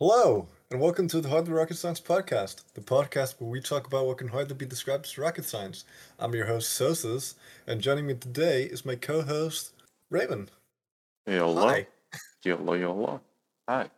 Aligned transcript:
Hello, 0.00 0.48
and 0.72 0.80
welcome 0.80 1.06
to 1.06 1.20
the 1.20 1.28
Hardly 1.28 1.52
Rocket 1.52 1.76
Science 1.76 2.00
podcast, 2.00 2.64
the 2.74 2.80
podcast 2.80 3.36
where 3.38 3.48
we 3.48 3.60
talk 3.60 3.86
about 3.86 4.06
what 4.06 4.18
can 4.18 4.26
hardly 4.26 4.56
be 4.56 4.66
described 4.66 5.04
as 5.04 5.16
rocket 5.16 5.44
science. 5.44 5.84
I'm 6.18 6.34
your 6.34 6.46
host, 6.46 6.80
Zhosas, 6.80 7.34
and 7.68 7.80
joining 7.80 8.04
me 8.04 8.14
today 8.14 8.64
is 8.64 8.84
my 8.84 8.96
co 8.96 9.22
host, 9.22 9.72
Raven. 10.10 10.48
YOLO. 11.28 11.68
Hi. 11.68 11.86
YOLO, 12.42 12.72
YOLO. 12.72 13.20
Hi. 13.68 13.88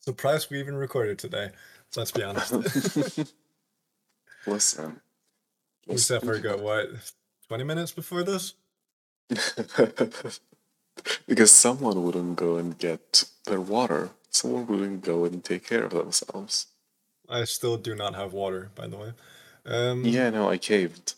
Surprised 0.00 0.50
we 0.50 0.58
even 0.60 0.76
recorded 0.76 1.18
today. 1.18 1.50
Let's 1.94 2.10
be 2.10 2.22
honest. 2.22 2.54
Listen. 4.46 4.98
said 5.96 6.22
for 6.22 6.38
go, 6.38 6.56
what, 6.56 6.88
20 7.48 7.64
minutes 7.64 7.92
before 7.92 8.22
this? 8.22 8.54
because 11.26 11.50
someone 11.52 12.02
wouldn't 12.02 12.36
go 12.36 12.56
and 12.56 12.78
get 12.78 13.24
their 13.46 13.60
water. 13.60 14.10
Someone 14.30 14.66
wouldn't 14.66 15.02
go 15.02 15.24
and 15.24 15.44
take 15.44 15.66
care 15.66 15.84
of 15.84 15.92
themselves. 15.92 16.66
I 17.28 17.44
still 17.44 17.76
do 17.76 17.94
not 17.94 18.14
have 18.14 18.32
water, 18.32 18.70
by 18.74 18.86
the 18.86 18.96
way. 18.96 19.12
Um, 19.64 20.04
Yeah, 20.04 20.30
no, 20.30 20.48
I 20.48 20.58
caved. 20.58 21.14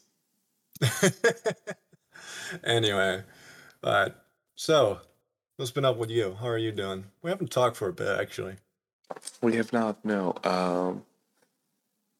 anyway, 2.65 3.23
but 3.81 4.25
So, 4.57 5.01
what's 5.57 5.71
been 5.71 5.85
up 5.85 5.97
with 5.97 6.11
you? 6.11 6.37
How 6.41 6.49
are 6.49 6.59
you 6.59 6.73
doing? 6.73 7.05
We 7.23 7.31
haven't 7.31 7.51
talked 7.51 7.77
for 7.77 7.89
a 7.89 7.93
bit, 7.93 8.09
actually. 8.21 8.57
We 9.41 9.57
have 9.57 9.73
not, 9.73 10.05
no. 10.05 10.35
Um, 10.45 11.05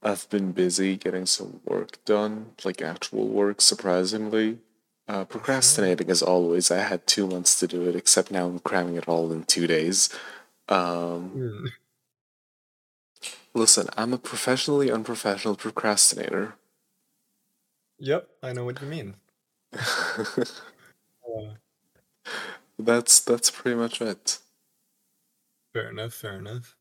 I've 0.03 0.29
been 0.31 0.53
busy 0.53 0.97
getting 0.97 1.27
some 1.27 1.61
work 1.65 2.05
done, 2.05 2.53
like 2.65 2.83
actual 2.83 3.29
work, 3.29 3.61
surprisingly. 3.61 4.59
Uh, 5.07 5.25
procrastinating 5.25 6.11
as 6.11 6.23
always. 6.23 6.71
I 6.71 6.79
had 6.79 7.07
two 7.07 7.27
months 7.27 7.59
to 7.61 7.67
do 7.67 7.87
it, 7.89 7.95
except 7.95 8.31
now 8.31 8.47
I'm 8.47 8.59
cramming 8.59 8.97
it 8.97 9.07
all 9.07 9.31
in 9.33 9.45
two 9.45 9.67
days. 9.67 10.09
Um, 10.69 11.29
Hmm. 11.31 11.67
listen, 13.53 13.89
I'm 13.99 14.15
a 14.15 14.19
professionally 14.19 14.91
unprofessional 14.91 15.57
procrastinator. 15.57 16.55
Yep, 17.99 18.29
I 18.43 18.53
know 18.55 18.65
what 18.65 18.81
you 18.81 18.89
mean. 18.89 19.17
Uh, 21.27 21.55
that's 22.79 23.19
that's 23.21 23.51
pretty 23.51 23.77
much 23.77 24.01
it. 24.03 24.39
Fair 25.73 25.89
enough, 25.89 26.13
fair 26.13 26.37
enough. 26.37 26.77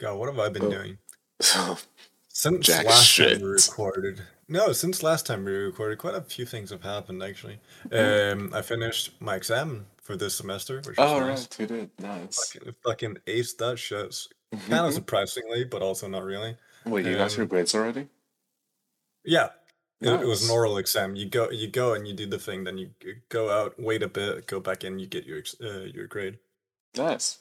God, 0.00 0.16
what 0.18 0.28
have 0.30 0.38
I 0.38 0.48
been 0.48 0.62
Oh. 0.64 0.70
doing? 0.70 0.98
So 1.40 1.76
Since 2.28 2.66
Jack 2.66 2.86
last 2.86 3.16
time 3.16 3.42
we 3.42 3.48
recorded. 3.48 4.22
No, 4.52 4.72
since 4.72 5.02
last 5.02 5.24
time 5.24 5.46
we 5.46 5.52
recorded, 5.52 5.96
quite 5.96 6.14
a 6.14 6.20
few 6.20 6.44
things 6.44 6.68
have 6.70 6.82
happened 6.82 7.22
actually. 7.22 7.58
Um, 7.90 8.52
I 8.52 8.60
finished 8.60 9.12
my 9.18 9.34
exam 9.36 9.86
for 10.02 10.14
this 10.14 10.34
semester, 10.34 10.76
which 10.76 10.98
was 10.98 10.98
oh 10.98 11.20
nice. 11.20 11.48
right, 11.48 11.56
we 11.58 11.66
did 11.66 11.90
nice. 11.98 12.52
Fucking, 12.52 12.74
fucking 12.84 13.16
aced 13.26 13.56
that 13.58 13.78
shit. 13.78 14.14
Kind 14.68 14.86
of 14.86 14.92
surprisingly, 14.92 15.64
but 15.64 15.80
also 15.80 16.06
not 16.06 16.24
really. 16.24 16.54
Wait, 16.84 17.06
you 17.06 17.16
got 17.16 17.34
your 17.34 17.44
um, 17.44 17.48
grades 17.48 17.74
already? 17.74 18.08
Yeah, 19.24 19.48
it, 20.02 20.10
it 20.10 20.26
was 20.26 20.44
an 20.44 20.54
oral 20.54 20.76
exam. 20.76 21.16
You 21.16 21.30
go, 21.30 21.50
you 21.50 21.68
go, 21.68 21.94
and 21.94 22.06
you 22.06 22.12
do 22.12 22.26
the 22.26 22.38
thing. 22.38 22.64
Then 22.64 22.76
you 22.76 22.90
go 23.30 23.48
out, 23.48 23.80
wait 23.80 24.02
a 24.02 24.08
bit, 24.08 24.46
go 24.46 24.60
back 24.60 24.84
in, 24.84 24.98
you 24.98 25.06
get 25.06 25.24
your 25.24 25.42
uh, 25.64 25.84
your 25.84 26.06
grade. 26.06 26.38
Nice. 26.94 27.38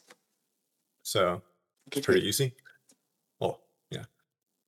So 1.04 1.42
It's 1.92 2.06
pretty 2.06 2.26
easy. 2.26 2.54
Oh 3.42 3.58
yeah. 3.89 4.06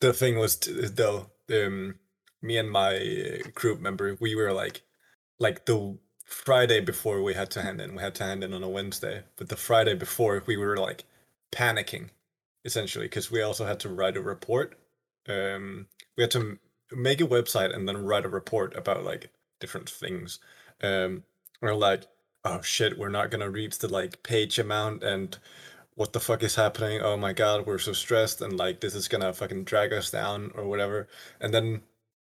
The 0.01 0.11
thing 0.11 0.37
was 0.37 0.57
t- 0.57 0.73
though, 0.87 1.29
um, 1.49 1.95
me 2.43 2.57
and 2.57 2.69
my 2.69 3.41
group 3.55 3.79
member, 3.79 4.17
we 4.19 4.35
were 4.35 4.51
like, 4.51 4.81
like 5.39 5.65
the 5.65 5.97
Friday 6.25 6.81
before 6.81 7.21
we 7.21 7.33
had 7.33 7.49
to 7.51 7.61
hand 7.61 7.81
in. 7.81 7.95
We 7.95 8.01
had 8.01 8.15
to 8.15 8.23
hand 8.23 8.43
in 8.43 8.53
on 8.53 8.63
a 8.63 8.69
Wednesday, 8.69 9.23
but 9.37 9.49
the 9.49 9.55
Friday 9.55 9.95
before 9.95 10.43
we 10.45 10.57
were 10.57 10.77
like 10.77 11.05
panicking, 11.51 12.09
essentially, 12.65 13.05
because 13.05 13.31
we 13.31 13.41
also 13.41 13.65
had 13.65 13.79
to 13.81 13.89
write 13.89 14.17
a 14.17 14.21
report. 14.21 14.77
Um, 15.27 15.87
we 16.17 16.23
had 16.23 16.31
to 16.31 16.59
make 16.91 17.21
a 17.21 17.25
website 17.27 17.73
and 17.75 17.87
then 17.87 18.03
write 18.03 18.25
a 18.25 18.29
report 18.29 18.75
about 18.75 19.03
like 19.03 19.29
different 19.59 19.89
things. 19.89 20.39
Um, 20.81 21.23
we're 21.61 21.73
like, 21.73 22.03
oh 22.43 22.61
shit, 22.61 22.97
we're 22.97 23.09
not 23.09 23.31
gonna 23.31 23.49
reach 23.49 23.79
the 23.79 23.87
like 23.87 24.23
page 24.23 24.59
amount 24.59 25.03
and 25.03 25.37
what 25.95 26.13
the 26.13 26.19
fuck 26.19 26.43
is 26.43 26.55
happening? 26.55 27.01
Oh 27.01 27.17
my 27.17 27.33
god, 27.33 27.65
we're 27.65 27.77
so 27.77 27.93
stressed 27.93 28.41
and 28.41 28.57
like 28.57 28.79
this 28.79 28.95
is 28.95 29.07
gonna 29.07 29.33
fucking 29.33 29.63
drag 29.63 29.93
us 29.93 30.11
down 30.11 30.51
or 30.55 30.65
whatever. 30.65 31.07
And 31.39 31.53
then, 31.53 31.81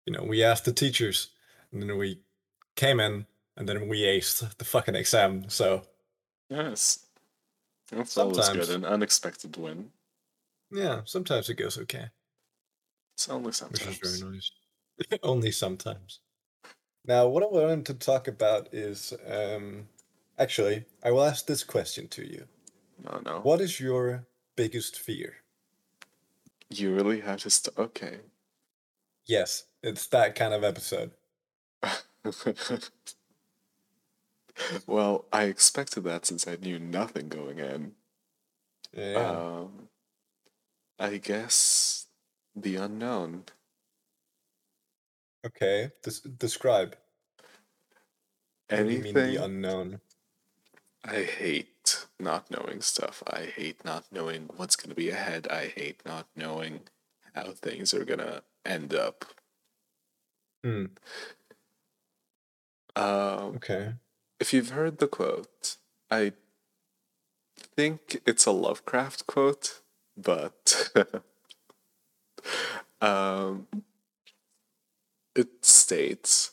you 0.07 0.13
know, 0.13 0.23
we 0.23 0.43
asked 0.45 0.65
the 0.65 0.73
teachers 0.73 1.31
and 1.73 1.83
then 1.83 1.99
we 1.99 2.21
came 2.77 3.01
in 3.01 3.27
and 3.57 3.69
then 3.69 3.89
we 3.89 4.03
aced 4.03 4.57
the 4.59 4.65
fucking 4.65 4.95
exam. 4.95 5.49
So 5.49 5.83
yes, 6.49 7.07
That's 7.91 8.17
always 8.19 8.37
Sometimes. 8.45 8.69
good. 8.69 8.77
An 8.77 8.85
unexpected 8.85 9.57
win. 9.57 9.91
yeah, 10.71 11.03
sometimes 11.05 11.49
it 11.49 11.55
goes 11.55 11.79
okay. 11.79 12.07
It's 13.15 13.29
only 13.29 13.47
Which 13.71 13.87
is 13.87 13.99
very 13.99 14.33
nice. 14.33 14.51
Only 15.23 15.53
sometimes. 15.53 16.21
Now 17.05 17.29
what 17.29 17.43
I 17.43 17.47
wanted 17.47 17.87
to 17.87 17.95
talk 17.95 18.29
about 18.29 18.73
is 18.73 19.13
um 19.27 19.89
actually 20.39 20.85
I 21.03 21.11
will 21.11 21.25
ask 21.25 21.47
this 21.47 21.65
question 21.65 22.09
to 22.09 22.23
you. 22.27 22.47
No, 23.05 23.21
no. 23.25 23.41
What 23.41 23.61
is 23.61 23.79
your 23.81 24.27
biggest 24.57 24.99
fear? 24.99 25.35
You 26.71 26.95
really 26.95 27.21
have 27.21 27.41
to 27.43 27.51
st- 27.51 27.77
okay. 27.79 28.21
Yes, 29.27 29.65
it's 29.87 30.07
that 30.09 30.35
kind 30.35 30.53
of 30.53 30.65
episode. 30.65 31.13
well, 34.87 35.27
I 35.33 35.45
expected 35.45 36.03
that 36.05 36.27
since 36.27 36.49
I 36.49 36.57
knew 36.57 36.79
nothing 36.81 37.29
going 37.29 37.59
in. 37.61 37.93
Yeah. 38.93 39.15
Um, 39.15 39.89
I 40.99 41.19
guess 41.19 42.07
the 42.55 42.77
unknown. 42.77 43.45
Okay, 45.47 45.93
des- 46.03 46.29
describe. 46.39 46.97
What 48.69 48.89
do 48.89 48.93
you 48.93 49.03
mean 49.03 49.15
the 49.15 49.45
unknown? 49.45 50.01
I 51.05 51.23
hate 51.23 52.07
not 52.19 52.51
knowing 52.51 52.81
stuff. 52.81 53.23
I 53.29 53.53
hate 53.55 53.85
not 53.85 54.07
knowing 54.11 54.51
what's 54.57 54.75
going 54.75 54.89
to 54.89 54.97
be 54.97 55.11
ahead. 55.11 55.47
I 55.49 55.67
hate 55.67 56.01
not 56.05 56.27
knowing 56.35 56.81
how 57.35 57.53
things 57.53 57.95
are 57.95 58.05
going 58.05 58.19
to 58.19 58.43
end 58.65 58.93
up. 58.93 59.25
Hmm. 60.67 60.87
Um, 62.97 63.57
Okay. 63.57 63.95
if 64.41 64.53
you've 64.53 64.71
heard 64.71 64.99
the 64.99 65.09
quote, 65.09 65.77
I 66.11 66.33
think 67.77 68.21
it's 68.27 68.47
a 68.47 68.51
Lovecraft 68.51 69.27
quote, 69.27 69.81
but 70.17 70.91
um, 73.01 73.67
it 75.37 75.65
states 75.65 76.53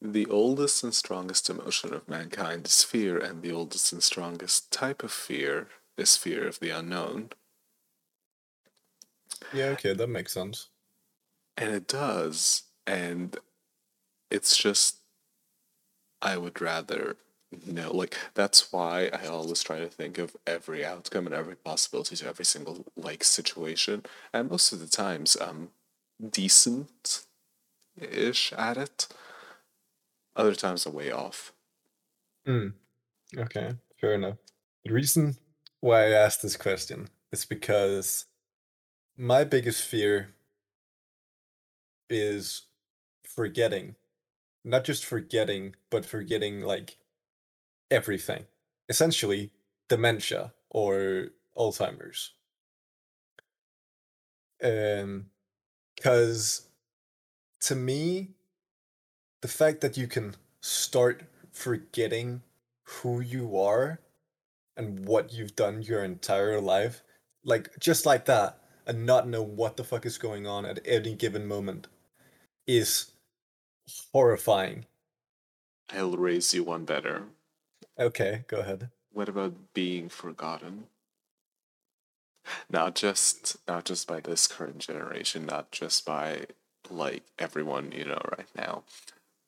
the 0.00 0.26
oldest 0.26 0.82
and 0.84 0.92
strongest 0.94 1.48
emotion 1.50 1.92
of 1.94 2.08
mankind 2.08 2.66
is 2.66 2.82
fear, 2.84 3.16
and 3.18 3.42
the 3.42 3.52
oldest 3.52 3.92
and 3.92 4.02
strongest 4.02 4.70
type 4.72 5.02
of 5.04 5.12
fear 5.12 5.68
is 5.96 6.16
fear 6.16 6.46
of 6.48 6.58
the 6.60 6.70
unknown. 6.70 7.30
Yeah, 9.50 9.70
okay, 9.70 9.92
that 9.92 10.06
makes 10.08 10.32
sense. 10.32 10.70
And 11.58 11.74
it 11.74 11.86
does. 11.86 12.62
And 12.86 13.36
it's 14.30 14.56
just, 14.56 14.98
I 16.22 16.36
would 16.36 16.60
rather 16.60 17.16
know. 17.66 17.92
Like, 17.92 18.16
that's 18.34 18.72
why 18.72 19.10
I 19.12 19.26
always 19.26 19.62
try 19.62 19.78
to 19.78 19.88
think 19.88 20.18
of 20.18 20.36
every 20.46 20.84
outcome 20.84 21.26
and 21.26 21.34
every 21.34 21.56
possibility 21.56 22.16
to 22.16 22.28
every 22.28 22.44
single, 22.44 22.84
like, 22.96 23.24
situation. 23.24 24.04
And 24.32 24.50
most 24.50 24.72
of 24.72 24.80
the 24.80 24.86
times, 24.86 25.36
I'm 25.40 25.70
decent 26.30 27.24
ish 28.00 28.52
at 28.52 28.76
it. 28.76 29.08
Other 30.34 30.54
times, 30.54 30.86
I'm 30.86 30.92
way 30.92 31.10
off. 31.10 31.52
Hmm. 32.44 32.68
Okay, 33.36 33.72
fair 34.00 34.14
enough. 34.14 34.36
The 34.84 34.92
reason 34.92 35.36
why 35.80 36.06
I 36.06 36.10
asked 36.10 36.42
this 36.42 36.56
question 36.56 37.08
is 37.32 37.44
because 37.44 38.26
my 39.16 39.44
biggest 39.44 39.82
fear 39.82 40.34
is 42.08 42.62
forgetting. 43.36 43.96
Not 44.64 44.84
just 44.84 45.04
forgetting, 45.04 45.76
but 45.90 46.04
forgetting 46.04 46.60
like 46.60 46.96
everything. 47.90 48.46
Essentially, 48.88 49.50
dementia 49.88 50.52
or 50.70 51.28
Alzheimer's. 51.56 52.32
Um, 54.62 55.26
because 55.94 56.66
to 57.60 57.74
me, 57.74 58.30
the 59.42 59.48
fact 59.48 59.80
that 59.80 59.96
you 59.96 60.06
can 60.06 60.34
start 60.60 61.24
forgetting 61.52 62.42
who 62.84 63.20
you 63.20 63.58
are 63.58 64.00
and 64.76 65.06
what 65.06 65.32
you've 65.32 65.56
done 65.56 65.82
your 65.82 66.04
entire 66.04 66.60
life, 66.60 67.02
like 67.44 67.78
just 67.80 68.06
like 68.06 68.24
that, 68.26 68.58
and 68.86 69.06
not 69.06 69.28
know 69.28 69.42
what 69.42 69.76
the 69.76 69.84
fuck 69.84 70.06
is 70.06 70.18
going 70.18 70.46
on 70.46 70.64
at 70.64 70.80
any 70.84 71.14
given 71.14 71.46
moment, 71.46 71.88
is 72.66 73.12
horrifying. 74.12 74.86
I'll 75.90 76.16
raise 76.16 76.52
you 76.54 76.64
one 76.64 76.84
better. 76.84 77.24
Okay, 77.98 78.44
go 78.48 78.60
ahead. 78.60 78.90
What 79.12 79.28
about 79.28 79.72
being 79.74 80.08
forgotten? 80.08 80.88
not 82.70 82.94
just 82.94 83.56
not 83.66 83.84
just 83.84 84.06
by 84.06 84.20
this 84.20 84.46
current 84.46 84.78
generation, 84.78 85.46
not 85.46 85.70
just 85.70 86.04
by 86.04 86.46
like 86.90 87.24
everyone 87.38 87.92
you 87.92 88.04
know 88.04 88.20
right 88.36 88.48
now, 88.54 88.84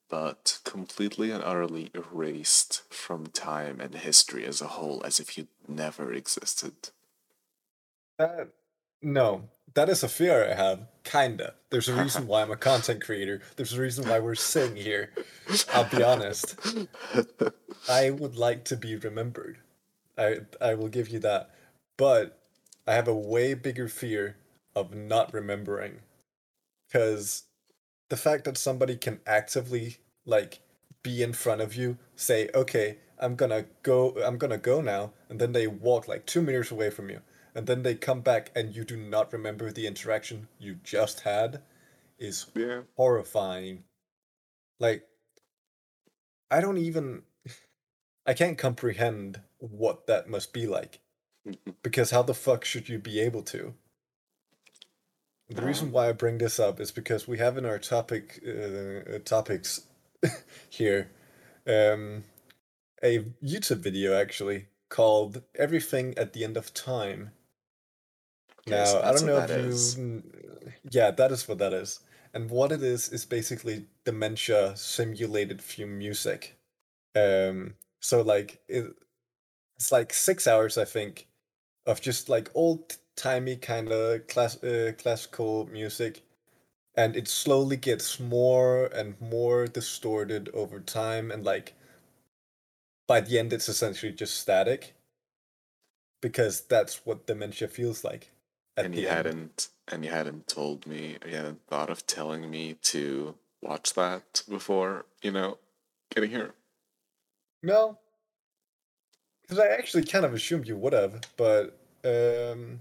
but 0.08 0.58
completely 0.64 1.30
and 1.30 1.42
utterly 1.42 1.90
erased 1.94 2.82
from 2.90 3.28
time 3.28 3.80
and 3.80 3.94
history 3.94 4.44
as 4.44 4.60
a 4.60 4.68
whole, 4.68 5.02
as 5.04 5.20
if 5.20 5.38
you 5.38 5.48
never 5.66 6.12
existed. 6.12 6.90
That 8.18 8.48
no, 9.02 9.48
that 9.74 9.88
is 9.88 10.02
a 10.02 10.08
fear 10.08 10.50
I 10.50 10.54
have. 10.54 10.86
Kinda. 11.04 11.54
There's 11.70 11.88
a 11.88 11.94
reason 11.94 12.26
why 12.26 12.42
I'm 12.42 12.50
a 12.50 12.56
content 12.56 13.02
creator. 13.02 13.40
There's 13.56 13.72
a 13.72 13.80
reason 13.80 14.08
why 14.08 14.18
we're 14.18 14.34
sitting 14.34 14.76
here. 14.76 15.12
I'll 15.72 15.88
be 15.88 16.02
honest. 16.02 16.56
I 17.88 18.10
would 18.10 18.36
like 18.36 18.64
to 18.66 18.76
be 18.76 18.96
remembered. 18.96 19.58
I 20.16 20.40
I 20.60 20.74
will 20.74 20.88
give 20.88 21.08
you 21.08 21.18
that. 21.20 21.50
But 21.96 22.38
I 22.86 22.94
have 22.94 23.08
a 23.08 23.14
way 23.14 23.54
bigger 23.54 23.88
fear 23.88 24.36
of 24.74 24.94
not 24.94 25.32
remembering. 25.32 26.00
Cause 26.92 27.44
the 28.08 28.16
fact 28.16 28.44
that 28.44 28.56
somebody 28.56 28.96
can 28.96 29.20
actively 29.26 29.98
like 30.24 30.60
be 31.02 31.22
in 31.22 31.32
front 31.32 31.60
of 31.60 31.74
you, 31.74 31.98
say, 32.16 32.48
okay, 32.54 32.98
I'm 33.18 33.36
gonna 33.36 33.66
go 33.82 34.12
I'm 34.24 34.38
gonna 34.38 34.58
go 34.58 34.80
now, 34.80 35.12
and 35.28 35.40
then 35.40 35.52
they 35.52 35.66
walk 35.66 36.08
like 36.08 36.26
two 36.26 36.42
meters 36.42 36.70
away 36.70 36.90
from 36.90 37.10
you, 37.10 37.20
and 37.58 37.66
then 37.66 37.82
they 37.82 37.96
come 37.96 38.20
back 38.20 38.52
and 38.54 38.76
you 38.76 38.84
do 38.84 38.96
not 38.96 39.32
remember 39.32 39.72
the 39.72 39.88
interaction 39.88 40.46
you 40.60 40.76
just 40.84 41.22
had 41.22 41.60
is 42.16 42.46
Yeah. 42.54 42.82
horrifying. 42.96 43.82
Like 44.78 45.08
I 46.52 46.60
don't 46.60 46.78
even 46.78 47.24
I 48.24 48.34
can't 48.34 48.56
comprehend 48.56 49.40
what 49.58 50.06
that 50.06 50.28
must 50.28 50.52
be 50.52 50.68
like. 50.68 51.00
Because 51.82 52.12
how 52.12 52.22
the 52.22 52.32
fuck 52.32 52.64
should 52.64 52.88
you 52.88 53.00
be 53.00 53.18
able 53.18 53.42
to? 53.44 53.74
The 55.48 55.62
reason 55.62 55.88
Um, 55.88 55.92
why 55.92 56.08
I 56.10 56.12
bring 56.12 56.38
this 56.38 56.60
up 56.60 56.78
is 56.78 56.92
because 56.92 57.26
we 57.26 57.38
have 57.38 57.58
in 57.58 57.66
our 57.66 57.80
topic 57.80 58.40
uh, 58.46 59.16
uh, 59.16 59.18
topics 59.24 59.82
here 60.70 61.10
um, 61.66 62.22
a 63.02 63.18
YouTube 63.42 63.78
video 63.80 64.14
actually 64.14 64.68
called 64.90 65.42
"Everything 65.56 66.16
at 66.16 66.34
the 66.34 66.44
End 66.44 66.56
of 66.56 66.72
Time." 66.72 67.32
So 68.68 69.00
Now 69.00 69.02
I 69.02 69.12
don't 69.12 69.26
know 69.26 69.38
if 69.38 69.56
you, 69.56 69.60
is. 69.60 69.98
yeah, 70.90 71.10
that 71.10 71.32
is 71.32 71.48
what 71.48 71.58
that 71.58 71.72
is, 71.72 72.00
and 72.34 72.50
what 72.50 72.72
it 72.72 72.82
is 72.82 73.08
is 73.10 73.24
basically 73.24 73.86
dementia 74.04 74.76
simulated 74.76 75.60
through 75.60 75.86
music. 75.86 76.56
Um, 77.16 77.74
so 78.00 78.22
like 78.22 78.60
it, 78.68 78.94
it's 79.78 79.92
like 79.92 80.12
six 80.12 80.46
hours, 80.46 80.78
I 80.78 80.84
think, 80.84 81.28
of 81.86 82.00
just 82.00 82.28
like 82.28 82.50
old 82.54 82.96
timey 83.16 83.56
kind 83.56 83.90
of 83.92 84.26
class 84.28 84.62
uh, 84.64 84.92
classical 84.98 85.66
music, 85.66 86.22
and 86.96 87.16
it 87.16 87.28
slowly 87.28 87.76
gets 87.76 88.20
more 88.20 88.86
and 88.86 89.20
more 89.20 89.66
distorted 89.66 90.50
over 90.54 90.80
time, 90.80 91.30
and 91.30 91.44
like 91.44 91.74
by 93.08 93.20
the 93.20 93.38
end, 93.40 93.52
it's 93.52 93.68
essentially 93.68 94.12
just 94.12 94.38
static 94.38 94.94
because 96.20 96.60
that's 96.62 97.04
what 97.06 97.26
dementia 97.26 97.68
feels 97.68 98.04
like 98.04 98.30
and 98.84 98.94
you 98.94 99.06
end. 99.06 99.16
hadn't 99.16 99.68
and 99.88 100.04
you 100.04 100.10
hadn't 100.10 100.46
told 100.48 100.86
me 100.86 101.16
or 101.22 101.28
you 101.28 101.36
hadn't 101.36 101.60
thought 101.66 101.90
of 101.90 102.06
telling 102.06 102.50
me 102.50 102.76
to 102.82 103.34
watch 103.62 103.94
that 103.94 104.42
before 104.48 105.04
you 105.22 105.30
know 105.30 105.58
getting 106.14 106.30
here 106.30 106.54
No, 107.62 107.98
because 109.42 109.58
I 109.58 109.68
actually 109.68 110.04
kind 110.04 110.24
of 110.24 110.34
assumed 110.34 110.68
you 110.68 110.76
would 110.76 110.92
have, 110.92 111.20
but 111.36 111.78
um, 112.04 112.80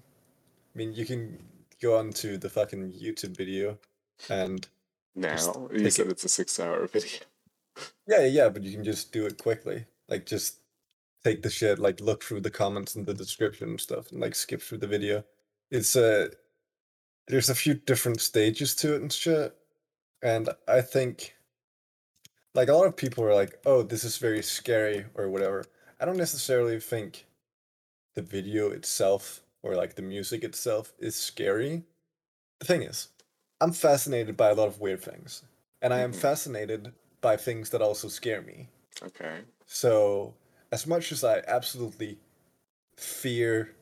I 0.73 0.77
mean, 0.77 0.93
you 0.93 1.05
can 1.05 1.39
go 1.81 1.97
on 1.97 2.11
to 2.11 2.37
the 2.37 2.49
fucking 2.49 2.91
YouTube 2.93 3.35
video 3.37 3.77
and 4.29 4.67
now 5.15 5.33
you 5.71 5.89
said 5.89 6.07
it. 6.07 6.11
it's 6.11 6.23
a 6.23 6.29
six 6.29 6.59
hour 6.59 6.85
video 6.93 7.19
Yeah, 8.07 8.25
yeah, 8.25 8.49
but 8.49 8.63
you 8.63 8.71
can 8.71 8.83
just 8.83 9.11
do 9.11 9.25
it 9.25 9.37
quickly. 9.37 9.85
Like, 10.09 10.25
just 10.25 10.57
take 11.23 11.41
the 11.43 11.49
shit, 11.49 11.79
like, 11.79 11.99
look 12.01 12.23
through 12.23 12.41
the 12.41 12.51
comments 12.51 12.95
and 12.95 13.05
the 13.05 13.13
description 13.13 13.69
and 13.69 13.81
stuff, 13.81 14.11
and 14.11 14.21
like 14.21 14.35
skip 14.35 14.61
through 14.61 14.79
the 14.79 14.87
video. 14.87 15.23
It's 15.71 15.95
a 15.95 16.31
there's 17.27 17.49
a 17.49 17.55
few 17.55 17.75
different 17.75 18.21
stages 18.21 18.75
to 18.77 18.95
it 18.95 19.01
and 19.01 19.11
shit, 19.13 19.57
and 20.23 20.49
I 20.67 20.81
think 20.81 21.35
like 22.53 22.67
a 22.69 22.73
lot 22.73 22.87
of 22.87 22.95
people 22.97 23.23
are 23.23 23.33
like, 23.33 23.59
"Oh, 23.65 23.83
this 23.83 24.03
is 24.03 24.17
very 24.17 24.41
scary" 24.43 25.05
or 25.15 25.29
whatever. 25.29 25.63
I 25.99 26.05
don't 26.05 26.17
necessarily 26.17 26.79
think 26.79 27.25
the 28.15 28.21
video 28.23 28.71
itself 28.71 29.43
or 29.63 29.75
like 29.75 29.95
the 29.95 30.01
music 30.03 30.43
itself 30.43 30.93
is 30.99 31.15
scary. 31.15 31.85
The 32.59 32.65
thing 32.67 32.83
is, 32.83 33.09
I'm 33.61 33.73
fascinated 33.73 34.37
by 34.37 34.49
a 34.51 34.55
lot 34.55 34.67
of 34.69 34.81
weird 34.81 35.01
things, 35.03 35.43
and 35.81 35.93
I 35.93 36.01
am 36.01 36.13
Mhm. 36.13 36.13
fascinated 36.13 36.93
by 37.21 37.37
things 37.37 37.71
that 37.71 37.81
also 37.83 38.09
scare 38.09 38.41
me. 38.43 38.69
okay 39.01 39.45
So, 39.65 40.35
as 40.71 40.87
much 40.87 41.11
as 41.11 41.23
I 41.23 41.39
absolutely 41.47 42.19
fear 42.97 43.76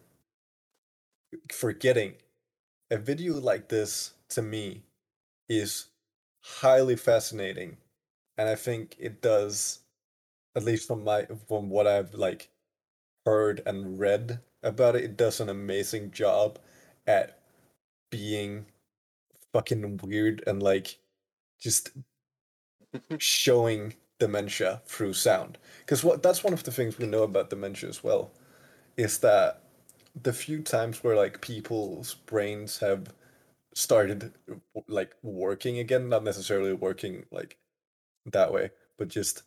forgetting, 1.52 2.14
a 2.92 2.98
video 2.98 3.40
like 3.40 3.70
this 3.70 4.14
to 4.30 4.42
me 4.42 4.84
is 5.50 5.88
highly 6.42 6.96
fascinating, 6.96 7.78
and 8.38 8.50
I 8.50 8.56
think 8.56 8.96
it 9.00 9.22
does, 9.22 9.80
at 10.56 10.64
least 10.64 10.88
from 10.88 11.04
my 11.04 11.26
from 11.48 11.70
what 11.70 11.88
I've 11.88 12.14
like 12.14 12.50
heard 13.26 13.62
and 13.66 14.00
read 14.00 14.40
about 14.64 14.96
it, 14.96 15.04
it 15.04 15.18
does 15.18 15.40
an 15.40 15.50
amazing 15.50 16.12
job 16.12 16.60
at 17.08 17.40
being 18.12 18.66
fucking 19.54 20.00
weird 20.04 20.44
and 20.48 20.62
like 20.62 20.98
just 21.60 21.92
showing 23.18 23.94
dementia 24.20 24.82
through 24.86 25.14
sound. 25.14 25.58
Because 25.80 26.04
what 26.04 26.24
that's 26.24 26.44
one 26.44 26.54
of 26.54 26.64
the 26.64 26.72
things 26.72 26.98
we 26.98 27.06
know 27.06 27.24
about 27.24 27.50
dementia 27.50 27.90
as 27.90 28.04
well, 28.04 28.32
is 28.98 29.20
that 29.20 29.62
the 30.22 30.34
few 30.34 30.62
times 30.62 31.04
where 31.04 31.16
like 31.16 31.42
people's 31.42 32.14
brains 32.14 32.80
have 32.80 33.14
started 33.74 34.34
like 34.88 35.14
working 35.22 35.80
again, 35.80 36.10
not 36.10 36.24
necessarily 36.24 36.74
working 36.74 37.26
like 37.32 37.58
that 38.32 38.52
way, 38.54 38.72
but 38.98 39.08
just 39.08 39.44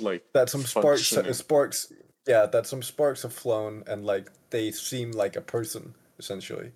like 0.00 0.24
that 0.34 0.48
some 0.48 0.62
sparks 0.62 1.12
sparks 1.32 1.92
yeah, 2.26 2.46
that 2.46 2.66
some 2.66 2.82
sparks 2.82 3.22
have 3.22 3.32
flown 3.32 3.82
and 3.86 4.04
like 4.04 4.30
they 4.50 4.70
seem 4.70 5.12
like 5.12 5.36
a 5.36 5.40
person 5.40 5.94
essentially 6.18 6.72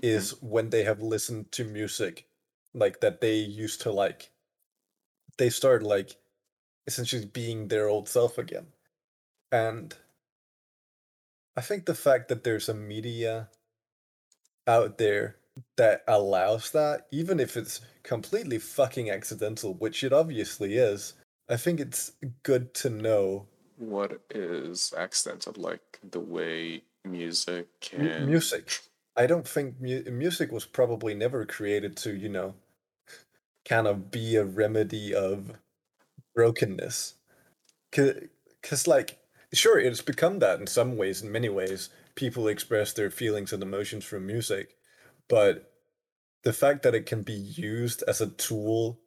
is 0.00 0.34
mm-hmm. 0.34 0.48
when 0.48 0.70
they 0.70 0.84
have 0.84 1.00
listened 1.00 1.50
to 1.52 1.64
music 1.64 2.26
like 2.74 3.00
that 3.00 3.20
they 3.20 3.36
used 3.36 3.80
to 3.82 3.92
like 3.92 4.30
they 5.38 5.50
start 5.50 5.82
like 5.82 6.16
essentially 6.86 7.26
being 7.26 7.68
their 7.68 7.88
old 7.88 8.08
self 8.08 8.38
again. 8.38 8.66
And 9.50 9.94
I 11.56 11.60
think 11.60 11.86
the 11.86 11.94
fact 11.94 12.28
that 12.28 12.44
there's 12.44 12.68
a 12.68 12.74
media 12.74 13.48
out 14.66 14.98
there 14.98 15.36
that 15.76 16.02
allows 16.08 16.70
that, 16.72 17.06
even 17.10 17.40
if 17.40 17.56
it's 17.56 17.80
completely 18.02 18.58
fucking 18.58 19.10
accidental, 19.10 19.74
which 19.74 20.02
it 20.02 20.12
obviously 20.12 20.76
is, 20.76 21.14
I 21.48 21.56
think 21.56 21.80
it's 21.80 22.12
good 22.42 22.72
to 22.74 22.90
know 22.90 23.46
what 23.76 24.20
is 24.30 24.92
accidental 24.96 25.54
like 25.56 25.98
the 26.02 26.20
way 26.20 26.84
music 27.04 27.66
mu- 27.96 28.10
can 28.10 28.26
music. 28.26 28.80
I 29.16 29.26
don't 29.26 29.46
think 29.46 29.80
mu- 29.80 30.04
music 30.10 30.52
was 30.52 30.64
probably 30.64 31.14
never 31.14 31.44
created 31.44 31.96
to, 31.98 32.14
you 32.16 32.28
know, 32.28 32.54
kind 33.68 33.86
of 33.86 34.10
be 34.10 34.36
a 34.36 34.44
remedy 34.44 35.14
of 35.14 35.56
brokenness. 36.34 37.14
Because, 37.90 38.86
like, 38.86 39.18
sure, 39.52 39.78
it's 39.78 40.02
become 40.02 40.38
that 40.40 40.60
in 40.60 40.66
some 40.66 40.96
ways, 40.96 41.22
in 41.22 41.32
many 41.32 41.48
ways. 41.48 41.90
People 42.14 42.48
express 42.48 42.92
their 42.92 43.10
feelings 43.10 43.52
and 43.52 43.62
emotions 43.62 44.06
through 44.06 44.20
music. 44.20 44.76
But 45.28 45.72
the 46.44 46.52
fact 46.52 46.82
that 46.82 46.94
it 46.94 47.06
can 47.06 47.22
be 47.22 47.32
used 47.32 48.02
as 48.06 48.20
a 48.20 48.28
tool 48.28 49.00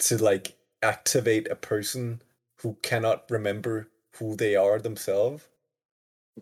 to, 0.00 0.18
like, 0.18 0.56
activate 0.82 1.50
a 1.50 1.56
person 1.56 2.22
who 2.62 2.78
cannot 2.82 3.30
remember 3.30 3.88
who 4.18 4.36
they 4.36 4.56
are 4.56 4.78
themselves 4.78 5.46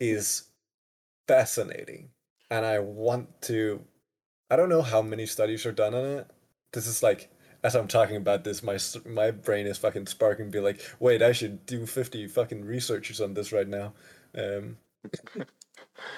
is 0.01 0.45
fascinating. 1.27 2.11
And 2.51 2.65
I 2.65 2.79
want 2.81 3.43
to. 3.43 3.85
I 4.51 4.57
don't 4.57 4.69
know 4.69 4.83
how 4.83 5.03
many 5.03 5.27
studies 5.27 5.67
are 5.67 5.73
done 5.73 5.95
on 5.95 6.05
it. 6.05 6.31
This 6.73 6.87
is 6.87 7.03
like 7.03 7.31
as 7.65 7.75
I'm 7.75 7.89
talking 7.89 8.17
about 8.17 8.45
this, 8.45 8.63
my 8.63 8.79
my 9.07 9.33
brain 9.33 9.67
is 9.67 9.79
fucking 9.79 10.07
sparking. 10.07 10.51
Be 10.51 10.61
like, 10.61 10.83
wait, 11.01 11.23
I 11.23 11.33
should 11.33 11.67
do 11.67 11.87
fifty 11.87 12.29
fucking 12.29 12.65
researches 12.65 13.21
on 13.21 13.35
this 13.35 13.53
right 13.53 13.69
now. 13.69 13.95
Um, 14.39 14.79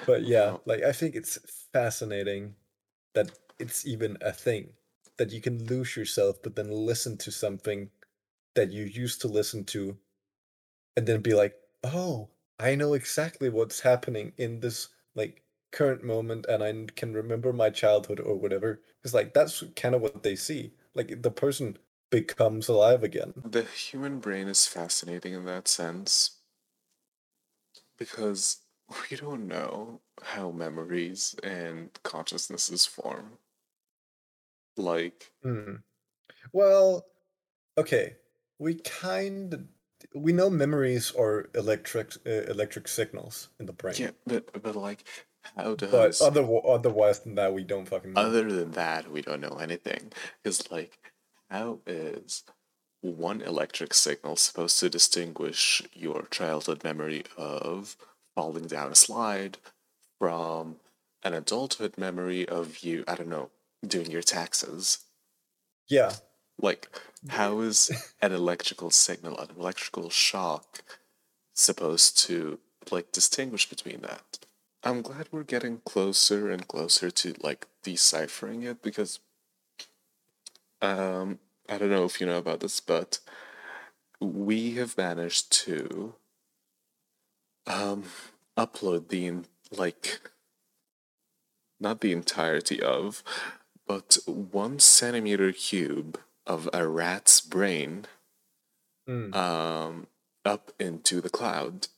but 0.06 0.22
yeah, 0.24 0.56
like 0.66 0.82
I 0.82 0.92
think 0.92 1.14
it's 1.14 1.38
fascinating 1.72 2.54
that 3.14 3.32
it's 3.58 3.86
even 3.86 4.18
a 4.20 4.32
thing 4.32 4.70
that 5.18 5.32
you 5.32 5.40
can 5.40 5.64
lose 5.66 5.96
yourself, 5.96 6.42
but 6.42 6.56
then 6.56 6.70
listen 6.70 7.16
to 7.18 7.30
something 7.32 7.90
that 8.54 8.72
you 8.72 8.84
used 8.84 9.20
to 9.22 9.28
listen 9.28 9.64
to, 9.66 9.98
and 10.96 11.06
then 11.06 11.20
be 11.20 11.34
like, 11.34 11.54
oh, 11.84 12.28
I 12.58 12.74
know 12.74 12.94
exactly 12.94 13.48
what's 13.50 13.80
happening 13.80 14.32
in 14.38 14.60
this 14.60 14.88
like 15.14 15.42
current 15.72 16.02
moment 16.04 16.46
and 16.48 16.62
I 16.62 16.86
can 16.94 17.12
remember 17.14 17.52
my 17.52 17.70
childhood 17.70 18.20
or 18.20 18.36
whatever. 18.36 18.80
Because 18.98 19.14
like 19.14 19.34
that's 19.34 19.62
kind 19.76 19.94
of 19.94 20.00
what 20.02 20.22
they 20.22 20.36
see. 20.36 20.72
Like 20.96 21.22
the 21.22 21.30
person 21.30 21.78
becomes 22.10 22.68
alive 22.68 23.04
again. 23.04 23.34
The 23.44 23.62
human 23.62 24.18
brain 24.18 24.48
is 24.48 24.66
fascinating 24.66 25.34
in 25.34 25.44
that 25.44 25.68
sense 25.68 26.38
because 27.98 28.58
we 29.10 29.16
don't 29.16 29.46
know 29.46 30.00
how 30.22 30.50
memories 30.50 31.36
and 31.42 31.90
consciousnesses 32.02 32.86
form. 32.86 33.38
Like, 34.76 35.32
Hmm. 35.42 35.76
Well, 36.52 37.06
okay. 37.78 38.16
We 38.58 38.76
kind 38.76 39.54
of 39.54 39.64
we 40.14 40.32
know 40.32 40.48
memories 40.50 41.12
are 41.18 41.50
electric 41.54 42.14
uh, 42.26 42.50
electric 42.50 42.88
signals 42.88 43.48
in 43.60 43.66
the 43.66 43.72
brain. 43.72 43.96
yeah, 43.98 44.10
but 44.26 44.62
but 44.62 44.76
like, 44.76 45.04
how 45.56 45.74
But 45.74 46.20
other 46.20 46.46
otherwise 46.66 47.20
than 47.20 47.34
that, 47.36 47.54
we 47.54 47.64
don't 47.64 47.86
fucking 47.88 48.12
know. 48.14 48.20
other 48.20 48.50
than 48.50 48.72
that 48.72 49.10
we 49.10 49.22
don't 49.22 49.40
know 49.40 49.58
anything? 49.60 50.12
Because 50.42 50.70
like, 50.70 50.98
how 51.50 51.80
is 51.86 52.44
one 53.00 53.40
electric 53.40 53.94
signal 53.94 54.36
supposed 54.36 54.80
to 54.80 54.88
distinguish 54.90 55.82
your 55.92 56.26
childhood 56.30 56.82
memory 56.82 57.24
of 57.36 57.96
falling 58.34 58.66
down 58.66 58.90
a 58.90 58.96
slide 58.96 59.58
from 60.18 60.76
an 61.22 61.34
adulthood 61.34 61.96
memory 61.98 62.48
of 62.48 62.80
you, 62.80 63.04
I 63.06 63.14
don't 63.14 63.28
know, 63.28 63.50
doing 63.86 64.10
your 64.10 64.22
taxes? 64.22 64.98
Yeah. 65.88 66.14
Like, 66.58 66.88
how 67.28 67.60
is 67.60 67.90
an 68.22 68.32
electrical 68.32 68.90
signal, 68.90 69.38
an 69.38 69.50
electrical 69.58 70.10
shock, 70.10 70.82
supposed 71.54 72.18
to 72.26 72.58
like 72.90 73.12
distinguish 73.12 73.68
between 73.68 74.00
that? 74.00 74.38
I'm 74.86 75.02
glad 75.02 75.28
we're 75.32 75.42
getting 75.42 75.78
closer 75.84 76.48
and 76.48 76.66
closer 76.68 77.10
to 77.10 77.34
like 77.42 77.66
deciphering 77.82 78.62
it 78.62 78.82
because 78.82 79.18
um 80.80 81.38
I 81.68 81.78
don't 81.78 81.90
know 81.90 82.04
if 82.04 82.20
you 82.20 82.26
know 82.26 82.38
about 82.38 82.60
this, 82.60 82.78
but 82.80 83.18
we 84.20 84.72
have 84.76 84.96
managed 84.96 85.50
to 85.64 86.14
um 87.66 88.04
upload 88.56 89.08
the 89.08 89.44
like 89.76 90.20
not 91.80 92.00
the 92.00 92.12
entirety 92.12 92.80
of, 92.80 93.22
but 93.86 94.18
one 94.26 94.78
centimeter 94.78 95.52
cube 95.52 96.18
of 96.46 96.68
a 96.72 96.86
rat's 96.86 97.40
brain 97.40 98.06
Mm. 99.08 99.32
um, 99.36 100.08
up 100.44 100.72
into 100.80 101.20
the 101.20 101.30
cloud. 101.30 101.88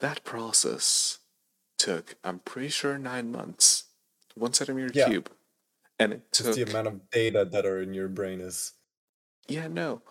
That 0.00 0.24
process 0.24 1.18
took, 1.78 2.16
I'm 2.24 2.40
pretty 2.40 2.68
sure, 2.68 2.98
nine 2.98 3.30
months. 3.32 3.84
One 4.34 4.52
centimeter 4.52 4.90
Yeah. 4.92 5.08
cube. 5.08 5.30
And 5.98 6.12
it 6.12 6.32
took. 6.32 6.46
Just 6.46 6.58
the 6.58 6.70
amount 6.70 6.86
of 6.88 7.10
data 7.10 7.44
that 7.44 7.66
are 7.66 7.82
in 7.82 7.94
your 7.94 8.08
brain 8.08 8.40
is 8.40 8.74
yeah, 9.48 9.66
no, 9.68 10.02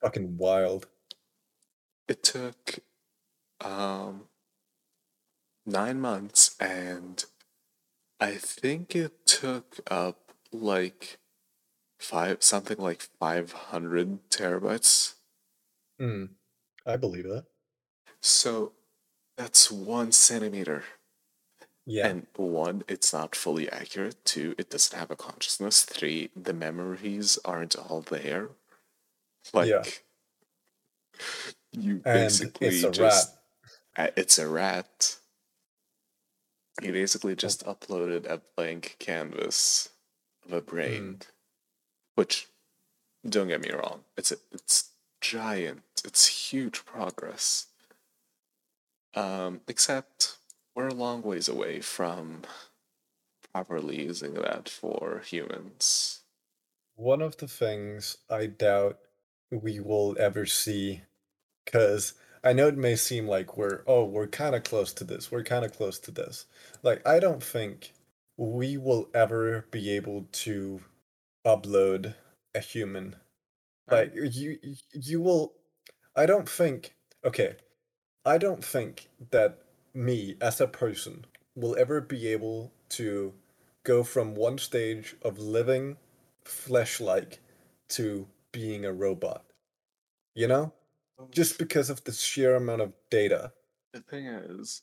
fucking 0.00 0.36
wild. 0.38 0.86
it 2.08 2.22
took 2.22 2.78
um, 3.60 4.28
nine 5.66 6.00
months 6.00 6.56
and 6.60 7.24
I 8.20 8.32
think 8.36 8.94
it 8.96 9.26
took 9.26 9.80
up 9.90 10.32
like 10.52 11.18
five, 11.98 12.42
something 12.42 12.78
like 12.78 13.02
500 13.02 14.30
terabytes. 14.30 15.14
Hmm. 15.98 16.26
I 16.86 16.96
believe 16.96 17.24
that. 17.24 17.46
So 18.20 18.72
that's 19.36 19.70
one 19.70 20.12
centimeter. 20.12 20.84
Yeah. 21.86 22.06
And 22.08 22.26
one, 22.36 22.82
it's 22.88 23.12
not 23.12 23.36
fully 23.36 23.70
accurate. 23.70 24.16
Two, 24.24 24.54
it 24.56 24.70
doesn't 24.70 24.98
have 24.98 25.10
a 25.10 25.16
consciousness. 25.16 25.82
Three, 25.84 26.30
the 26.34 26.54
memories 26.54 27.38
aren't 27.44 27.76
all 27.76 28.00
there. 28.00 28.48
Like, 29.52 29.68
Yeah. 29.68 29.84
you 31.72 31.96
basically 31.96 32.68
it's 32.68 32.84
a 32.84 32.90
just. 32.90 33.34
rat. 33.96 34.14
It's 34.16 34.38
a 34.38 34.48
rat. 34.48 35.16
You 36.82 36.92
basically 36.92 37.36
just 37.36 37.64
uploaded 37.66 38.26
a 38.26 38.40
blank 38.56 38.96
canvas 38.98 39.90
of 40.46 40.52
a 40.52 40.60
brain, 40.60 41.20
which, 42.16 42.48
don't 43.28 43.48
get 43.48 43.60
me 43.60 43.70
wrong, 43.70 44.00
it's 44.16 44.32
a, 44.32 44.36
it's 44.52 44.90
giant. 45.20 45.82
It's 46.04 46.26
huge 46.50 46.84
progress. 46.84 47.66
Um, 49.14 49.60
except 49.68 50.38
we're 50.74 50.88
a 50.88 50.94
long 50.94 51.22
ways 51.22 51.48
away 51.48 51.80
from 51.80 52.42
properly 53.52 54.02
using 54.02 54.34
that 54.34 54.68
for 54.68 55.22
humans. 55.24 56.20
One 56.96 57.22
of 57.22 57.36
the 57.36 57.48
things 57.48 58.18
I 58.28 58.46
doubt 58.46 58.98
we 59.50 59.80
will 59.80 60.16
ever 60.18 60.46
see, 60.46 61.02
because 61.64 62.14
I 62.42 62.52
know 62.52 62.68
it 62.68 62.76
may 62.76 62.96
seem 62.96 63.26
like 63.26 63.56
we're, 63.56 63.82
oh, 63.86 64.04
we're 64.04 64.26
kind 64.26 64.54
of 64.54 64.64
close 64.64 64.92
to 64.94 65.04
this, 65.04 65.30
we're 65.30 65.44
kind 65.44 65.64
of 65.64 65.72
close 65.72 65.98
to 66.00 66.10
this. 66.10 66.46
Like, 66.82 67.06
I 67.06 67.18
don't 67.20 67.42
think 67.42 67.92
we 68.36 68.76
will 68.76 69.08
ever 69.14 69.66
be 69.70 69.90
able 69.90 70.26
to 70.32 70.80
upload 71.46 72.14
a 72.54 72.60
human. 72.60 73.16
Like, 73.90 74.12
you, 74.14 74.58
you 74.92 75.20
will, 75.20 75.52
I 76.16 76.26
don't 76.26 76.48
think, 76.48 76.94
okay, 77.24 77.56
I 78.24 78.38
don't 78.38 78.64
think 78.64 79.08
that 79.30 79.58
me 79.94 80.36
as 80.40 80.60
a 80.60 80.66
person 80.66 81.24
will 81.54 81.76
ever 81.78 82.00
be 82.00 82.28
able 82.28 82.72
to 82.88 83.32
go 83.84 84.02
from 84.02 84.34
one 84.34 84.58
stage 84.58 85.14
of 85.22 85.38
living 85.38 85.96
flesh 86.44 87.00
like 87.00 87.40
to 87.88 88.26
being 88.52 88.84
a 88.84 88.92
robot. 88.92 89.44
You 90.34 90.48
know? 90.48 90.72
Just 91.30 91.58
because 91.58 91.90
of 91.90 92.02
the 92.04 92.12
sheer 92.12 92.56
amount 92.56 92.82
of 92.82 92.92
data. 93.08 93.52
The 93.92 94.00
thing 94.00 94.26
is, 94.26 94.82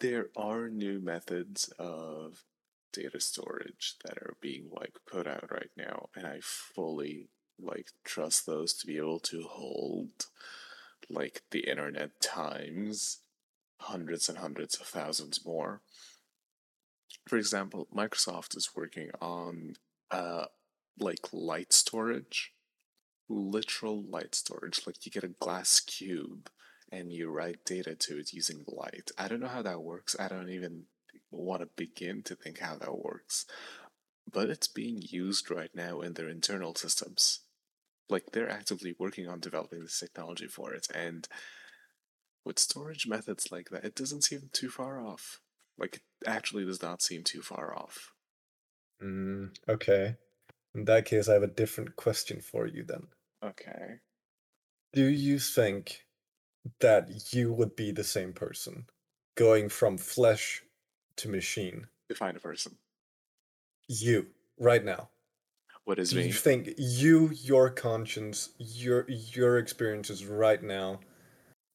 there 0.00 0.28
are 0.36 0.68
new 0.68 1.00
methods 1.00 1.72
of 1.78 2.44
data 2.92 3.18
storage 3.18 3.96
that 4.04 4.16
are 4.18 4.36
being 4.40 4.68
like 4.70 4.92
put 5.10 5.26
out 5.26 5.50
right 5.50 5.70
now, 5.76 6.08
and 6.14 6.26
I 6.26 6.38
fully 6.40 7.30
like 7.60 7.88
trust 8.04 8.46
those 8.46 8.74
to 8.74 8.86
be 8.86 8.96
able 8.96 9.20
to 9.20 9.42
hold 9.42 10.26
like 11.10 11.42
the 11.50 11.68
internet 11.68 12.20
times 12.20 13.18
hundreds 13.84 14.28
and 14.28 14.38
hundreds 14.38 14.76
of 14.76 14.86
thousands 14.86 15.44
more. 15.44 15.80
For 17.28 17.36
example, 17.36 17.88
Microsoft 17.94 18.56
is 18.56 18.70
working 18.76 19.10
on 19.20 19.74
uh 20.10 20.46
like 20.98 21.32
light 21.32 21.72
storage, 21.72 22.52
literal 23.28 24.02
light 24.02 24.34
storage. 24.34 24.86
Like 24.86 25.04
you 25.04 25.12
get 25.12 25.24
a 25.24 25.28
glass 25.28 25.80
cube 25.80 26.50
and 26.92 27.12
you 27.12 27.30
write 27.30 27.64
data 27.64 27.94
to 27.94 28.18
it 28.18 28.32
using 28.32 28.64
light. 28.66 29.10
I 29.18 29.28
don't 29.28 29.40
know 29.40 29.48
how 29.48 29.62
that 29.62 29.82
works. 29.82 30.14
I 30.18 30.28
don't 30.28 30.50
even 30.50 30.84
want 31.30 31.62
to 31.62 31.68
begin 31.76 32.22
to 32.24 32.36
think 32.36 32.60
how 32.60 32.76
that 32.76 32.98
works. 32.98 33.46
But 34.30 34.50
it's 34.50 34.68
being 34.68 35.02
used 35.02 35.50
right 35.50 35.70
now 35.74 36.00
in 36.00 36.14
their 36.14 36.28
internal 36.28 36.74
systems. 36.74 37.40
Like 38.08 38.32
they're 38.32 38.50
actively 38.50 38.94
working 38.98 39.28
on 39.28 39.40
developing 39.40 39.80
this 39.80 39.98
technology 39.98 40.46
for 40.46 40.72
it. 40.72 40.86
And 40.94 41.26
with 42.44 42.58
storage 42.58 43.06
methods 43.06 43.50
like 43.50 43.70
that, 43.70 43.84
it 43.84 43.94
doesn't 43.94 44.22
seem 44.22 44.50
too 44.52 44.68
far 44.68 45.00
off. 45.00 45.40
Like 45.78 45.96
it 45.96 46.02
actually 46.26 46.64
does 46.64 46.82
not 46.82 47.02
seem 47.02 47.24
too 47.24 47.42
far 47.42 47.74
off. 47.76 48.12
Mm, 49.02 49.56
okay. 49.68 50.16
In 50.74 50.84
that 50.86 51.04
case, 51.04 51.28
I 51.28 51.34
have 51.34 51.42
a 51.42 51.48
different 51.48 51.96
question 51.96 52.40
for 52.40 52.66
you 52.66 52.84
then. 52.84 53.08
Okay. 53.44 54.00
Do 54.92 55.04
you 55.04 55.38
think 55.38 56.06
that 56.80 57.32
you 57.32 57.52
would 57.52 57.76
be 57.76 57.92
the 57.92 58.04
same 58.04 58.32
person 58.32 58.86
going 59.36 59.68
from 59.68 59.98
flesh 59.98 60.62
to 61.16 61.28
machine? 61.28 61.88
Define 62.08 62.36
a 62.36 62.40
person. 62.40 62.78
You, 63.88 64.26
right 64.58 64.84
now. 64.84 65.10
What 65.84 65.98
is 65.98 66.10
Do 66.10 66.16
me? 66.16 66.26
you 66.26 66.32
think 66.32 66.70
you, 66.78 67.30
your 67.34 67.70
conscience, 67.70 68.50
your 68.58 69.04
your 69.08 69.58
experiences 69.58 70.24
right 70.24 70.62
now, 70.62 71.00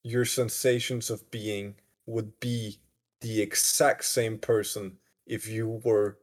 your 0.04 0.26
sensations 0.26 1.10
of 1.10 1.30
being 1.32 1.76
would 2.06 2.40
be 2.40 2.80
the 3.22 3.42
exact 3.42 4.06
same 4.06 4.38
person 4.38 4.98
if 5.26 5.48
you 5.48 5.82
were 5.84 6.18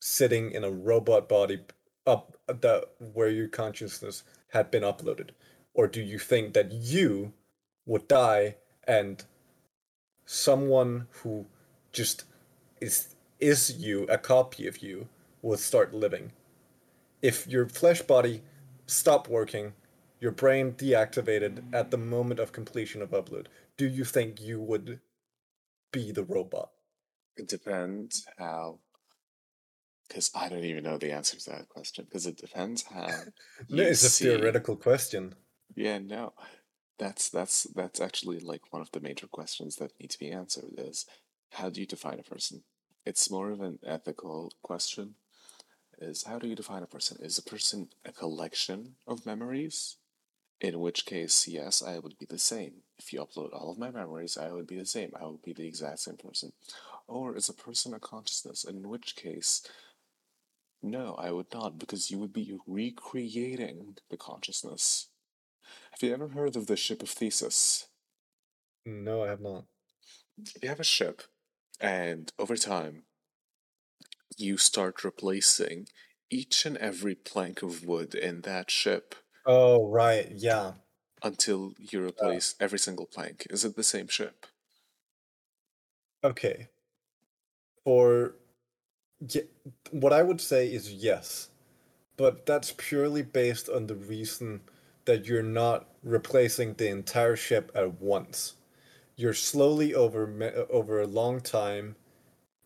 sitting 0.00 0.50
in 0.50 0.64
a 0.64 0.70
robot 0.70 1.28
body 1.28 1.60
up 2.06 2.36
that 2.46 2.84
where 2.98 3.28
your 3.28 3.48
consciousness 3.48 4.24
had 4.48 4.70
been 4.70 4.82
uploaded? 4.82 5.30
Or 5.74 5.86
do 5.86 6.02
you 6.02 6.18
think 6.18 6.54
that 6.54 6.72
you 6.72 7.32
would 7.86 8.08
die 8.08 8.56
and 8.84 9.24
someone 10.26 11.06
who 11.22 11.46
just 11.92 12.24
is 12.80 13.14
is 13.38 13.78
you, 13.78 14.04
a 14.04 14.18
copy 14.18 14.66
of 14.66 14.78
you, 14.78 15.08
would 15.40 15.58
start 15.58 15.94
living? 15.94 16.32
if 17.22 17.46
your 17.46 17.66
flesh 17.66 18.02
body 18.02 18.42
stopped 18.86 19.28
working, 19.28 19.72
your 20.20 20.32
brain 20.32 20.72
deactivated 20.72 21.74
at 21.74 21.90
the 21.90 21.96
moment 21.96 22.40
of 22.40 22.52
completion 22.52 23.02
of 23.02 23.10
upload, 23.10 23.46
do 23.76 23.86
you 23.86 24.04
think 24.04 24.40
you 24.40 24.60
would 24.60 25.00
be 25.92 26.12
the 26.12 26.24
robot? 26.24 26.70
It 27.36 27.48
depends 27.48 28.26
how. 28.38 28.78
Because 30.06 30.30
I 30.34 30.48
don't 30.48 30.64
even 30.64 30.84
know 30.84 30.98
the 30.98 31.12
answer 31.12 31.36
to 31.38 31.50
that 31.50 31.68
question. 31.68 32.04
Because 32.04 32.26
it 32.26 32.36
depends 32.36 32.82
how. 32.82 33.08
No, 33.68 33.82
it's 33.82 34.02
a 34.02 34.10
see- 34.10 34.24
theoretical 34.26 34.76
question. 34.76 35.34
Yeah, 35.74 35.98
no. 35.98 36.32
That's 36.98 37.30
that's 37.30 37.62
that's 37.74 38.00
actually 38.00 38.40
like 38.40 38.72
one 38.72 38.82
of 38.82 38.90
the 38.92 39.00
major 39.00 39.26
questions 39.26 39.76
that 39.76 39.92
need 39.98 40.10
to 40.10 40.18
be 40.18 40.30
answered 40.30 40.74
is 40.76 41.06
how 41.52 41.70
do 41.70 41.80
you 41.80 41.86
define 41.86 42.18
a 42.18 42.22
person? 42.22 42.62
It's 43.06 43.30
more 43.30 43.50
of 43.50 43.62
an 43.62 43.78
ethical 43.86 44.52
question. 44.62 45.14
Is 45.98 46.24
how 46.24 46.38
do 46.38 46.46
you 46.46 46.54
define 46.54 46.82
a 46.82 46.86
person? 46.86 47.18
Is 47.22 47.38
a 47.38 47.42
person 47.42 47.88
a 48.04 48.12
collection 48.12 48.96
of 49.06 49.24
memories? 49.24 49.96
In 50.60 50.78
which 50.80 51.06
case, 51.06 51.48
yes, 51.48 51.82
I 51.82 51.98
would 51.98 52.18
be 52.18 52.26
the 52.28 52.38
same. 52.38 52.82
If 52.98 53.12
you 53.12 53.20
upload 53.20 53.54
all 53.54 53.70
of 53.70 53.78
my 53.78 53.90
memories, 53.90 54.36
I 54.36 54.52
would 54.52 54.66
be 54.66 54.78
the 54.78 54.84
same. 54.84 55.12
I 55.18 55.24
would 55.24 55.42
be 55.42 55.54
the 55.54 55.66
exact 55.66 56.00
same 56.00 56.16
person. 56.16 56.52
Or 57.08 57.34
is 57.34 57.48
a 57.48 57.54
person 57.54 57.94
a 57.94 57.98
consciousness? 57.98 58.64
In 58.64 58.88
which 58.88 59.16
case, 59.16 59.62
no, 60.82 61.14
I 61.14 61.30
would 61.30 61.52
not, 61.52 61.78
because 61.78 62.10
you 62.10 62.18
would 62.18 62.32
be 62.32 62.58
recreating 62.66 63.96
the 64.10 64.18
consciousness. 64.18 65.08
Have 65.92 66.02
you 66.02 66.12
ever 66.12 66.28
heard 66.28 66.56
of 66.56 66.66
the 66.66 66.76
ship 66.76 67.02
of 67.02 67.08
Theseus? 67.08 67.88
No, 68.84 69.24
I 69.24 69.28
have 69.28 69.40
not. 69.40 69.64
You 70.62 70.68
have 70.68 70.80
a 70.80 70.84
ship, 70.84 71.22
and 71.80 72.32
over 72.38 72.56
time, 72.56 73.04
you 74.36 74.56
start 74.56 75.04
replacing 75.04 75.88
each 76.30 76.64
and 76.64 76.76
every 76.78 77.14
plank 77.14 77.62
of 77.62 77.84
wood 77.84 78.14
in 78.14 78.42
that 78.42 78.70
ship 78.70 79.14
Oh, 79.44 79.86
right. 79.88 80.30
Yeah. 80.34 80.74
until 81.22 81.74
you 81.78 82.04
uh 82.22 82.30
replace 82.30 82.54
every 82.60 82.78
single 82.78 83.06
plank. 83.06 83.46
Is 83.50 83.64
it 83.64 83.74
the 83.76 83.82
same 83.82 84.08
ship? 84.08 84.46
Okay. 86.24 86.68
For 87.84 88.36
ye- 89.20 89.48
what 89.92 90.12
I 90.12 90.22
would 90.22 90.40
say 90.40 90.72
is 90.72 90.92
yes, 90.92 91.50
but 92.16 92.46
that's 92.46 92.72
purely 92.76 93.22
based 93.22 93.68
on 93.68 93.86
the 93.88 93.96
reason 93.96 94.62
that 95.06 95.26
you're 95.26 95.42
not 95.42 95.88
replacing 96.02 96.74
the 96.74 96.88
entire 96.88 97.36
ship 97.36 97.72
at 97.74 98.00
once. 98.00 98.54
You're 99.16 99.34
slowly 99.34 99.94
over 99.94 100.24
uh, 100.42 100.72
over 100.72 101.00
a 101.00 101.06
long 101.06 101.40
time 101.40 101.96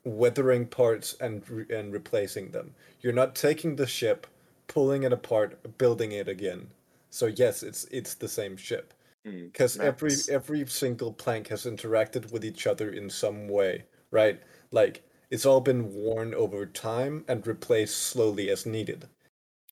weathering 0.05 0.67
parts 0.69 1.15
and 1.21 1.45
and 1.71 1.93
replacing 1.93 2.53
them. 2.53 2.75
You're 3.01 3.13
not 3.15 3.35
taking 3.37 3.77
the 3.77 3.87
ship, 3.87 4.27
pulling 4.67 5.03
it 5.05 5.13
apart, 5.13 5.79
building 5.79 6.13
it 6.13 6.29
again. 6.29 6.71
So 7.11 7.27
yes, 7.27 7.63
it's 7.63 7.85
it's 7.87 8.15
the 8.15 8.29
same 8.29 8.57
ship 8.57 8.95
Hmm, 9.25 9.47
because 9.47 9.79
every 9.79 10.13
every 10.31 10.67
single 10.67 11.13
plank 11.13 11.49
has 11.49 11.65
interacted 11.65 12.31
with 12.31 12.45
each 12.45 12.67
other 12.67 12.91
in 12.91 13.09
some 13.11 13.49
way, 13.49 13.85
right? 14.11 14.41
Like 14.71 15.03
it's 15.31 15.47
all 15.47 15.61
been 15.61 15.93
worn 15.95 16.35
over 16.35 16.67
time 16.67 17.25
and 17.29 17.47
replaced 17.47 17.97
slowly 17.97 18.51
as 18.51 18.67
needed. 18.67 19.09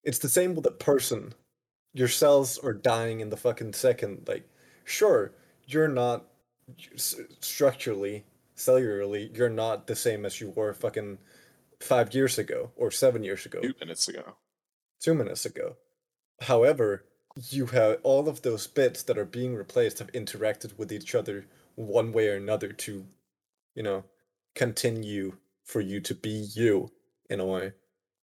It's 0.04 0.18
the 0.18 0.28
same 0.28 0.54
with 0.54 0.66
a 0.66 0.70
person. 0.70 1.34
Your 1.94 2.08
cells 2.08 2.58
are 2.58 2.72
dying 2.72 3.20
in 3.20 3.30
the 3.30 3.36
fucking 3.36 3.74
second. 3.74 4.26
Like, 4.26 4.48
sure, 4.84 5.32
you're 5.66 5.88
not 5.88 6.26
structurally, 6.96 8.24
cellularly, 8.56 9.36
you're 9.36 9.50
not 9.50 9.86
the 9.86 9.96
same 9.96 10.24
as 10.24 10.40
you 10.40 10.50
were 10.50 10.72
fucking 10.72 11.18
five 11.80 12.14
years 12.14 12.38
ago 12.38 12.70
or 12.76 12.90
seven 12.90 13.22
years 13.24 13.44
ago 13.46 13.60
Two 13.60 13.74
minutes 13.80 14.08
ago. 14.08 14.36
Two 15.02 15.14
minutes 15.14 15.44
ago. 15.44 15.76
However, 16.40 17.04
you 17.50 17.66
have 17.66 17.98
all 18.02 18.28
of 18.28 18.42
those 18.42 18.66
bits 18.66 19.02
that 19.04 19.18
are 19.18 19.24
being 19.24 19.54
replaced 19.54 19.98
have 19.98 20.12
interacted 20.12 20.78
with 20.78 20.92
each 20.92 21.14
other 21.14 21.46
one 21.74 22.12
way 22.12 22.28
or 22.28 22.36
another 22.36 22.72
to, 22.72 23.06
you 23.74 23.82
know, 23.82 24.04
continue 24.54 25.36
for 25.64 25.80
you 25.80 26.00
to 26.00 26.14
be 26.14 26.46
you 26.54 26.90
in 27.30 27.40
a 27.40 27.46
way. 27.46 27.72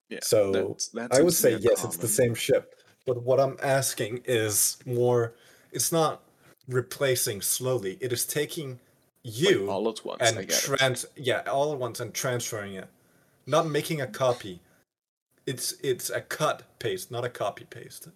Yeah. 0.08 0.18
So 0.22 0.52
that's, 0.52 0.88
that 0.88 1.14
I 1.14 1.22
would 1.22 1.34
say 1.34 1.56
yes, 1.56 1.84
it's 1.84 1.96
the 1.96 2.08
same 2.08 2.34
ship. 2.34 2.74
But 3.06 3.22
what 3.22 3.38
I'm 3.38 3.56
asking 3.62 4.22
is 4.24 4.78
more, 4.84 5.34
it's 5.72 5.92
not 5.92 6.22
replacing 6.68 7.42
slowly. 7.42 7.98
It 8.00 8.12
is 8.12 8.26
taking 8.26 8.70
like, 8.70 8.78
you 9.22 9.70
all 9.70 9.88
at 9.88 10.04
once. 10.04 10.18
And 10.20 10.38
it. 10.38 10.50
trans 10.50 11.06
yeah 11.16 11.42
all 11.50 11.72
at 11.72 11.78
once 11.78 12.00
and 12.00 12.12
transferring 12.14 12.74
it 12.74 12.88
not 13.46 13.68
making 13.68 14.00
a 14.00 14.06
copy 14.06 14.60
it's 15.46 15.72
it's 15.82 16.10
a 16.10 16.20
cut 16.20 16.78
paste 16.78 17.10
not 17.10 17.24
a 17.24 17.28
copy 17.30 17.64
paste 17.64 18.08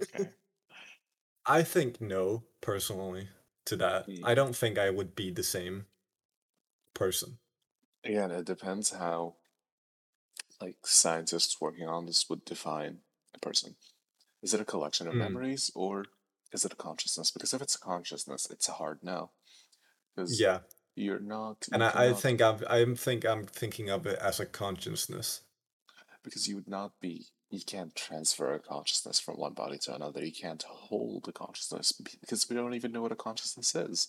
Okay. 0.00 0.32
i 1.46 1.62
think 1.62 1.98
no 2.00 2.44
personally 2.60 3.28
to 3.64 3.74
that 3.76 4.06
Hmm. 4.06 4.22
i 4.22 4.34
don't 4.34 4.54
think 4.56 4.78
i 4.78 4.90
would 4.90 5.14
be 5.14 5.30
the 5.30 5.42
same 5.42 5.86
person 6.94 7.38
Again, 8.04 8.30
it 8.30 8.46
depends 8.46 8.92
how 8.92 9.36
like 10.60 10.86
scientists 10.86 11.60
working 11.60 11.88
on 11.88 12.06
this 12.06 12.28
would 12.28 12.44
define 12.44 13.00
a 13.34 13.38
person. 13.38 13.76
Is 14.42 14.54
it 14.54 14.60
a 14.60 14.66
collection 14.66 15.08
of 15.08 15.14
Hmm. 15.14 15.18
memories 15.18 15.70
or 15.74 16.06
is 16.52 16.64
it 16.64 16.72
a 16.72 16.76
consciousness? 16.76 17.30
Because 17.32 17.54
if 17.54 17.62
it's 17.62 17.76
a 17.76 17.80
consciousness, 17.80 18.48
it's 18.50 18.68
a 18.68 18.74
hard 18.74 19.00
no. 19.02 19.32
Because 20.14 20.46
yeah 20.46 20.60
you're 20.96 21.20
not 21.20 21.68
and 21.72 21.82
I, 21.84 22.08
I 22.08 22.12
think 22.12 22.42
i'm 22.42 22.58
i 22.68 22.84
think 22.96 23.24
i'm 23.24 23.46
thinking 23.46 23.88
of 23.90 24.06
it 24.06 24.18
as 24.18 24.40
a 24.40 24.46
consciousness 24.46 25.42
because 26.26 26.48
you 26.48 26.56
would 26.56 26.68
not 26.68 26.92
be 27.00 27.26
you 27.48 27.60
can't 27.64 27.94
transfer 27.94 28.52
a 28.52 28.58
consciousness 28.58 29.20
from 29.20 29.36
one 29.36 29.54
body 29.54 29.78
to 29.78 29.94
another. 29.94 30.24
You 30.24 30.32
can't 30.32 30.64
hold 30.64 31.26
a 31.28 31.32
consciousness 31.32 31.92
because 31.92 32.50
we 32.50 32.56
don't 32.56 32.74
even 32.74 32.90
know 32.90 33.02
what 33.02 33.12
a 33.12 33.16
consciousness 33.16 33.74
is. 33.74 34.08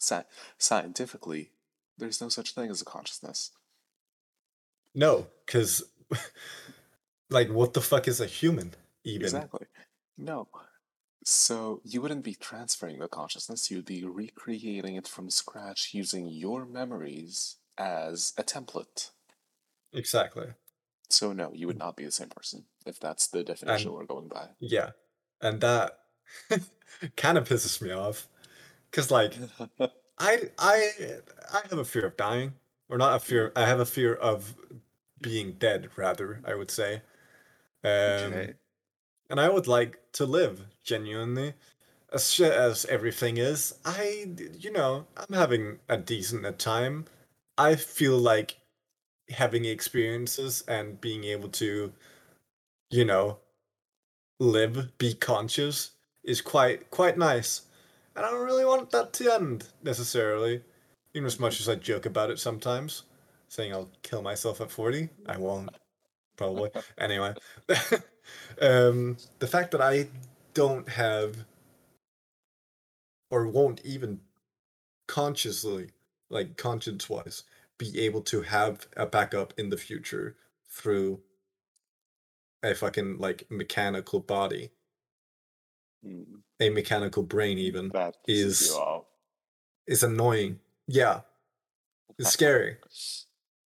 Sci- 0.00 0.24
scientifically, 0.56 1.50
there's 1.98 2.20
no 2.22 2.30
such 2.30 2.54
thing 2.54 2.70
as 2.70 2.80
a 2.80 2.86
consciousness. 2.86 3.50
no 4.94 5.26
because 5.44 5.82
like 7.30 7.50
what 7.50 7.74
the 7.74 7.80
fuck 7.82 8.08
is 8.08 8.20
a 8.20 8.26
human 8.26 8.74
even 9.04 9.22
Exactly. 9.22 9.66
No. 10.16 10.48
So 11.24 11.82
you 11.84 12.00
wouldn't 12.00 12.24
be 12.24 12.34
transferring 12.34 12.98
the 12.98 13.08
consciousness, 13.08 13.70
you'd 13.70 13.84
be 13.84 14.04
recreating 14.04 14.96
it 14.96 15.06
from 15.06 15.28
scratch 15.28 15.90
using 15.92 16.28
your 16.28 16.64
memories 16.64 17.56
as 17.76 18.32
a 18.38 18.42
template. 18.42 19.10
exactly 19.92 20.46
So 21.10 21.32
no, 21.32 21.52
you 21.54 21.66
would 21.66 21.78
not 21.78 21.96
be 21.96 22.04
the 22.04 22.10
same 22.10 22.28
person 22.28 22.64
if 22.86 23.00
that's 23.00 23.28
the 23.28 23.42
definition 23.42 23.92
we're 23.92 24.04
going 24.04 24.28
by. 24.28 24.48
Yeah, 24.60 24.90
and 25.40 25.60
that 25.60 25.98
kind 27.16 27.38
of 27.38 27.48
pisses 27.48 27.80
me 27.80 27.92
off, 27.92 28.28
cause 28.92 29.10
like 29.10 29.34
I 30.18 30.50
I 30.58 30.90
I 31.52 31.60
have 31.70 31.78
a 31.78 31.84
fear 31.84 32.06
of 32.06 32.16
dying, 32.16 32.52
or 32.88 32.98
not 32.98 33.16
a 33.16 33.20
fear. 33.20 33.52
I 33.56 33.66
have 33.66 33.80
a 33.80 33.86
fear 33.86 34.14
of 34.14 34.54
being 35.20 35.52
dead, 35.52 35.88
rather. 35.96 36.40
I 36.44 36.54
would 36.54 36.70
say. 36.70 37.02
Um, 37.84 37.90
okay. 37.90 38.54
and 39.30 39.40
I 39.40 39.48
would 39.48 39.68
like 39.68 40.00
to 40.14 40.26
live 40.26 40.62
genuinely, 40.82 41.54
as 42.12 42.32
shit 42.32 42.52
as 42.52 42.84
everything 42.86 43.36
is. 43.36 43.74
I 43.84 44.34
you 44.58 44.72
know 44.72 45.06
I'm 45.16 45.34
having 45.34 45.78
a 45.88 45.96
decent 45.96 46.58
time. 46.58 47.06
I 47.56 47.76
feel 47.76 48.18
like 48.18 48.56
having 49.30 49.64
experiences 49.64 50.64
and 50.68 51.00
being 51.00 51.24
able 51.24 51.48
to, 51.50 51.92
you 52.90 53.04
know, 53.04 53.38
live, 54.40 54.96
be 54.98 55.14
conscious 55.14 55.92
is 56.24 56.40
quite 56.40 56.90
quite 56.90 57.18
nice. 57.18 57.62
And 58.16 58.24
I 58.24 58.30
don't 58.30 58.44
really 58.44 58.64
want 58.64 58.90
that 58.90 59.12
to 59.14 59.32
end 59.34 59.68
necessarily. 59.82 60.62
Even 61.14 61.26
as 61.26 61.40
much 61.40 61.60
as 61.60 61.68
I 61.68 61.74
joke 61.74 62.06
about 62.06 62.30
it 62.30 62.38
sometimes, 62.38 63.04
saying 63.48 63.72
I'll 63.72 63.90
kill 64.02 64.22
myself 64.22 64.60
at 64.60 64.70
40. 64.70 65.08
I 65.26 65.38
won't. 65.38 65.70
Probably. 66.36 66.70
anyway. 66.98 67.34
um 68.60 69.16
the 69.38 69.46
fact 69.46 69.70
that 69.70 69.80
I 69.80 70.08
don't 70.54 70.88
have 70.88 71.36
or 73.30 73.46
won't 73.46 73.80
even 73.84 74.20
consciously, 75.06 75.90
like 76.30 76.56
conscience 76.56 77.08
wise, 77.08 77.44
be 77.78 78.00
able 78.00 78.22
to 78.22 78.42
have 78.42 78.86
a 78.96 79.06
backup 79.06 79.54
in 79.58 79.70
the 79.70 79.76
future 79.76 80.36
through 80.68 81.20
a 82.62 82.74
fucking 82.74 83.18
like 83.18 83.50
mechanical 83.50 84.20
body, 84.20 84.70
Mm, 86.04 86.42
a 86.60 86.70
mechanical 86.70 87.24
brain 87.24 87.58
even 87.58 87.88
that 87.88 88.16
is- 88.28 88.72
is 89.86 90.02
annoying. 90.04 90.60
Yeah, 90.86 91.22
it's 92.18 92.30
scary 92.30 92.78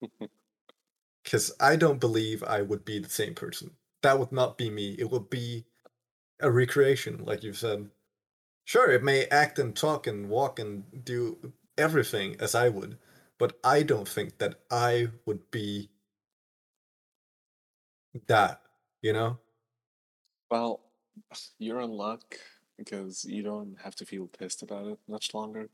because 1.23 1.53
I 1.59 1.75
don't 1.77 1.99
believe 1.99 2.43
I 2.43 2.61
would 2.61 2.83
be 2.83 2.99
the 2.99 3.09
same 3.09 3.33
person. 3.33 3.77
That 4.01 4.19
would 4.19 4.31
not 4.33 4.57
be 4.57 4.69
me. 4.69 4.95
It 4.99 5.09
would 5.09 5.29
be 5.29 5.65
a 6.41 6.51
recreation, 6.51 7.23
like 7.23 7.43
you've 7.43 7.57
said. 7.57 7.89
Sure, 8.65 8.91
it 8.91 9.03
may 9.03 9.25
act 9.27 9.57
and 9.59 9.75
talk 9.75 10.05
and 10.07 10.29
walk 10.29 10.59
and 10.59 11.03
do 11.05 11.53
everything 11.77 12.35
as 12.41 12.55
I 12.55 12.67
would, 12.69 12.97
but 13.37 13.57
I 13.63 13.83
don't 13.83 14.07
think 14.07 14.37
that 14.39 14.55
I 14.71 15.09
would 15.25 15.51
be 15.51 15.89
that, 18.27 18.61
you 19.01 19.13
know? 19.13 19.37
Well, 20.49 20.81
you're 21.59 21.81
in 21.81 21.91
luck 21.91 22.37
because 22.77 23.25
you 23.25 23.43
don't 23.43 23.77
have 23.83 23.95
to 23.95 24.05
feel 24.05 24.27
pissed 24.27 24.61
about 24.61 24.87
it 24.87 24.99
much 25.07 25.33
longer. 25.33 25.69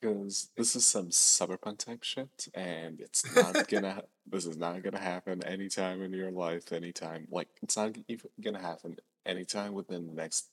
Because 0.00 0.50
this 0.56 0.76
is 0.76 0.86
some 0.86 1.08
cyberpunk 1.08 1.78
type 1.78 2.04
shit, 2.04 2.46
and 2.54 3.00
it's 3.00 3.34
not 3.34 3.66
gonna. 3.68 4.04
this 4.30 4.46
is 4.46 4.56
not 4.56 4.80
gonna 4.84 5.00
happen 5.00 5.42
anytime 5.44 6.02
in 6.02 6.12
your 6.12 6.30
life. 6.30 6.70
Anytime, 6.72 7.26
like 7.32 7.48
it's 7.62 7.76
not 7.76 7.96
even 8.06 8.30
gonna 8.40 8.62
happen 8.62 8.96
anytime 9.26 9.72
within 9.72 10.06
the 10.06 10.12
next 10.12 10.50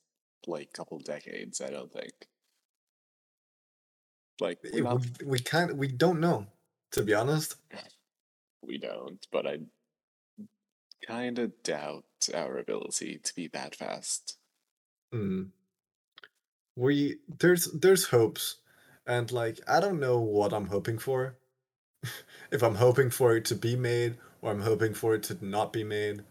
like 0.47 0.73
couple 0.73 0.97
decades. 0.97 1.61
I 1.61 1.69
don't 1.69 1.93
think. 1.93 2.27
Like 4.39 4.59
It- 4.63 4.83
not, 4.83 5.01
we, 5.19 5.25
we 5.25 5.39
can't 5.39 5.75
we 5.77 5.87
don't 5.87 6.19
know 6.19 6.47
to 6.91 7.03
be 7.03 7.13
honest 7.13 7.55
we 8.65 8.77
don't, 8.77 9.25
but 9.31 9.45
I 9.45 9.59
kind 11.05 11.37
of 11.37 11.51
doubt 11.63 12.05
our 12.33 12.57
ability 12.57 13.19
to 13.23 13.35
be 13.35 13.47
that 13.49 13.75
fast. 13.75 14.37
Mm. 15.13 15.49
we 16.75 17.17
there's 17.39 17.65
there's 17.71 18.05
hopes 18.05 18.57
and 19.07 19.31
like 19.31 19.59
i 19.67 19.79
don't 19.79 19.99
know 19.99 20.19
what 20.19 20.51
i'm 20.51 20.65
hoping 20.65 20.97
for 20.97 21.37
if 22.51 22.61
i'm 22.63 22.75
hoping 22.75 23.09
for 23.09 23.37
it 23.37 23.45
to 23.45 23.55
be 23.55 23.75
made 23.75 24.17
or 24.41 24.51
i'm 24.51 24.61
hoping 24.61 24.93
for 24.93 25.15
it 25.15 25.23
to 25.23 25.37
not 25.45 25.71
be 25.71 25.83
made 25.83 26.23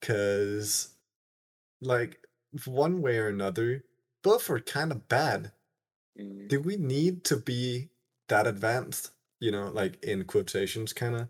because 0.00 0.90
like 1.80 2.18
one 2.66 3.00
way 3.02 3.18
or 3.18 3.28
another 3.28 3.82
both 4.22 4.48
are 4.50 4.60
kind 4.60 4.92
of 4.92 5.08
bad 5.08 5.50
Mm, 6.18 6.48
do 6.48 6.60
we 6.60 6.76
need 6.76 7.24
to 7.24 7.36
be 7.36 7.90
that 8.28 8.46
advanced 8.46 9.12
you 9.40 9.50
know 9.50 9.68
like 9.70 10.02
in 10.02 10.24
quotations 10.24 10.92
kind 10.92 11.14
of 11.16 11.28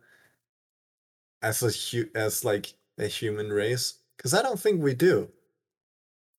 as 1.43 1.63
a 1.63 1.71
hu- 1.71 2.11
as 2.15 2.45
like 2.45 2.75
a 2.99 3.07
human 3.07 3.51
race? 3.51 4.01
Because 4.17 4.35
i 4.35 4.43
don't 4.43 4.61
think 4.61 4.83
we 4.83 4.95
do. 4.95 5.33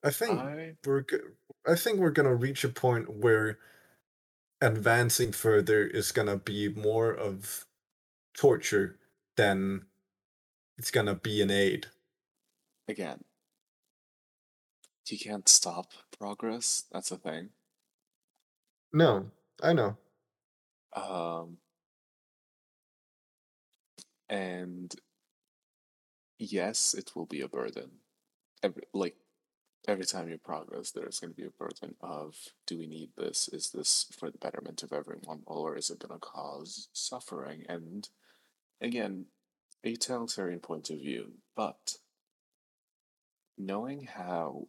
I 0.03 0.09
think 0.11 0.39
I 0.39 0.75
we're 0.85 1.01
go- 1.01 1.31
i 1.67 1.75
think 1.75 1.99
we're 1.99 2.11
gonna 2.11 2.33
reach 2.35 2.63
a 2.63 2.69
point 2.69 3.09
where 3.09 3.59
advancing 4.61 5.31
further 5.31 5.85
is 5.85 6.11
gonna 6.11 6.37
be 6.37 6.69
more 6.69 7.11
of 7.11 7.65
torture 8.37 8.99
than 9.37 9.87
it's 10.77 10.91
gonna 10.91 11.15
be 11.15 11.41
an 11.41 11.51
aid. 11.51 11.87
Again, 12.87 13.23
you 15.07 15.17
can't 15.17 15.47
stop 15.49 15.91
progress. 16.19 16.83
That's 16.91 17.09
a 17.11 17.17
thing. 17.17 17.49
No 19.01 19.11
i 19.63 19.73
know 19.73 19.97
Um, 20.95 21.57
and 24.29 24.95
yes, 26.39 26.93
it 26.93 27.11
will 27.15 27.25
be 27.25 27.41
a 27.41 27.47
burden. 27.47 27.91
Every, 28.63 28.83
like 28.93 29.15
every 29.87 30.05
time 30.05 30.29
you 30.29 30.37
progress, 30.37 30.91
there's 30.91 31.19
going 31.19 31.33
to 31.33 31.41
be 31.41 31.47
a 31.47 31.51
burden 31.51 31.95
of 32.01 32.35
do 32.65 32.77
we 32.79 32.87
need 32.87 33.11
this? 33.17 33.47
Is 33.49 33.71
this 33.71 34.07
for 34.17 34.31
the 34.31 34.37
betterment 34.37 34.83
of 34.83 34.91
everyone, 34.93 35.43
or 35.45 35.77
is 35.77 35.89
it 35.89 35.99
going 35.99 36.19
to 36.19 36.25
cause 36.25 36.89
suffering? 36.93 37.63
And 37.69 38.09
again, 38.81 39.27
a 39.83 39.89
utilitarian 39.89 40.59
point 40.59 40.89
of 40.89 40.97
view, 40.97 41.33
but 41.55 41.97
knowing 43.57 44.07
how. 44.15 44.67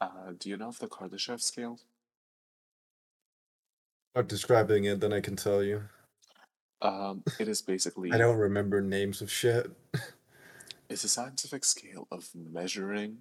Uh, 0.00 0.32
do 0.38 0.50
you 0.50 0.56
know 0.56 0.68
of 0.68 0.78
the 0.80 0.88
Kardashev 0.88 1.40
scale? 1.40 1.78
Not 4.14 4.28
describing 4.28 4.84
it 4.84 5.00
then 5.00 5.12
i 5.12 5.20
can 5.20 5.36
tell 5.36 5.62
you 5.62 5.82
Um, 6.82 7.22
it 7.38 7.48
is 7.48 7.62
basically 7.62 8.12
i 8.12 8.18
don't 8.18 8.38
remember 8.38 8.80
names 8.80 9.20
of 9.22 9.30
shit 9.30 9.70
It's 10.88 11.02
a 11.04 11.08
scientific 11.08 11.64
scale 11.64 12.06
of 12.12 12.28
measuring 12.34 13.18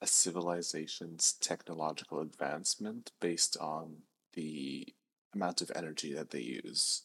a 0.00 0.06
civilization's 0.06 1.34
technological 1.40 2.20
advancement 2.20 3.10
based 3.20 3.56
on 3.58 3.96
the 4.34 4.86
amount 5.34 5.60
of 5.60 5.70
energy 5.74 6.12
that 6.14 6.30
they 6.30 6.40
use. 6.40 7.02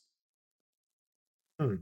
Hmm. 1.60 1.76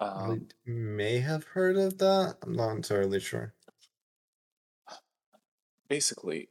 i 0.00 0.04
Um, 0.04 0.48
may 0.66 1.18
have 1.20 1.44
heard 1.44 1.76
of 1.76 1.98
that 1.98 2.36
i'm 2.42 2.52
not 2.54 2.72
entirely 2.76 3.20
sure 3.20 3.54
basically, 5.88 6.48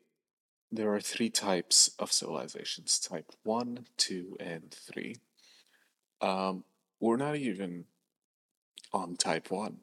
there 0.72 0.94
are 0.94 1.02
three 1.02 1.30
types 1.30 1.92
of 2.00 2.12
civilizations 2.12 3.00
type 3.00 3.32
1, 3.44 3.88
2, 3.98 4.38
and 4.40 4.72
3. 4.72 5.16
Um, 6.22 6.64
we're 7.00 7.18
not 7.18 7.36
even 7.38 7.86
on 8.94 9.16
type 9.16 9.52
1. 9.52 9.78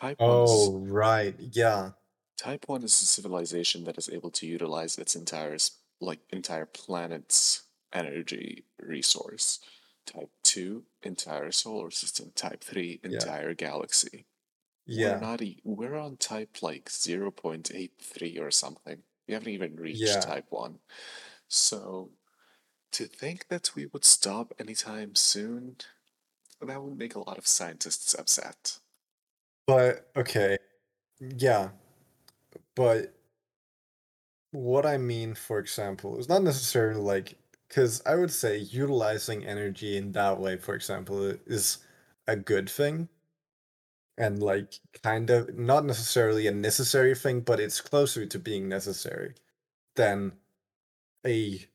Type 0.00 0.20
1 0.24 0.42
is 0.42 0.70
oh 0.70 0.78
right 0.78 1.34
yeah 1.38 1.92
Type 2.36 2.68
1 2.68 2.82
is 2.84 3.00
a 3.02 3.06
civilization 3.06 3.84
that 3.84 3.98
is 3.98 4.08
able 4.08 4.30
to 4.32 4.46
utilize 4.46 4.98
its 4.98 5.14
entire 5.16 5.56
like 6.00 6.20
entire 6.30 6.66
planet's 6.66 7.64
energy 7.92 8.64
resource. 8.78 9.60
Type 10.06 10.30
2 10.42 10.84
entire 11.02 11.50
solar 11.52 11.90
system. 11.90 12.30
Type 12.34 12.62
3 12.62 13.00
Yeah. 13.04 13.10
entire 13.12 13.54
galaxy. 13.54 14.26
We're 14.94 15.14
yeah 15.14 15.18
not 15.18 15.42
e- 15.42 15.60
we're 15.64 15.96
on 15.96 16.16
type 16.18 16.62
like 16.62 16.90
0.83 16.90 18.38
or 18.40 18.50
something. 18.50 19.04
We 19.26 19.34
haven't 19.34 19.48
even 19.48 19.76
reached 19.76 20.00
yeah 20.00 20.20
type 20.20 20.46
1. 20.50 20.78
So 21.48 22.10
to 22.92 23.06
think 23.06 23.48
that 23.48 23.74
we 23.74 23.86
would 23.86 24.04
stop 24.04 24.54
anytime 24.58 25.14
soon, 25.14 25.76
that 26.60 26.82
would 26.82 26.98
make 26.98 27.14
a 27.14 27.20
lot 27.20 27.38
of 27.38 27.46
scientists 27.46 28.14
upset. 28.14 28.80
but 29.66 30.10
okay 30.16 30.56
yeah 31.20 31.70
but 32.74 33.14
what 34.52 34.86
I 34.86 34.98
mean, 34.98 35.34
for 35.34 35.58
example, 35.58 36.18
is 36.18 36.28
not 36.28 36.42
necessarily 36.42 37.00
like 37.00 37.36
because 37.68 38.02
I 38.06 38.14
would 38.14 38.30
say 38.30 38.58
utilizing 38.58 39.44
energy 39.44 39.96
in 39.96 40.12
that 40.12 40.38
way, 40.38 40.56
for 40.56 40.74
example, 40.74 41.24
is 41.46 41.78
a 42.28 42.36
good 42.36 42.70
thing 42.70 43.08
and 44.18 44.42
like 44.42 44.80
kind 45.02 45.30
of 45.30 45.56
not 45.58 45.84
necessarily 45.84 46.46
a 46.46 46.52
necessary 46.52 47.14
thing, 47.14 47.40
but 47.40 47.60
it's 47.60 47.80
closer 47.80 48.26
to 48.26 48.38
being 48.38 48.68
necessary 48.68 49.34
than 49.96 50.32
a 51.26 51.66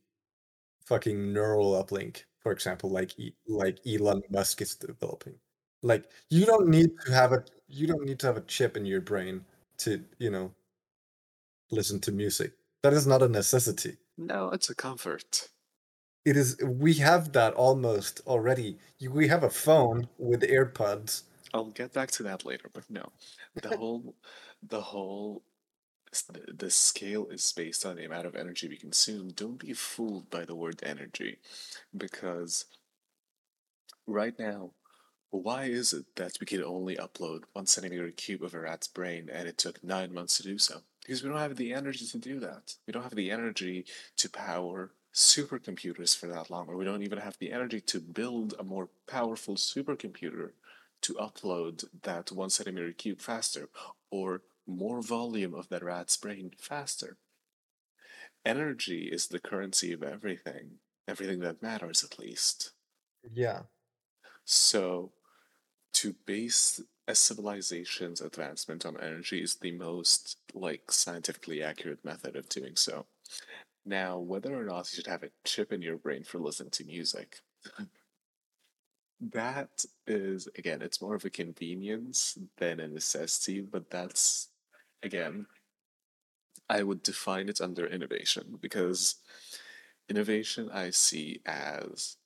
fucking 0.86 1.34
neural 1.34 1.82
uplink, 1.84 2.24
for 2.40 2.52
example, 2.52 2.90
like 2.90 3.12
like 3.48 3.80
Elon 3.88 4.22
Musk 4.30 4.62
is 4.62 4.76
developing. 4.76 5.36
Like 5.84 6.06
you 6.30 6.46
don't 6.46 6.68
need 6.68 6.92
to 7.06 7.14
have 7.14 7.32
a 7.34 7.44
you 7.68 7.88
don't 7.88 8.06
need 8.06 8.20
to 8.20 8.28
have 8.28 8.38
a 8.38 8.42
chip 8.42 8.76
in 8.78 8.86
your 8.86 9.02
brain 9.02 9.46
to, 9.80 10.04
you 10.18 10.30
know, 10.32 10.52
listen 11.72 12.00
to 12.02 12.12
music. 12.12 12.54
That 12.84 12.94
is 12.94 13.08
not 13.08 13.22
a 13.22 13.30
necessity. 13.30 13.98
No, 14.18 14.50
it's 14.50 14.70
a 14.70 14.76
comfort. 14.76 15.50
It 16.26 16.36
is 16.38 16.58
we 16.64 16.96
have 16.96 17.34
that 17.34 17.54
almost 17.54 18.22
already. 18.28 18.78
We 19.02 19.28
have 19.28 19.44
a 19.44 19.50
phone 19.50 20.08
with 20.18 20.42
AirPods. 20.42 21.24
I'll 21.54 21.66
get 21.66 21.94
back 21.94 22.12
to 22.12 22.24
that 22.24 22.46
later, 22.46 22.70
but 22.74 22.90
no. 22.90 23.12
The 23.62 23.70
whole 23.78 24.16
the 24.62 24.82
whole 24.82 25.44
the 26.48 26.72
scale 26.72 27.28
is 27.28 27.52
based 27.52 27.86
on 27.86 27.96
the 27.96 28.06
amount 28.06 28.26
of 28.26 28.36
energy 28.36 28.68
we 28.68 28.78
consume. 28.78 29.30
Don't 29.30 29.60
be 29.60 29.74
fooled 29.74 30.30
by 30.30 30.46
the 30.46 30.56
word 30.56 30.82
energy 30.84 31.38
because 31.96 32.66
right 34.08 34.38
now, 34.40 34.72
why 35.30 35.66
is 35.66 35.94
it 35.94 36.16
that 36.16 36.38
we 36.40 36.48
can 36.48 36.64
only 36.64 36.96
upload 36.96 37.44
one 37.54 37.68
centimeter 37.68 38.10
cube 38.10 38.44
of 38.44 38.56
a 38.56 38.60
rat's 38.60 38.88
brain 38.88 39.30
and 39.32 39.48
it 39.48 39.58
took 39.60 39.84
nine 39.84 40.14
months 40.14 40.38
to 40.38 40.44
do 40.44 40.58
so? 40.58 40.82
Because 41.02 41.24
we 41.24 41.30
don't 41.30 41.38
have 41.38 41.56
the 41.56 41.74
energy 41.74 42.06
to 42.08 42.18
do 42.18 42.40
that. 42.40 42.76
We 42.88 42.94
don't 42.94 43.04
have 43.04 43.16
the 43.16 43.32
energy 43.32 43.86
to 44.18 44.30
power 44.30 44.92
supercomputers 45.14 46.16
for 46.18 46.28
that 46.28 46.50
long, 46.50 46.68
or 46.68 46.76
we 46.76 46.86
don't 46.86 47.04
even 47.04 47.20
have 47.20 47.38
the 47.40 47.52
energy 47.52 47.82
to 47.82 48.00
build 48.00 48.54
a 48.60 48.64
more 48.64 48.90
powerful 49.08 49.56
supercomputer 49.56 50.52
to 51.02 51.14
upload 51.16 51.86
that 52.04 52.32
one 52.32 52.50
centimeter 52.50 52.92
cube 52.92 53.20
faster, 53.20 53.70
or 54.12 54.42
more 54.68 55.02
volume 55.02 55.54
of 55.54 55.70
that 55.70 55.84
rat's 55.84 56.18
brain 56.18 56.52
faster. 56.60 57.18
Energy 58.46 59.10
is 59.12 59.28
the 59.28 59.40
currency 59.40 59.92
of 59.92 60.04
everything, 60.04 60.80
everything 61.08 61.40
that 61.40 61.62
matters 61.62 62.04
at 62.04 62.20
least. 62.20 62.72
Yeah. 63.34 63.64
So, 64.46 65.12
to 65.94 66.16
base 66.26 66.82
a 67.08 67.16
civilization's 67.16 68.22
advancement 68.22 68.86
on 68.86 69.00
energy 69.02 69.42
is 69.42 69.56
the 69.56 69.72
most 69.72 70.38
like 70.54 70.92
scientifically 70.92 71.64
accurate 71.64 72.06
method 72.06 72.36
of 72.36 72.48
doing 72.50 72.76
so. 72.76 73.08
Now, 73.86 74.20
whether 74.20 74.54
or 74.56 74.64
not 74.64 74.92
you 74.92 74.98
should 74.98 75.08
have 75.08 75.24
a 75.24 75.32
chip 75.44 75.74
in 75.74 75.82
your 75.82 75.98
brain 75.98 76.24
for 76.24 76.40
listening 76.40 76.70
to 76.72 76.86
music, 76.86 77.40
that 79.20 79.86
is 80.08 80.48
again, 80.58 80.82
it's 80.82 81.02
more 81.02 81.16
of 81.16 81.26
a 81.26 81.30
convenience 81.30 82.38
than 82.58 82.80
a 82.80 82.88
necessity, 82.88 83.62
but 83.62 83.90
that's 83.90 84.50
again, 85.04 85.46
I 86.70 86.84
would 86.84 87.04
define 87.04 87.50
it 87.50 87.62
under 87.62 87.86
innovation 87.86 88.58
because 88.62 89.16
innovation 90.08 90.70
I 90.72 90.92
see 90.92 91.42
as 91.46 92.18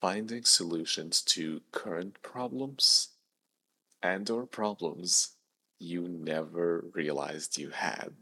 finding 0.00 0.44
solutions 0.44 1.22
to 1.22 1.62
current 1.72 2.22
problems 2.22 3.08
and 4.02 4.28
or 4.30 4.46
problems 4.46 5.36
you 5.78 6.08
never 6.08 6.84
realized 6.94 7.58
you 7.58 7.70
had. 7.70 8.12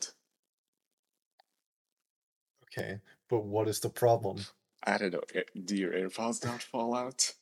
Okay, 2.65 3.01
but 3.29 3.41
what 3.45 3.69
is 3.69 3.81
the 3.81 3.91
problem? 3.91 4.39
I 4.85 4.99
don't 4.99 5.13
know. 5.13 5.23
eh, 5.35 5.43
Do 5.65 5.77
your 5.77 5.93
AirPods 5.93 6.45
not 6.45 6.63
fall 6.63 6.95
out? 6.95 7.33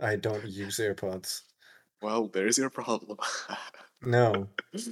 I 0.00 0.16
don't 0.16 0.46
use 0.46 0.78
AirPods. 0.78 1.42
Well, 2.02 2.28
there's 2.28 2.58
your 2.58 2.70
problem. 2.70 3.18
No. 4.02 4.48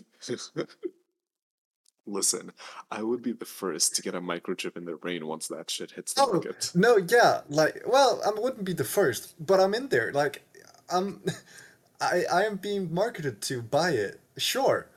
Listen, 2.06 2.52
I 2.90 3.02
would 3.02 3.22
be 3.22 3.32
the 3.32 3.44
first 3.44 3.94
to 3.94 4.02
get 4.02 4.14
a 4.16 4.20
microchip 4.20 4.76
in 4.76 4.84
their 4.84 4.96
brain 4.96 5.24
once 5.26 5.46
that 5.48 5.70
shit 5.70 5.92
hits 5.92 6.14
the 6.14 6.22
Oh, 6.22 6.32
market. 6.32 6.72
no, 6.74 6.96
yeah, 6.96 7.42
like, 7.48 7.80
well, 7.86 8.20
I 8.26 8.30
wouldn't 8.40 8.64
be 8.64 8.72
the 8.72 8.82
first, 8.84 9.34
but 9.44 9.60
I'm 9.60 9.72
in 9.72 9.88
there. 9.88 10.10
Like, 10.12 10.42
I'm, 10.90 11.22
I, 12.00 12.24
I 12.32 12.42
am 12.44 12.56
being 12.56 12.92
marketed 12.92 13.40
to 13.42 13.62
buy 13.62 13.90
it. 13.92 14.18
Sure, 14.36 14.88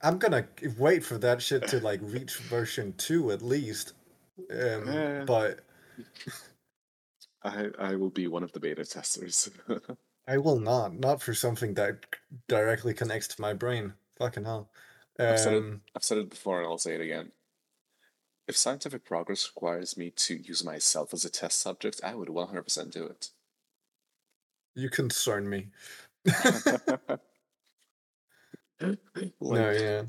I'm 0.00 0.18
gonna 0.18 0.46
wait 0.78 1.04
for 1.04 1.18
that 1.18 1.42
shit 1.42 1.66
to 1.68 1.80
like 1.80 2.00
reach 2.02 2.36
version 2.38 2.94
two 2.96 3.30
at 3.30 3.42
least. 3.42 3.92
Um, 4.50 4.88
Eh. 4.88 5.24
but 5.26 5.60
I 7.42 7.68
I 7.78 7.94
will 7.96 8.10
be 8.10 8.26
one 8.28 8.42
of 8.42 8.52
the 8.52 8.60
beta 8.60 8.84
testers. 8.84 9.50
I 10.28 10.36
will 10.38 10.58
not, 10.60 10.92
not 10.94 11.22
for 11.22 11.32
something 11.32 11.74
that 11.74 12.04
directly 12.48 12.92
connects 12.92 13.28
to 13.28 13.40
my 13.40 13.54
brain. 13.54 13.94
Fucking 14.18 14.44
hell. 14.44 14.70
I've 15.18 15.38
said 15.40 15.54
it- 15.54 15.58
Um, 15.62 15.80
I've 15.96 16.04
said 16.04 16.18
it 16.18 16.28
before 16.30 16.58
and 16.58 16.66
I'll 16.68 16.78
say 16.78 16.94
it 16.94 17.00
again. 17.00 17.32
If 18.46 18.56
scientific 18.56 19.04
progress 19.04 19.48
requires 19.54 19.96
me 19.96 20.10
to 20.10 20.34
use 20.36 20.64
myself 20.64 21.12
as 21.14 21.24
a 21.24 21.30
test 21.30 21.58
subject, 21.60 22.00
I 22.04 22.14
would 22.14 22.28
100% 22.28 22.90
do 22.90 23.04
it. 23.04 23.30
you 24.74 24.88
concern 24.90 25.48
me. 25.48 25.68
like, 28.80 28.98
no, 29.40 29.70
yeah. 29.70 30.02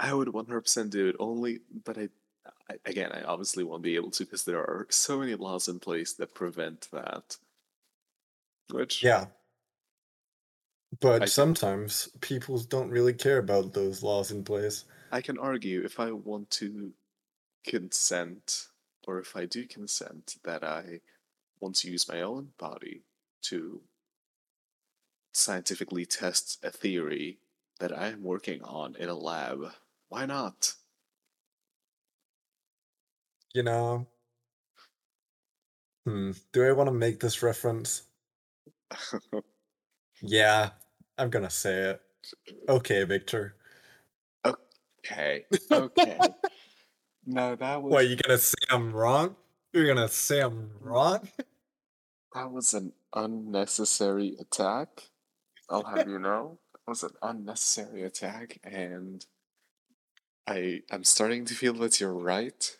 I 0.00 0.12
would 0.14 0.28
100% 0.28 0.90
do 0.90 1.08
it 1.08 1.16
only, 1.18 1.60
but 1.84 1.98
I 1.98 2.08
again, 2.84 3.12
I 3.12 3.22
obviously 3.22 3.64
won't 3.64 3.82
be 3.82 3.96
able 3.96 4.10
to 4.12 4.24
because 4.24 4.44
there 4.44 4.60
are 4.60 4.86
so 4.90 5.18
many 5.18 5.34
laws 5.34 5.68
in 5.68 5.78
place 5.80 6.12
that 6.14 6.34
prevent 6.34 6.88
that. 6.92 7.36
Which, 8.70 9.02
Yeah. 9.02 9.26
But 11.00 11.22
I- 11.22 11.26
sometimes 11.26 12.08
people 12.20 12.58
don't 12.58 12.90
really 12.90 13.14
care 13.14 13.38
about 13.38 13.72
those 13.74 14.02
laws 14.02 14.30
in 14.30 14.44
place. 14.44 14.84
I 15.10 15.20
can 15.20 15.38
argue 15.38 15.84
if 15.84 15.98
I 16.00 16.12
want 16.12 16.50
to 16.52 16.92
consent, 17.64 18.68
or 19.06 19.18
if 19.18 19.36
I 19.36 19.46
do 19.46 19.66
consent, 19.66 20.36
that 20.44 20.64
I 20.64 21.00
want 21.60 21.76
to 21.76 21.90
use 21.90 22.08
my 22.08 22.22
own 22.22 22.52
body 22.58 23.04
to 23.42 23.82
scientifically 25.32 26.04
test 26.04 26.58
a 26.64 26.70
theory 26.70 27.38
that 27.78 27.96
I 27.96 28.08
am 28.08 28.22
working 28.22 28.62
on 28.62 28.96
in 28.96 29.08
a 29.08 29.14
lab. 29.14 29.74
Why 30.08 30.26
not? 30.26 30.74
You 33.54 33.62
know? 33.62 34.06
Hmm. 36.06 36.32
Do 36.52 36.64
I 36.64 36.72
want 36.72 36.88
to 36.88 36.92
make 36.94 37.20
this 37.20 37.42
reference? 37.42 38.02
Yeah, 40.22 40.70
I'm 41.16 41.30
gonna 41.30 41.50
say 41.50 41.90
it. 41.90 42.02
Okay, 42.68 43.04
Viktor. 43.04 43.56
okay, 45.04 45.46
okay. 45.72 46.18
no, 47.26 47.56
that 47.56 47.82
was 47.82 47.92
What, 47.92 48.08
you 48.08 48.16
gonna 48.16 48.38
say 48.38 48.58
I'm 48.70 48.92
wrong? 48.92 49.36
You're 49.72 49.86
gonna 49.86 50.08
say 50.08 50.40
I'm 50.40 50.70
wrong? 50.80 51.28
that 52.34 52.50
was 52.50 52.74
an 52.74 52.92
unnecessary 53.14 54.36
attack. 54.40 55.10
I'll 55.70 55.84
have 55.84 56.08
you 56.08 56.18
know, 56.18 56.58
it 56.74 56.90
was 56.90 57.02
an 57.02 57.14
unnecessary 57.22 58.02
attack, 58.02 58.58
and 58.64 59.24
I 60.46 60.82
I'm 60.90 61.04
starting 61.04 61.44
to 61.46 61.54
feel 61.54 61.74
that 61.74 62.00
you're 62.00 62.14
right. 62.14 62.77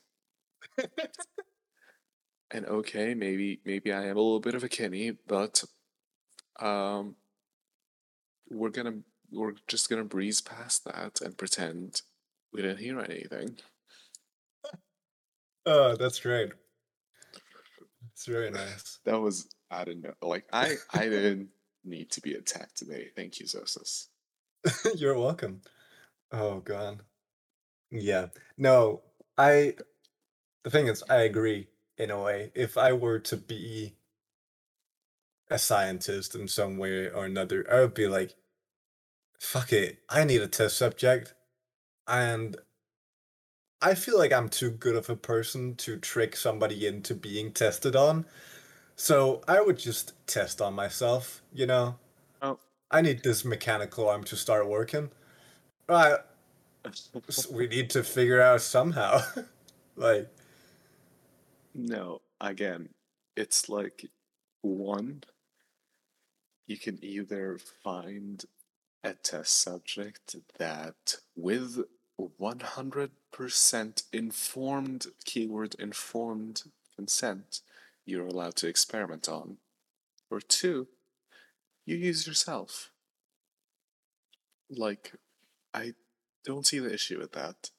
And 2.51 2.65
okay, 2.65 3.15
maybe 3.15 3.61
maybe 3.65 3.93
I 3.93 4.07
am 4.07 4.17
a 4.17 4.21
little 4.21 4.41
bit 4.41 4.55
of 4.55 4.65
a 4.65 4.69
Kenny, 4.69 5.13
but 5.27 5.65
um, 6.61 7.17
we're 8.51 8.71
gonna 8.71 9.01
we're 9.31 9.53
just 9.67 9.91
gonna 9.91 10.05
breeze 10.05 10.41
past 10.41 10.85
that 10.85 11.21
and 11.21 11.37
pretend 11.37 12.01
we 12.53 12.63
didn't 12.63 12.79
hear 12.79 13.01
anything. 13.01 13.59
Oh, 15.67 15.97
that's 15.97 16.19
great. 16.21 16.53
It's 18.15 18.25
very 18.25 18.51
nice. 18.51 18.99
That 19.05 19.21
was 19.21 19.49
I 19.71 19.85
didn't 19.85 20.05
know, 20.05 20.15
like 20.23 20.47
I 20.51 20.77
I 20.95 21.11
didn't 21.11 21.49
need 21.85 22.11
to 22.13 22.23
be 22.23 22.33
attacked 22.33 22.79
today. 22.79 23.09
Thank 23.15 23.39
you, 23.39 23.45
Zhosas. 23.45 24.07
You're 24.97 25.19
welcome. 25.19 25.61
Oh 26.33 26.61
god. 26.61 27.01
Yeah. 27.91 28.29
No, 28.57 29.03
I 29.37 29.75
the 30.65 30.71
thing 30.71 30.87
is 30.87 31.03
I 31.09 31.23
agree 31.23 31.69
in 31.97 32.11
a 32.11 32.23
way. 32.23 32.51
If 32.55 32.79
I 32.79 32.93
were 32.93 33.19
to 33.21 33.37
be 33.37 33.95
a 35.51 35.59
scientist 35.59 36.35
in 36.35 36.49
some 36.49 36.77
way 36.77 37.09
or 37.09 37.25
another, 37.25 37.67
I 37.71 37.81
would 37.81 37.95
be 37.95 38.07
like, 38.07 38.35
fuck 39.39 39.73
it, 39.73 39.99
I 40.09 40.25
need 40.25 40.43
a 40.43 40.49
test 40.49 40.77
subject. 40.77 41.35
And 42.07 42.57
I 43.81 43.95
feel 43.95 44.19
like 44.19 44.33
I'm 44.33 44.49
too 44.49 44.71
good 44.71 44.97
of 44.97 45.09
a 45.09 45.17
person 45.17 45.77
to 45.77 45.99
trick 45.99 46.35
somebody 46.35 46.87
into 46.87 47.15
being 47.15 47.53
tested 47.53 47.95
on. 47.95 48.27
So 48.97 49.43
I 49.47 49.61
would 49.61 49.79
just 49.79 50.15
test 50.27 50.61
on 50.61 50.75
myself, 50.75 51.43
you 51.53 51.67
know? 51.67 51.97
Oh. 52.43 52.59
I 52.91 53.01
need 53.03 53.23
this 53.23 53.45
mechanical 53.45 54.09
arm 54.09 54.25
to 54.25 54.37
start 54.37 54.69
working. 54.69 55.11
Right. 55.89 56.19
We 57.53 57.67
need 57.67 57.91
to 57.91 58.03
figure 58.03 58.41
out 58.41 58.63
somehow. 58.63 59.21
like, 59.97 60.31
No, 61.79 62.23
again, 62.41 62.89
it's 63.37 63.69
like 63.69 64.07
one, 64.63 65.23
you 66.67 66.77
can 66.77 66.99
either 67.05 67.57
find 67.85 68.45
a 69.05 69.15
test 69.15 69.61
subject 69.61 70.35
that 70.59 71.19
with 71.37 71.85
100% 72.21 74.03
informed, 74.13 75.07
keyword 75.25 75.77
informed 75.77 76.65
consent, 76.97 77.61
you're 78.05 78.27
allowed 78.27 78.57
to 78.57 78.67
experiment 78.67 79.29
on, 79.29 79.59
or 80.33 80.41
two, 80.41 80.89
you 81.87 81.95
use 81.95 82.27
yourself. 82.27 82.91
Like, 84.69 85.13
I 85.73 85.95
don't 86.45 86.67
see 86.67 86.81
the 86.81 86.93
issue 86.93 87.21
with 87.21 87.35
that. 87.35 87.71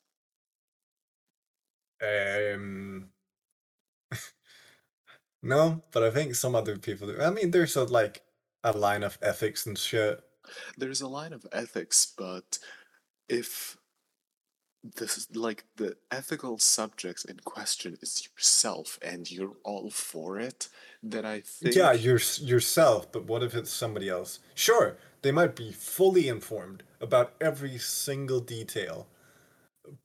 um. 2.01 3.09
No, 5.41 5.83
but 5.91 6.03
I 6.03 6.11
think 6.11 6.35
some 6.35 6.55
other 6.55 6.77
people 6.77 7.07
do. 7.07 7.21
I 7.21 7.29
mean, 7.29 7.51
there's 7.51 7.75
a 7.75 7.83
like 7.83 8.23
a 8.63 8.71
line 8.77 9.03
of 9.03 9.17
ethics 9.21 9.65
and 9.65 9.77
shit. 9.77 10.21
there's 10.77 11.01
a 11.01 11.07
line 11.07 11.33
of 11.33 11.45
ethics, 11.51 12.05
but 12.17 12.59
if 13.29 13.77
this 14.83 15.17
is 15.17 15.27
like 15.35 15.65
the 15.75 15.97
ethical 16.11 16.57
subject 16.57 17.25
in 17.25 17.37
question 17.39 17.97
is 18.01 18.27
yourself 18.33 18.97
and 19.01 19.29
you're 19.29 19.57
all 19.63 19.89
for 19.89 20.39
it, 20.39 20.69
then 21.03 21.25
I 21.25 21.41
think 21.41 21.75
Yeah, 21.75 21.93
you're 21.93 22.19
yourself, 22.39 23.11
but 23.13 23.23
what 23.25 23.43
if 23.43 23.55
it's 23.55 23.71
somebody 23.71 24.09
else? 24.09 24.39
Sure, 24.53 24.97
they 25.21 25.31
might 25.31 25.55
be 25.55 25.71
fully 25.71 26.27
informed 26.27 26.83
about 26.99 27.33
every 27.39 27.77
single 27.77 28.41
detail, 28.41 29.07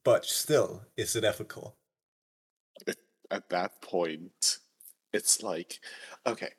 but 0.04 0.24
still, 0.26 0.84
is 0.96 1.16
it 1.16 1.24
ethical? 1.24 1.76
at 3.30 3.48
that 3.50 3.80
point, 3.82 4.58
it's 5.14 5.42
like, 5.42 5.80
okay, 6.26 6.50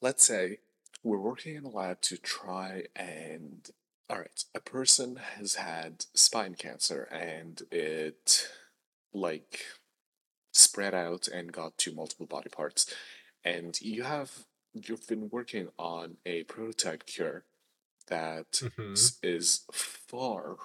let's 0.00 0.24
say 0.26 0.58
we're 1.02 1.18
working 1.18 1.56
in 1.56 1.64
a 1.64 1.68
lab 1.70 2.00
to 2.02 2.16
try 2.16 2.84
and, 2.94 3.70
all 4.08 4.18
right, 4.18 4.44
a 4.54 4.60
person 4.60 5.16
has 5.16 5.56
had 5.56 6.04
spine 6.14 6.54
cancer 6.54 7.04
and 7.12 7.62
it, 7.70 8.48
like, 9.12 9.64
spread 10.52 10.94
out 10.94 11.28
and 11.28 11.52
got 11.52 11.78
to 11.78 11.94
multiple 11.94 12.26
body 12.26 12.50
parts. 12.50 12.92
And 13.44 13.80
you 13.80 14.04
have, 14.04 14.46
you've 14.74 15.06
been 15.08 15.30
working 15.30 15.68
on 15.78 16.18
a 16.26 16.44
prototype 16.44 17.06
cure 17.06 17.44
that 18.08 18.62
Mhm. 18.62 19.12
is 19.22 19.64
far, 19.72 20.56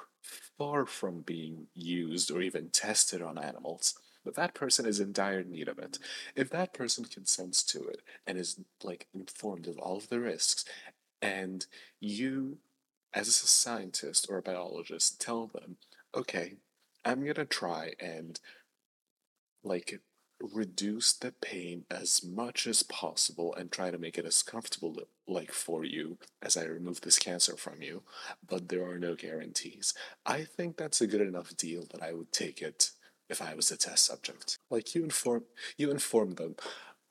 far 0.57 0.85
from 0.85 1.21
being 1.21 1.67
used 1.73 2.31
or 2.31 2.41
even 2.41 2.69
tested 2.69 3.21
on 3.21 3.37
animals. 3.37 3.95
But 4.27 4.35
that 4.35 4.53
person 4.53 4.85
is 4.85 4.99
in 4.99 5.13
dire 5.13 5.41
need 5.41 5.69
of 5.69 5.79
it. 5.79 5.99
If 6.35 6.49
that 6.49 6.73
person 6.73 7.05
consents 7.05 7.63
to 7.63 7.87
it 7.87 8.01
and 8.27 8.37
is 8.37 8.59
like 8.83 9.07
informed 9.13 9.67
of 9.67 9.79
all 9.79 9.95
of 9.95 10.09
the 10.09 10.19
risks, 10.19 10.65
and 11.21 11.65
you, 12.01 12.57
as 13.13 13.29
a 13.29 13.31
scientist 13.31 14.27
or 14.29 14.37
a 14.37 14.41
biologist, 14.41 15.21
tell 15.21 15.47
them, 15.47 15.77
okay, 16.13 16.55
I'm 17.05 17.25
gonna 17.25 17.45
try 17.45 17.93
and 18.01 18.37
like 19.63 20.01
reduce 20.41 21.13
the 21.13 21.31
pain 21.31 21.85
as 21.89 22.21
much 22.21 22.67
as 22.67 22.83
possible 22.83 23.55
and 23.55 23.71
try 23.71 23.91
to 23.91 23.97
make 23.97 24.17
it 24.17 24.25
as 24.25 24.43
comfortable 24.43 24.97
like 25.25 25.53
for 25.53 25.85
you 25.85 26.17
as 26.41 26.57
I 26.57 26.65
remove 26.65 26.99
this 26.99 27.17
cancer 27.17 27.55
from 27.55 27.81
you, 27.81 28.03
but 28.45 28.67
there 28.67 28.85
are 28.85 28.99
no 28.99 29.15
guarantees. 29.15 29.93
I 30.25 30.43
think 30.43 30.75
that's 30.75 30.99
a 30.99 31.07
good 31.07 31.21
enough 31.21 31.55
deal 31.55 31.85
that 31.91 32.03
I 32.03 32.11
would 32.11 32.33
take 32.33 32.61
it 32.61 32.91
if 33.29 33.41
I 33.41 33.53
was 33.53 33.71
a 33.71 33.77
test 33.77 34.05
subject. 34.05 34.57
Like 34.69 34.95
you 34.95 35.03
inform 35.03 35.43
you 35.77 35.91
inform 35.91 36.35
them, 36.35 36.55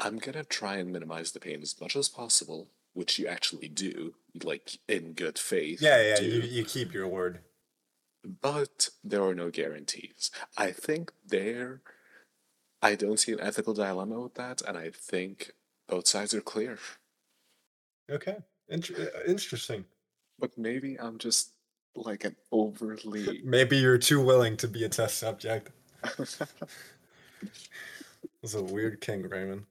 I'm 0.00 0.18
gonna 0.18 0.44
try 0.44 0.76
and 0.76 0.92
minimize 0.92 1.33
the 1.33 1.40
pain 1.40 1.62
as 1.62 1.81
much 1.81 1.96
as 1.96 2.09
possible, 2.09 2.68
which 2.94 3.18
you 3.18 3.26
actually 3.26 3.68
do, 3.68 4.14
like 4.42 4.79
in 4.88 5.12
good 5.12 5.38
faith. 5.38 5.81
Yeah, 5.81 6.02
yeah, 6.02 6.16
do. 6.16 6.26
you, 6.26 6.40
you 6.42 6.64
keep 6.64 6.92
your 6.92 7.09
word. 7.09 7.40
But 8.24 8.88
there 9.05 9.22
are 9.22 9.35
no 9.35 9.50
guarantees. 9.50 10.31
I 10.57 10.72
think 10.72 11.12
there 11.24 11.83
I 12.83 12.94
don't 12.94 13.18
see 13.18 13.33
an 13.33 13.40
ethical 13.40 13.74
dilemma 13.74 14.20
with 14.20 14.35
that, 14.35 14.62
and 14.62 14.76
I 14.76 14.90
think 14.90 15.52
both 15.88 16.07
sides 16.07 16.35
are 16.35 16.40
clear. 16.40 16.79
Okay, 18.11 18.37
Inter- 18.68 19.12
uh, 19.14 19.31
interesting. 19.31 19.85
But 20.38 20.57
maybe 20.59 20.98
I'm 21.00 21.18
just 21.18 21.52
like 21.94 22.24
an 22.24 22.37
overly. 22.52 23.40
Maybe 23.44 23.79
you're 23.79 23.98
too 23.98 24.20
willing 24.20 24.57
to 24.59 24.68
be 24.68 24.85
a 24.85 24.88
test 24.88 25.18
subject. 25.18 25.70
It's 28.42 28.54
a 28.54 28.62
weird 28.62 29.00
king, 29.00 29.22
Raymond. 29.28 29.64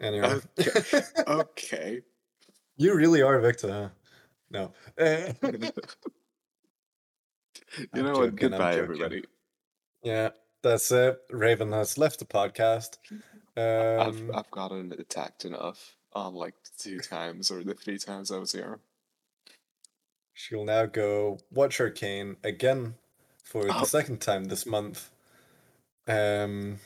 Anyway. 0.00 0.40
okay. 0.60 1.02
okay. 1.28 2.00
You 2.76 2.94
really 2.94 3.22
are 3.22 3.38
Viktor, 3.40 3.72
huh? 3.72 3.88
No. 4.50 4.72
You 7.94 8.02
know 8.02 8.12
what? 8.12 8.36
Goodbye, 8.36 8.76
everybody. 8.76 9.24
yeah, 10.02 10.28
that's 10.62 10.92
it. 10.92 11.18
Raven 11.30 11.72
has 11.72 11.98
left 11.98 12.20
the 12.20 12.24
podcast. 12.24 12.98
I've 13.56 14.14
Um, 14.20 14.30
I've 14.32 14.50
gotten 14.52 14.92
attacked 14.92 15.44
enough 15.44 15.96
on 16.12 16.34
like 16.34 16.54
two 16.78 17.00
times 17.00 17.50
or 17.50 17.64
the 17.64 17.74
three 17.74 17.98
times 17.98 18.30
I 18.30 18.38
was 18.38 18.52
here. 18.52 18.78
she'll 20.34 20.64
now 20.64 20.86
go 20.86 21.38
watch 21.50 21.80
Arcane 21.80 22.36
again 22.44 22.94
for 23.42 23.64
the 23.64 23.76
Oh. 23.80 23.84
second 23.84 24.20
time 24.20 24.44
this 24.44 24.66
month. 24.66 25.10
Um, 26.06 26.78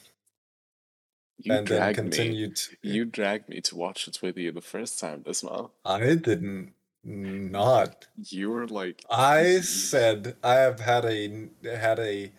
You 1.38 1.52
and 1.54 1.66
then 1.66 1.78
dragged 1.94 2.18
me. 2.18 2.52
You 2.82 3.04
dragged 3.04 3.48
me 3.48 3.60
to 3.62 3.76
watch 3.76 4.08
it 4.08 4.20
with 4.22 4.36
you 4.36 4.52
the 4.52 4.60
first 4.60 4.98
time 4.98 5.22
this 5.24 5.42
month. 5.42 5.70
I 5.84 6.14
didn't 6.14 6.72
not. 7.04 8.06
You 8.16 8.50
were 8.50 8.66
like, 8.66 9.04
I 9.10 9.60
said 9.60 10.36
I 10.42 10.54
have 10.54 10.80
had 10.80 11.04
a 11.04 11.48
had 11.64 11.98
a 11.98 12.32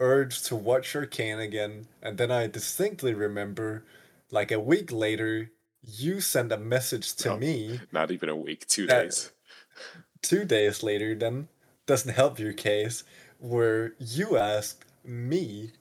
urge 0.00 0.42
to 0.44 0.56
watch 0.56 0.94
Arcane 0.94 1.40
again, 1.40 1.88
and 2.02 2.16
then 2.18 2.30
I 2.30 2.46
distinctly 2.46 3.14
remember, 3.14 3.84
like 4.30 4.52
a 4.52 4.60
week 4.60 4.92
later, 4.92 5.50
you 5.82 6.20
sent 6.20 6.52
a 6.52 6.56
message 6.58 7.14
to 7.16 7.32
Oh. 7.32 7.36
me 7.36 7.80
not 7.92 8.10
even 8.10 8.28
a 8.28 8.36
week, 8.36 8.66
two 8.68 8.86
days. 8.86 9.32
two 10.22 10.44
days 10.44 10.82
later. 10.82 11.14
Then 11.14 11.48
doesn't 11.86 12.14
help 12.14 12.38
your 12.38 12.52
case, 12.52 13.02
where 13.38 13.94
you 13.98 14.36
asked 14.36 14.84
me, 15.04 15.72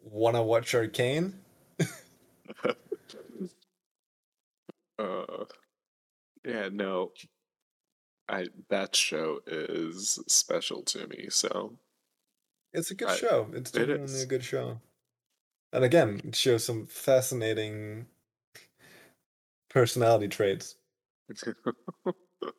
"Wanna 0.00 0.42
watch 0.42 0.74
Arcane?" 0.74 1.44
Uh, 4.98 5.44
yeah, 6.44 6.68
no. 6.70 7.12
I 8.28 8.46
that 8.68 8.94
show 8.96 9.40
is 9.46 10.18
special 10.28 10.82
to 10.84 11.06
me. 11.08 11.26
So 11.30 11.78
It's 12.72 12.90
a 12.90 12.94
good 12.94 13.08
I- 13.08 13.16
show. 13.16 13.50
It's 13.52 13.74
it 13.74 13.88
a 13.90 14.26
good 14.26 14.44
show. 14.44 14.80
And 15.72 15.84
again, 15.84 16.20
it 16.24 16.36
shows 16.36 16.64
some 16.64 16.86
fascinating 16.86 18.08
personality 19.70 20.28
traits. 20.28 20.76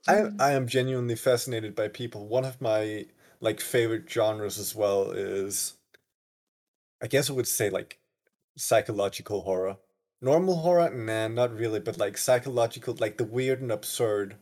I 0.08 0.26
I 0.40 0.52
am 0.52 0.68
genuinely 0.68 1.16
fascinated 1.16 1.74
by 1.74 1.88
people. 1.88 2.28
One 2.28 2.46
of 2.46 2.62
my 2.62 3.08
like 3.40 3.60
favorite 3.60 4.08
genres 4.10 4.60
as 4.60 4.76
well 4.76 5.10
is 5.12 5.78
I 7.02 7.08
guess 7.08 7.30
I 7.30 7.34
would 7.34 7.48
say 7.48 7.70
like 7.70 8.00
psychological 8.58 9.42
horror. 9.42 9.78
Normal 10.22 10.58
horror? 10.58 10.90
Nah, 10.92 11.28
not 11.28 11.54
really, 11.56 11.80
but 11.80 11.98
like 11.98 12.18
psychological, 12.18 12.96
like 13.00 13.18
the 13.18 13.24
weird 13.24 13.62
and 13.62 13.72
absurd. 13.72 14.36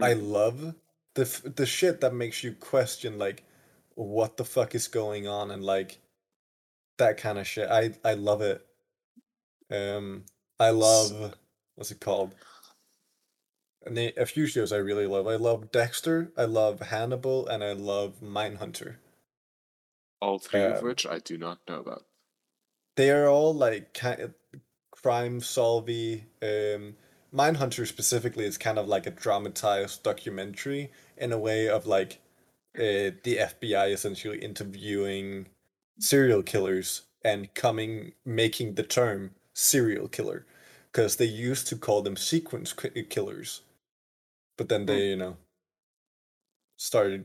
I 0.00 0.14
Mm. 0.14 0.30
love 0.32 0.74
the 1.14 1.22
f- 1.22 1.42
the 1.44 1.66
shit 1.66 2.00
that 2.00 2.14
makes 2.14 2.42
you 2.42 2.54
question 2.54 3.18
like 3.18 3.44
what 3.94 4.36
the 4.36 4.44
fuck 4.44 4.74
is 4.74 4.88
going 4.88 5.26
on 5.26 5.50
and 5.50 5.62
like 5.64 5.98
that 6.98 7.18
kind 7.18 7.38
of 7.38 7.46
shit. 7.46 7.68
I 7.70 7.94
I 8.04 8.14
love 8.14 8.42
it. 8.42 8.66
Um 9.70 10.24
I 10.60 10.70
love 10.70 11.34
what's 11.74 11.90
it 11.90 12.00
called? 12.00 12.34
A 13.86 14.26
few 14.26 14.46
shows 14.46 14.72
I 14.72 14.76
really 14.76 15.06
love. 15.06 15.26
I 15.26 15.36
love 15.36 15.72
Dexter, 15.72 16.32
I 16.36 16.44
love 16.44 16.80
Hannibal, 16.80 17.46
and 17.48 17.64
I 17.64 17.72
love 17.72 18.20
Mindhunter. 18.22 18.96
All 20.22 20.38
three 20.38 20.62
of 20.62 20.78
um, 20.78 20.84
which 20.84 21.04
I 21.04 21.18
do 21.18 21.36
not 21.36 21.58
know 21.68 21.80
about. 21.80 22.04
They 22.96 23.10
are 23.10 23.28
all 23.28 23.52
like 23.52 23.92
kind 23.92 24.20
of 24.20 24.34
crime 24.90 25.40
solvy. 25.40 26.24
Um, 26.40 26.94
Mindhunter 27.34 27.86
specifically 27.86 28.44
is 28.44 28.56
kind 28.56 28.78
of 28.78 28.86
like 28.86 29.06
a 29.06 29.10
dramatized 29.10 30.02
documentary 30.02 30.92
in 31.16 31.32
a 31.32 31.38
way 31.38 31.68
of 31.68 31.86
like 31.86 32.20
uh, 32.76 33.12
the 33.24 33.38
FBI 33.40 33.92
essentially 33.92 34.38
interviewing 34.38 35.46
serial 35.98 36.42
killers 36.42 37.02
and 37.24 37.52
coming 37.54 38.12
making 38.24 38.74
the 38.74 38.82
term 38.82 39.32
serial 39.54 40.08
killer 40.08 40.46
because 40.90 41.16
they 41.16 41.24
used 41.24 41.66
to 41.66 41.76
call 41.76 42.02
them 42.02 42.16
sequence 42.16 42.74
killers, 43.08 43.62
but 44.58 44.68
then 44.68 44.86
they 44.86 45.08
you 45.08 45.16
know 45.16 45.36
started 46.76 47.24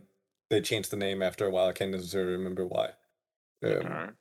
they 0.50 0.62
changed 0.62 0.92
the 0.92 0.98
name 0.98 1.22
after 1.22 1.46
a 1.46 1.52
while. 1.52 1.68
I 1.68 1.74
can't 1.74 1.92
necessarily 1.92 2.34
remember 2.34 2.66
why. 2.66 2.92
Um, 3.64 3.84
Okay. 3.86 4.12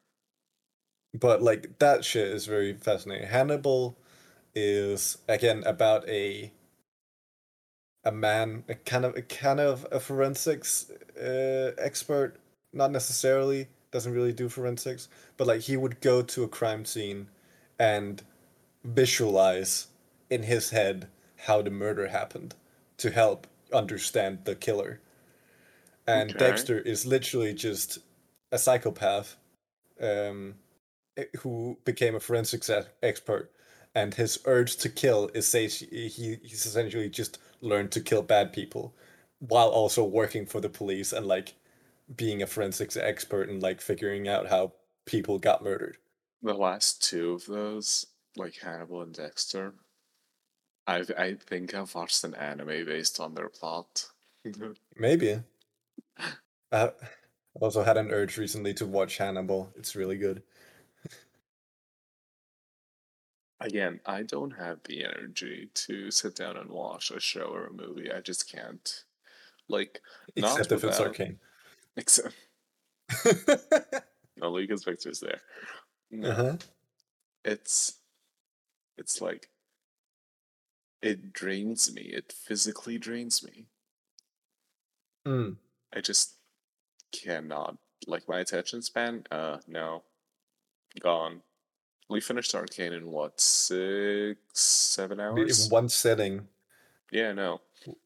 but 1.15 1.43
like 1.43 1.79
that 1.79 2.05
shit 2.05 2.29
is 2.29 2.47
very 2.47 2.75
fascinating. 2.75 3.29
Hannibal 3.29 3.99
is 4.55 5.19
again 5.29 5.63
about 5.67 6.09
a 6.09 6.53
a 8.05 8.13
man, 8.13 8.65
a 8.69 8.75
kind 8.75 9.05
of 9.05 9.17
a 9.17 9.23
kind 9.23 9.61
of 9.61 9.87
a 9.91 10.01
forensics 10.01 10.91
uh, 11.21 11.73
expert, 11.79 12.37
not 12.73 12.91
necessarily 12.93 13.69
doesn't 13.91 14.13
really 14.13 14.33
do 14.33 14.49
forensics, 14.49 15.09
but 15.37 15.47
like 15.47 15.63
he 15.63 15.77
would 15.77 16.01
go 16.01 16.23
to 16.23 16.45
a 16.45 16.49
crime 16.49 16.85
scene 16.85 17.29
and 17.79 18.23
visualize 18.85 19.89
in 20.31 20.45
his 20.45 20.71
head 20.71 21.09
how 21.47 21.63
the 21.63 21.71
murder 21.71 22.09
happened 22.09 22.55
to 22.99 23.11
help 23.11 23.47
understand 23.73 24.41
the 24.45 24.55
killer. 24.55 25.01
And 26.07 26.31
Okay. 26.31 26.39
Dexter 26.39 26.79
is 26.79 27.07
literally 27.07 27.53
just 27.53 27.99
a 28.53 28.59
psychopath 28.59 29.37
um, 30.01 30.55
eh, 31.17 31.25
who 31.41 31.79
became 31.85 32.15
a 32.15 32.21
forensics 32.21 32.71
expert, 33.03 33.51
and 33.95 34.15
his 34.15 34.39
urge 34.45 34.77
to 34.77 34.89
kill 34.89 35.31
is 35.35 35.49
say 35.49 35.69
he 35.69 36.09
he's 36.09 36.67
essentially 36.67 37.09
just 37.09 37.39
learned 37.61 37.91
to 37.93 38.01
kill 38.01 38.23
bad 38.23 38.53
people, 38.53 38.95
while 39.41 39.69
also 39.69 40.05
working 40.05 40.47
for 40.47 40.61
the 40.61 40.69
police 40.69 41.13
and 41.13 41.27
like 41.27 41.55
being 42.15 42.43
a 42.43 42.47
forensics 42.47 42.97
expert 42.97 43.49
and 43.49 43.63
like 43.63 43.81
figuring 43.81 44.29
out 44.29 44.49
how 44.49 44.73
people 45.07 45.39
got 45.39 45.65
murdered. 45.65 45.97
The 46.43 46.55
last 46.55 47.03
two 47.03 47.33
of 47.33 47.47
those, 47.47 48.07
like 48.37 48.59
Hannibal 48.59 49.03
and 49.03 49.13
Dexter, 49.15 49.75
I 50.87 51.05
I 51.19 51.35
think 51.35 51.75
I've 51.75 51.95
watched 51.95 52.23
an 52.23 52.35
anime 52.35 52.85
based 52.85 53.19
on 53.19 53.35
their 53.35 53.49
plot. 53.49 54.07
Maybe. 54.97 55.41
I 56.73 56.91
also 57.55 57.83
had 57.85 57.97
an 57.97 58.11
urge 58.11 58.37
recently 58.37 58.75
to 58.75 58.87
watch 58.87 59.19
Hannibal. 59.19 59.73
It's 59.77 59.97
really 59.97 60.17
good. 60.17 60.43
Again, 63.61 64.01
I 64.05 64.23
don't 64.23 64.53
have 64.53 64.81
the 64.85 65.05
energy 65.05 65.71
to 65.73 66.11
sit 66.11 66.37
down 66.37 66.59
and 66.59 66.71
watch 66.71 67.11
a 67.11 67.19
show 67.19 67.47
or 67.47 67.67
a 67.67 67.73
movie. 67.73 68.13
I 68.13 68.21
just 68.21 68.51
can't. 68.51 69.05
Like, 69.69 70.01
not 70.37 70.59
Except 70.59 70.73
if 70.73 70.85
it's 70.85 71.01
arcane. 71.01 71.39
except 71.97 72.35
only 74.43 74.63
because 74.63 74.85
Viktor's 74.85 75.21
there. 75.21 75.41
No, 76.11 76.31
uh-huh. 76.31 76.57
it's 77.45 77.99
it's 78.99 79.21
like 79.21 79.49
it 81.03 81.33
drains 81.33 81.93
me. 81.93 82.03
It 82.03 82.33
physically 82.33 82.99
drains 82.99 83.43
me. 83.43 83.67
Mm. 85.27 85.57
I 85.95 86.01
just 86.01 86.35
cannot. 87.13 87.77
Like 88.07 88.29
my 88.29 88.41
attention 88.41 88.83
span, 88.83 89.25
uh, 89.31 89.59
no, 89.67 90.03
gone. 91.01 91.43
We 92.09 92.21
finished 92.21 92.55
Arcane 92.55 92.93
in 92.93 93.11
what 93.11 93.41
six, 93.41 94.39
seven 94.53 95.19
hours? 95.19 95.67
In 95.67 95.71
one 95.71 95.89
setting, 95.89 96.47
Yeah, 97.11 97.33
no. 97.33 97.63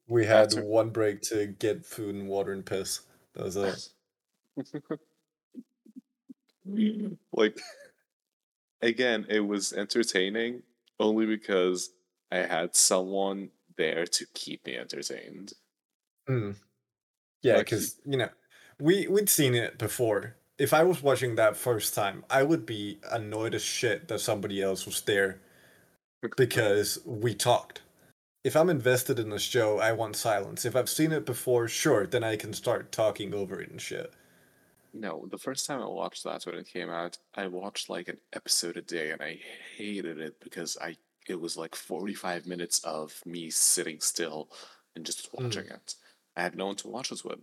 we 0.07 0.25
had 0.25 0.47
After- 0.47 0.63
one 0.63 0.89
break 0.89 1.21
to 1.23 1.47
get 1.47 1.85
food 1.85 2.15
and 2.15 2.27
water 2.27 2.51
and 2.53 2.65
piss. 2.65 3.01
That 3.33 3.43
was 3.43 3.55
it. 3.57 3.89
like 7.33 7.59
again, 8.81 9.25
it 9.29 9.41
was 9.41 9.73
entertaining 9.73 10.63
only 10.99 11.25
because 11.25 11.91
I 12.31 12.37
had 12.37 12.75
someone 12.75 13.49
there 13.77 14.05
to 14.05 14.25
keep 14.33 14.65
me 14.65 14.77
entertained. 14.77 15.53
Mm. 16.29 16.55
Yeah, 17.43 17.57
Like, 17.57 17.65
because 17.67 17.99
you 18.05 18.17
know, 18.17 18.29
we 18.79 19.07
we'd 19.07 19.29
seen 19.29 19.55
it 19.55 19.77
before. 19.77 20.35
if 20.57 20.73
I 20.73 20.83
was 20.83 21.01
watching 21.01 21.35
that 21.35 21.57
first 21.57 21.93
time, 21.95 22.23
I 22.29 22.43
would 22.43 22.65
be 22.65 22.99
annoyed 23.11 23.55
as 23.55 23.63
shit 23.63 24.07
that 24.09 24.19
somebody 24.21 24.61
else 24.61 24.85
was 24.85 25.01
there 25.01 25.41
because 26.37 26.99
we 27.05 27.33
talked. 27.35 27.81
If 28.43 28.55
I'm 28.55 28.69
invested 28.69 29.19
in 29.19 29.31
a 29.31 29.39
show, 29.39 29.79
I 29.79 29.91
want 29.93 30.15
silence. 30.15 30.65
If 30.65 30.75
I've 30.75 30.89
seen 30.89 31.11
it 31.11 31.25
before, 31.25 31.67
sure, 31.67 32.07
then 32.07 32.23
I 32.23 32.35
can 32.37 32.53
start 32.53 32.91
talking 32.91 33.33
over 33.33 33.61
it 33.61 33.71
and 33.71 33.81
shit. 33.81 34.13
No, 34.93 35.25
the 35.29 35.37
first 35.37 35.65
time 35.65 35.81
I 35.81 35.85
watched 35.87 36.23
that 36.25 36.45
when 36.45 36.55
it 36.55 36.67
came 36.67 36.89
out, 36.89 37.17
I 37.35 37.47
watched 37.47 37.89
like 37.89 38.09
an 38.09 38.19
episode 38.33 38.75
a 38.77 38.81
day 38.81 39.11
and 39.11 39.21
I 39.21 39.39
hated 39.77 40.19
it 40.19 40.39
because 40.41 40.77
I 40.81 40.97
it 41.27 41.39
was 41.39 41.55
like 41.55 41.75
45 41.75 42.45
minutes 42.47 42.79
of 42.83 43.21
me 43.25 43.49
sitting 43.51 43.99
still 44.01 44.49
and 44.95 45.05
just 45.05 45.29
watching 45.33 45.65
Mm. 45.65 45.75
it. 45.75 45.95
I 46.35 46.41
had 46.41 46.55
no 46.55 46.67
one 46.67 46.75
to 46.77 46.87
watch 46.87 47.11
it 47.11 47.23
with. 47.23 47.39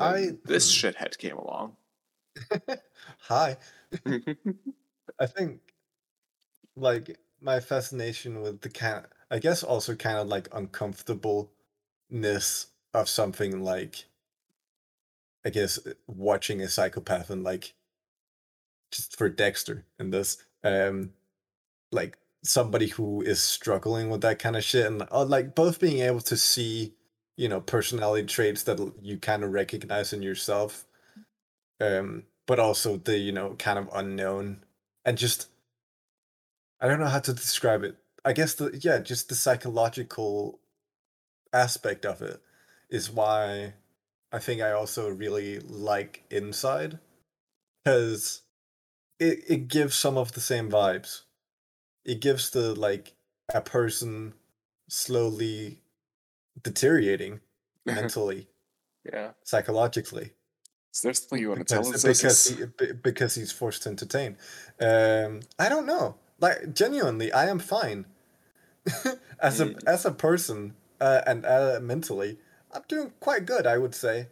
I- 0.00 0.36
this 0.44 0.72
shithead 0.72 1.18
came 1.18 1.36
along. 1.36 1.76
Hi. 3.20 3.56
I 5.18 5.26
think 5.26 5.60
like 6.76 7.16
my 7.40 7.60
fascination 7.60 8.40
with 8.40 8.60
the 8.60 8.68
kind 8.68 9.06
I 9.30 9.38
guess 9.38 9.62
also 9.62 9.94
kind 9.94 10.18
of 10.18 10.26
like 10.28 10.48
uncomfortableness 10.52 11.48
of 12.92 13.08
something 13.08 13.62
like 13.62 14.06
I 15.44 15.50
guess 15.50 15.78
watching 16.06 16.60
a 16.62 16.68
psychopath 16.68 17.30
and 17.30 17.44
like 17.44 17.74
just 18.90 19.16
for 19.16 19.28
Dexter 19.28 19.84
in 19.98 20.10
this 20.10 20.38
um 20.64 21.12
like 21.92 22.18
somebody 22.42 22.88
who 22.88 23.22
is 23.22 23.40
struggling 23.40 24.10
with 24.10 24.20
that 24.22 24.38
kind 24.38 24.56
of 24.56 24.64
shit 24.64 24.86
and 24.86 25.06
uh, 25.10 25.24
like 25.24 25.54
both 25.54 25.80
being 25.80 26.00
able 26.00 26.20
to 26.20 26.36
see 26.36 26.94
you 27.36 27.48
know 27.48 27.60
personality 27.60 28.26
traits 28.26 28.62
that 28.64 28.78
you 29.02 29.18
kind 29.18 29.44
of 29.44 29.52
recognize 29.52 30.12
in 30.12 30.22
yourself. 30.22 30.86
Um 31.80 32.24
but 32.46 32.58
also 32.60 32.96
the 32.96 33.18
you 33.18 33.32
know 33.32 33.54
kind 33.58 33.78
of 33.78 33.88
unknown 33.94 34.64
and 35.04 35.16
just 35.16 35.48
i 36.80 36.86
don't 36.86 37.00
know 37.00 37.06
how 37.06 37.20
to 37.20 37.32
describe 37.32 37.82
it. 37.82 37.96
I 38.24 38.32
guess 38.32 38.54
the 38.54 38.78
yeah 38.82 38.98
just 38.98 39.28
the 39.28 39.34
psychological 39.34 40.60
aspect 41.52 42.04
of 42.04 42.20
it 42.22 42.40
is 42.90 43.10
why 43.10 43.74
i 44.32 44.38
think 44.38 44.60
i 44.60 44.72
also 44.72 45.08
really 45.08 45.60
like 45.60 46.24
inside 46.30 46.98
because 47.84 48.42
it, 49.20 49.44
it 49.48 49.68
gives 49.68 49.94
some 49.94 50.16
of 50.16 50.32
the 50.32 50.40
same 50.40 50.70
vibes. 50.70 51.22
It 52.04 52.20
gives 52.20 52.50
the 52.50 52.74
like 52.74 53.14
a 53.52 53.60
person 53.60 54.34
slowly 54.88 55.80
deteriorating 56.62 57.40
mentally 57.86 58.48
yeah. 59.04 59.30
psychologically 59.42 60.32
Is 60.94 61.02
there 61.02 61.12
something 61.14 61.38
you 61.40 61.48
want 61.50 61.66
to 61.66 61.74
tell 61.74 61.82
because, 61.84 62.04
us? 62.04 62.48
because, 62.48 62.76
he, 62.86 62.92
because 62.92 63.34
he's 63.34 63.52
forced 63.52 63.82
to 63.84 63.88
entertain. 63.90 64.36
Um, 64.80 65.40
I 65.58 65.68
don't 65.68 65.86
know. 65.86 66.16
Like 66.40 66.74
genuinely, 66.74 67.32
I 67.32 67.48
am 67.48 67.58
fine. 67.58 68.06
as 69.40 69.60
a 69.60 69.66
Mm. 69.66 69.84
as 69.86 70.04
a 70.04 70.10
person 70.12 70.74
uh, 71.00 71.22
and 71.26 71.44
uh, 71.46 71.78
mentally, 71.82 72.38
I'm 72.72 72.82
doing 72.88 73.12
quite 73.20 73.46
good. 73.46 73.66
I 73.66 73.78
would 73.78 73.94
say. 73.94 74.28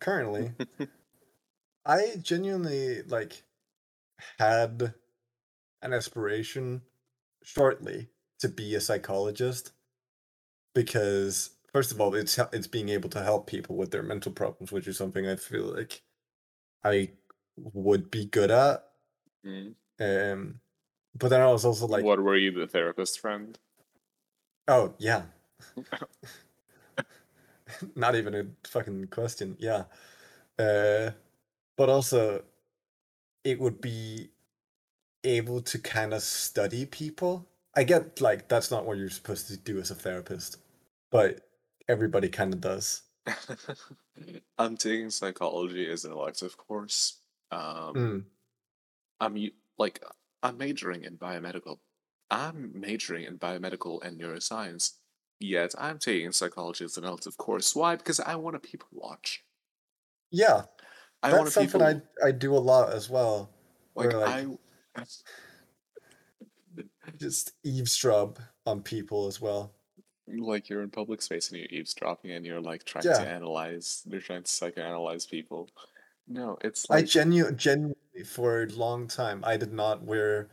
Currently, 0.00 0.52
I 1.86 2.16
genuinely 2.22 3.02
like 3.02 3.42
had 4.38 4.94
an 5.82 5.92
aspiration 5.92 6.82
shortly 7.42 8.08
to 8.40 8.48
be 8.48 8.74
a 8.74 8.80
psychologist 8.80 9.72
because 10.78 11.50
first 11.72 11.90
of 11.90 12.00
all 12.00 12.14
it's 12.14 12.38
it's 12.52 12.68
being 12.68 12.88
able 12.88 13.08
to 13.08 13.20
help 13.20 13.48
people 13.48 13.74
with 13.74 13.90
their 13.90 14.04
mental 14.04 14.30
problems 14.30 14.70
which 14.70 14.86
is 14.86 14.96
something 14.96 15.26
i 15.26 15.34
feel 15.34 15.74
like 15.74 16.02
i 16.84 17.08
would 17.56 18.12
be 18.12 18.24
good 18.26 18.52
at. 18.52 18.84
Mm. 19.44 19.74
um 20.00 20.60
but 21.16 21.30
then 21.30 21.40
i 21.40 21.50
was 21.50 21.64
also 21.64 21.88
like 21.88 22.04
what 22.04 22.20
were 22.20 22.36
you, 22.36 22.52
the 22.52 22.68
therapist 22.68 23.18
friend? 23.18 23.58
oh 24.68 24.94
yeah. 24.98 25.22
Not 27.96 28.14
even 28.14 28.34
a 28.36 28.46
fucking 28.68 29.08
question 29.08 29.56
yeah. 29.58 29.84
Uh 30.60 31.10
but 31.76 31.88
also 31.88 32.44
it 33.42 33.58
would 33.58 33.80
be 33.80 34.30
able 35.24 35.60
to 35.60 35.78
kind 35.80 36.14
of 36.14 36.22
study 36.22 36.86
people. 36.86 37.48
I 37.74 37.82
get 37.82 38.20
like 38.20 38.46
that's 38.46 38.70
not 38.70 38.86
what 38.86 38.96
you're 38.96 39.10
supposed 39.10 39.48
to 39.48 39.56
do 39.56 39.80
as 39.80 39.90
a 39.90 39.94
therapist 39.96 40.58
but 41.10 41.40
everybody 41.88 42.28
kind 42.28 42.52
of 42.54 42.60
does 42.60 43.02
I'm 44.58 44.76
taking 44.76 45.10
psychology 45.10 45.90
as 45.90 46.04
an 46.04 46.12
elective 46.12 46.56
course. 46.56 47.20
Um, 47.50 47.94
Mm. 47.94 48.24
I'm 49.20 49.50
like 49.78 50.02
I'm 50.42 50.56
majoring 50.58 51.04
in 51.04 51.16
biomedical. 51.18 51.78
I'm 52.30 52.72
majoring 52.74 53.24
in 53.24 53.38
biomedical 53.38 54.02
and 54.04 54.20
neuroscience. 54.20 54.94
Yet 55.40 55.74
I'm 55.78 55.98
taking 55.98 56.32
psychology 56.32 56.84
as 56.84 56.96
an 56.96 57.04
elective 57.04 57.36
course. 57.36 57.74
Why? 57.76 57.96
Because 57.96 58.20
I 58.20 58.34
want 58.36 58.60
to 58.60 58.68
people 58.68 58.88
watch. 58.92 59.44
yeah 60.30 60.62
I 61.22 61.30
that's 61.30 61.54
something 61.54 61.80
people 61.80 61.82
i 61.82 62.28
i 62.28 62.30
do 62.30 62.54
a 62.54 62.62
lot 62.72 62.92
as 62.92 63.10
well 63.10 63.50
like, 63.96 64.12
like- 64.12 64.46
I. 64.96 65.04
just 67.16 67.52
eavesdrop 67.64 68.38
on 68.66 68.82
people 68.82 69.26
as 69.26 69.40
well 69.40 69.74
like 70.36 70.68
you're 70.68 70.82
in 70.82 70.90
public 70.90 71.22
space 71.22 71.50
and 71.50 71.58
you're 71.58 71.68
eavesdropping 71.70 72.30
and 72.32 72.44
you're 72.46 72.60
like 72.60 72.84
trying 72.84 73.04
Yeah. 73.04 73.14
to 73.14 73.28
analyze 73.28 74.02
you're 74.06 74.20
trying 74.20 74.42
to 74.42 74.48
psychoanalyze 74.50 75.28
people. 75.28 75.68
No 76.26 76.58
it's 76.62 76.86
I 76.90 77.02
genu- 77.02 77.52
genuinely 77.52 78.24
for 78.26 78.62
a 78.62 78.66
long 78.66 79.08
time 79.08 79.42
I 79.44 79.56
did 79.56 79.72
not 79.72 80.02
wear 80.04 80.48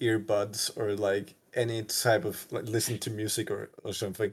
earbuds 0.00 0.76
or 0.76 0.96
like 0.96 1.34
any 1.54 1.82
type 1.84 2.24
of 2.24 2.50
like 2.52 2.64
listen 2.64 2.98
to 2.98 3.10
music 3.10 3.50
or, 3.50 3.70
or 3.84 3.92
something 3.92 4.32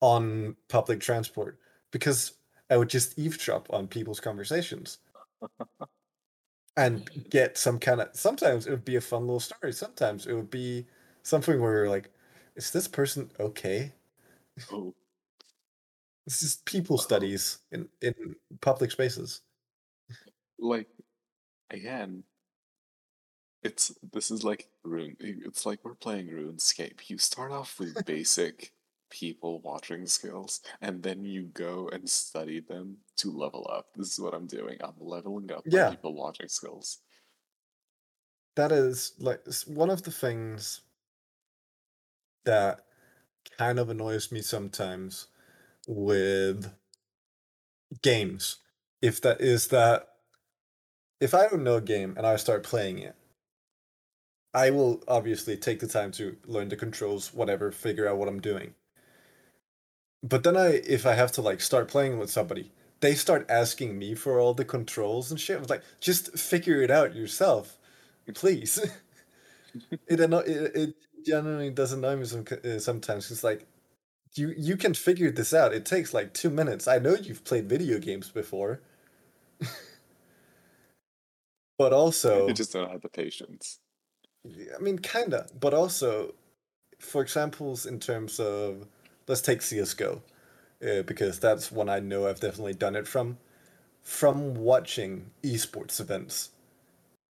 on 0.00 0.56
public 0.68 1.00
transport 1.00 1.58
because 1.92 2.32
I 2.70 2.76
would 2.76 2.90
just 2.90 3.18
eavesdrop 3.18 3.72
on 3.72 3.88
people's 3.88 4.20
conversations. 4.20 4.98
And 6.76 7.08
get 7.30 7.56
some 7.56 7.78
kind 7.78 8.00
of 8.00 8.08
sometimes 8.14 8.66
it 8.66 8.70
would 8.70 8.84
be 8.84 8.96
a 8.96 9.00
fun 9.00 9.22
little 9.22 9.38
story 9.38 9.72
sometimes 9.72 10.26
it 10.26 10.34
would 10.34 10.50
be 10.50 10.86
something 11.22 11.60
where 11.60 11.72
you're 11.72 11.88
like 11.88 12.10
is 12.56 12.72
this 12.72 12.88
person 12.88 13.30
okay 13.38 13.92
oh, 14.72 14.94
this 16.26 16.42
is 16.42 16.56
people 16.64 16.96
uh-huh. 16.96 17.04
studies 17.04 17.58
in 17.72 17.88
in 18.00 18.14
public 18.60 18.90
spaces. 18.90 19.42
Like 20.58 20.88
again 21.70 22.24
it's 23.62 23.92
this 24.12 24.30
is 24.30 24.44
like 24.44 24.68
rune 24.84 25.16
it's 25.20 25.64
like 25.66 25.80
we're 25.84 25.94
playing 25.94 26.28
runescape. 26.28 27.08
You 27.08 27.18
start 27.18 27.50
off 27.52 27.78
with 27.78 28.04
basic 28.06 28.72
people 29.10 29.60
watching 29.60 30.06
skills 30.06 30.60
and 30.80 31.02
then 31.02 31.24
you 31.24 31.42
go 31.54 31.88
and 31.92 32.08
study 32.08 32.60
them 32.60 32.96
to 33.16 33.30
level 33.30 33.68
up. 33.72 33.86
This 33.96 34.12
is 34.12 34.20
what 34.20 34.34
i'm 34.34 34.46
doing. 34.46 34.78
I'm 34.82 34.94
leveling 34.98 35.50
up 35.52 35.64
my 35.66 35.76
Yeah. 35.76 35.90
people 35.90 36.14
watching 36.14 36.48
skills. 36.48 36.98
That 38.56 38.70
is 38.72 39.12
like 39.18 39.40
one 39.66 39.90
of 39.90 40.02
the 40.02 40.12
things 40.12 40.82
that 42.44 42.83
kind 43.58 43.78
of 43.78 43.88
annoys 43.90 44.32
me 44.32 44.42
sometimes 44.42 45.26
with 45.88 46.72
games. 48.02 48.58
If 49.02 49.20
that 49.22 49.40
is 49.40 49.68
that 49.68 50.08
if 51.20 51.34
i 51.34 51.48
don't 51.48 51.64
know 51.64 51.76
a 51.76 51.80
game 51.80 52.14
and 52.16 52.26
i 52.26 52.36
start 52.36 52.62
playing 52.62 52.98
it 52.98 53.16
i 54.54 54.70
will 54.70 55.02
obviously 55.06 55.56
take 55.56 55.80
the 55.80 55.86
time 55.86 56.10
to 56.12 56.36
learn 56.46 56.68
the 56.68 56.76
controls 56.76 57.34
whatever 57.34 57.70
figure 57.70 58.08
out 58.08 58.16
what 58.16 58.28
i'm 58.28 58.40
doing. 58.40 58.74
But 60.24 60.42
then 60.42 60.56
i 60.56 60.68
if 60.86 61.06
i 61.06 61.14
have 61.14 61.32
to 61.32 61.42
like 61.42 61.60
start 61.60 61.88
playing 61.88 62.18
with 62.18 62.30
somebody 62.30 62.72
they 63.00 63.14
start 63.14 63.46
asking 63.50 63.98
me 63.98 64.14
for 64.14 64.40
all 64.40 64.54
the 64.54 64.64
controls 64.64 65.30
and 65.30 65.38
shit. 65.40 65.56
I 65.56 65.60
was 65.60 65.70
like 65.70 65.82
just 66.00 66.36
figure 66.38 66.82
it 66.82 66.90
out 66.90 67.14
yourself 67.14 67.78
please. 68.34 68.80
It, 70.08 70.20
it 70.20 70.32
it 70.32 70.94
genuinely 71.24 71.70
doesn't 71.70 72.04
annoy 72.04 72.16
me 72.16 72.24
some, 72.26 72.44
uh, 72.64 72.78
sometimes. 72.78 73.30
It's 73.30 73.44
like 73.44 73.66
you 74.34 74.54
you 74.56 74.76
can 74.76 74.94
figure 74.94 75.30
this 75.30 75.54
out. 75.54 75.74
It 75.74 75.86
takes 75.86 76.14
like 76.14 76.34
two 76.34 76.50
minutes. 76.50 76.88
I 76.88 76.98
know 76.98 77.14
you've 77.14 77.44
played 77.44 77.68
video 77.68 77.98
games 77.98 78.30
before, 78.30 78.80
but 81.78 81.92
also, 81.92 82.46
you 82.48 82.54
just 82.54 82.72
don't 82.72 82.90
have 82.90 83.00
the 83.02 83.08
patience 83.08 83.80
I 84.46 84.78
mean, 84.80 84.98
kinda. 84.98 85.46
But 85.58 85.74
also, 85.74 86.34
for 87.00 87.22
examples 87.22 87.86
in 87.86 88.00
terms 88.00 88.38
of 88.40 88.86
let's 89.28 89.42
take 89.42 89.62
CS:GO, 89.62 90.22
uh, 90.86 91.02
because 91.02 91.38
that's 91.40 91.72
one 91.72 91.88
I 91.88 92.00
know 92.00 92.26
I've 92.28 92.40
definitely 92.40 92.74
done 92.74 92.96
it 92.96 93.06
from. 93.08 93.38
From 94.02 94.54
watching 94.54 95.30
esports 95.42 96.00
events, 96.00 96.50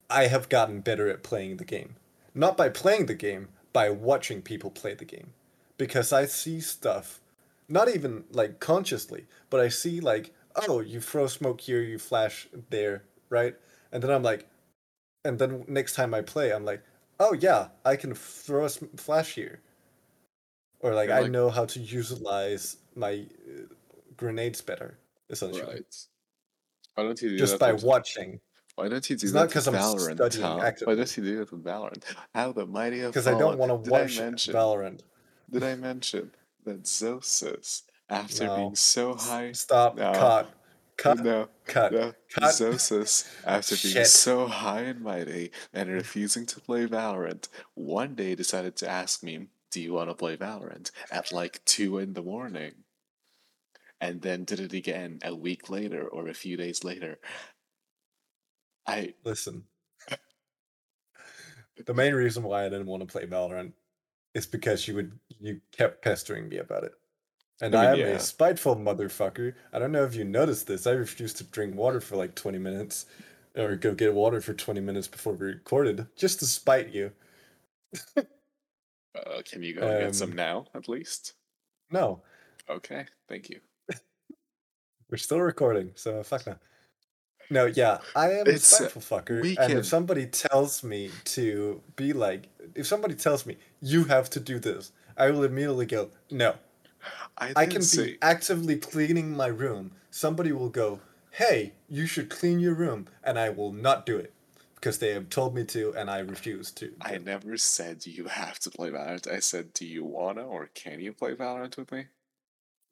I 0.09 0.27
have 0.27 0.49
gotten 0.49 0.81
better 0.81 1.09
at 1.09 1.23
playing 1.23 1.57
the 1.57 1.65
game. 1.65 1.95
Not 2.35 2.57
by 2.57 2.69
playing 2.69 3.07
the 3.07 3.15
game, 3.15 3.49
by 3.73 3.89
watching 3.89 4.41
people 4.41 4.71
play 4.71 4.93
the 4.93 5.05
game. 5.05 5.33
Because 5.77 6.13
I 6.13 6.25
see 6.25 6.61
stuff, 6.61 7.19
not 7.67 7.89
even 7.89 8.23
like 8.31 8.59
consciously, 8.59 9.25
but 9.49 9.59
I 9.59 9.69
see 9.69 9.99
like, 9.99 10.31
oh, 10.67 10.79
you 10.79 11.01
throw 11.01 11.27
smoke 11.27 11.59
here, 11.59 11.81
you 11.81 11.97
flash 11.97 12.47
there, 12.69 13.03
right? 13.29 13.55
And 13.91 14.01
then 14.01 14.11
I'm 14.11 14.23
like, 14.23 14.47
and 15.25 15.39
then 15.39 15.65
next 15.67 15.95
time 15.95 16.13
I 16.13 16.21
play, 16.21 16.53
I'm 16.53 16.63
like, 16.63 16.83
oh 17.19 17.33
yeah, 17.33 17.69
I 17.83 17.95
can 17.95 18.13
throw 18.13 18.65
a 18.65 18.69
flash 18.69 19.33
here, 19.33 19.61
or 20.79 20.93
like, 20.93 21.09
like 21.09 21.25
I 21.25 21.27
know 21.27 21.49
how 21.49 21.65
to 21.65 21.79
utilize 21.79 22.77
my 22.95 23.25
uh, 23.47 23.73
grenades 24.15 24.61
better, 24.61 24.97
essentially. 25.29 25.65
Right. 25.65 26.05
Why 26.95 27.03
don't 27.03 27.17
do 27.17 27.37
just 27.37 27.57
by 27.59 27.73
watching? 27.73 28.39
Why 28.75 28.89
don't 28.89 29.07
you 29.07 29.15
do 29.15 29.25
it's 29.25 29.33
that 29.33 29.39
not 29.39 29.47
because 29.49 29.67
I'm 29.67 29.75
Valorant? 29.75 30.39
Tom? 30.39 30.59
Why 30.59 30.95
don't 30.95 31.17
you 31.17 31.23
do 31.23 31.37
that 31.37 31.51
with 31.51 31.63
Valorant? 31.63 32.03
How 32.33 32.51
the 32.51 32.65
mighty 32.65 32.99
have 32.99 33.11
Because 33.11 33.27
I 33.27 33.37
don't 33.37 33.57
want 33.57 33.69
to 33.69 33.89
watch 33.89 34.19
mention, 34.19 34.53
Valorant. 34.53 35.01
Did 35.49 35.63
I 35.63 35.75
mention 35.75 36.31
that 36.65 36.83
Zhosas, 36.83 37.83
after 38.09 38.47
no. 38.47 38.55
being 38.55 38.75
so 38.75 39.13
high, 39.13 39.51
stop, 39.51 39.95
no, 39.95 40.11
cut, 40.13 40.49
cut, 40.97 41.19
no, 41.19 41.49
cut, 41.65 41.91
no. 41.91 42.13
cut. 42.33 42.51
Zhosas, 42.51 43.29
after 43.45 43.75
being 43.75 43.93
Shit. 43.93 44.07
so 44.07 44.47
high 44.47 44.81
and 44.81 45.01
mighty 45.01 45.51
and 45.71 45.89
refusing 45.89 46.47
to 46.47 46.59
play 46.59 46.87
Valorant, 46.87 47.49
one 47.75 48.15
day 48.15 48.33
decided 48.33 48.75
to 48.77 48.89
ask 48.89 49.21
me, 49.21 49.49
"Do 49.69 49.81
you 49.81 49.93
want 49.93 50.09
to 50.09 50.15
play 50.15 50.35
Valorant?" 50.35 50.89
at 51.11 51.31
like 51.31 51.63
two 51.65 51.99
in 51.99 52.13
the 52.13 52.23
morning 52.23 52.73
and 54.03 54.21
then 54.21 54.43
did 54.43 54.59
it 54.59 54.73
again 54.73 55.17
a 55.23 55.33
week 55.33 55.69
later 55.69 56.05
or 56.05 56.27
a 56.27 56.33
few 56.33 56.57
days 56.57 56.83
later. 56.83 57.19
I 58.87 59.13
listen. 59.23 59.63
the 61.85 61.93
main 61.93 62.13
reason 62.13 62.43
why 62.43 62.65
I 62.65 62.69
didn't 62.69 62.87
want 62.87 63.01
to 63.01 63.11
play 63.11 63.25
Valorant 63.25 63.73
is 64.33 64.45
because 64.45 64.87
you 64.87 64.95
would 64.95 65.17
you 65.39 65.61
kept 65.71 66.03
pestering 66.03 66.49
me 66.49 66.57
about 66.57 66.83
it. 66.83 66.93
And 67.61 67.75
I, 67.75 67.81
mean, 67.81 67.89
I 67.89 67.93
am 67.93 67.99
yeah. 67.99 68.15
a 68.15 68.19
spiteful 68.19 68.75
motherfucker. 68.75 69.53
I 69.71 69.79
don't 69.79 69.91
know 69.91 70.03
if 70.03 70.15
you 70.15 70.25
noticed 70.25 70.67
this. 70.67 70.87
I 70.87 70.91
refused 70.91 71.37
to 71.37 71.43
drink 71.45 71.75
water 71.75 72.01
for 72.01 72.15
like 72.15 72.35
20 72.35 72.57
minutes 72.57 73.05
or 73.55 73.75
go 73.75 73.93
get 73.93 74.13
water 74.13 74.41
for 74.41 74.53
20 74.53 74.81
minutes 74.81 75.07
before 75.07 75.33
we 75.33 75.45
recorded 75.47 76.07
just 76.17 76.39
to 76.39 76.45
spite 76.45 76.89
you. 76.89 77.11
uh, 78.17 78.21
can 79.45 79.61
you 79.61 79.75
go 79.75 79.87
um, 79.87 79.99
get 79.99 80.15
some 80.15 80.31
um, 80.31 80.35
now, 80.35 80.65
at 80.73 80.89
least? 80.89 81.33
No. 81.91 82.23
Okay, 82.69 83.05
thank 83.29 83.49
you. 83.49 83.59
We're 85.09 85.17
still 85.17 85.41
recording, 85.41 85.91
so 85.95 86.23
fuck 86.23 86.47
no. 86.47 86.55
No, 87.49 87.65
yeah, 87.65 87.99
I 88.15 88.31
am 88.31 88.47
it's, 88.47 88.71
a 88.71 88.75
spiteful 88.75 89.01
fucker. 89.01 89.57
And 89.59 89.73
if 89.73 89.85
somebody 89.85 90.25
tells 90.25 90.83
me 90.83 91.11
to 91.25 91.81
be 91.95 92.13
like, 92.13 92.47
if 92.75 92.87
somebody 92.87 93.15
tells 93.15 93.45
me 93.45 93.57
you 93.81 94.05
have 94.05 94.29
to 94.31 94.39
do 94.39 94.59
this, 94.59 94.91
I 95.17 95.29
will 95.31 95.43
immediately 95.43 95.85
go, 95.85 96.09
no. 96.31 96.55
I, 97.37 97.53
I 97.55 97.65
can 97.65 97.81
say... 97.81 98.05
be 98.05 98.17
actively 98.21 98.77
cleaning 98.77 99.35
my 99.35 99.47
room. 99.47 99.91
Somebody 100.09 100.51
will 100.51 100.69
go, 100.69 101.01
hey, 101.31 101.73
you 101.89 102.05
should 102.05 102.29
clean 102.29 102.59
your 102.59 102.73
room, 102.73 103.07
and 103.23 103.37
I 103.37 103.49
will 103.49 103.73
not 103.73 104.05
do 104.05 104.17
it 104.17 104.33
because 104.75 104.99
they 104.99 105.13
have 105.13 105.29
told 105.29 105.55
me 105.55 105.63
to, 105.63 105.93
and 105.97 106.09
I 106.09 106.19
refuse 106.19 106.69
to. 106.71 106.91
I 107.01 107.17
never 107.17 107.55
said 107.55 108.05
you 108.05 108.25
have 108.25 108.59
to 108.59 108.69
play 108.69 108.89
Valorant. 108.89 109.31
I 109.31 109.39
said, 109.39 109.73
do 109.73 109.85
you 109.85 110.03
wanna 110.03 110.45
or 110.45 110.69
can 110.73 110.99
you 110.99 111.13
play 111.13 111.33
Valorant 111.35 111.77
with 111.77 111.91
me? 111.91 112.07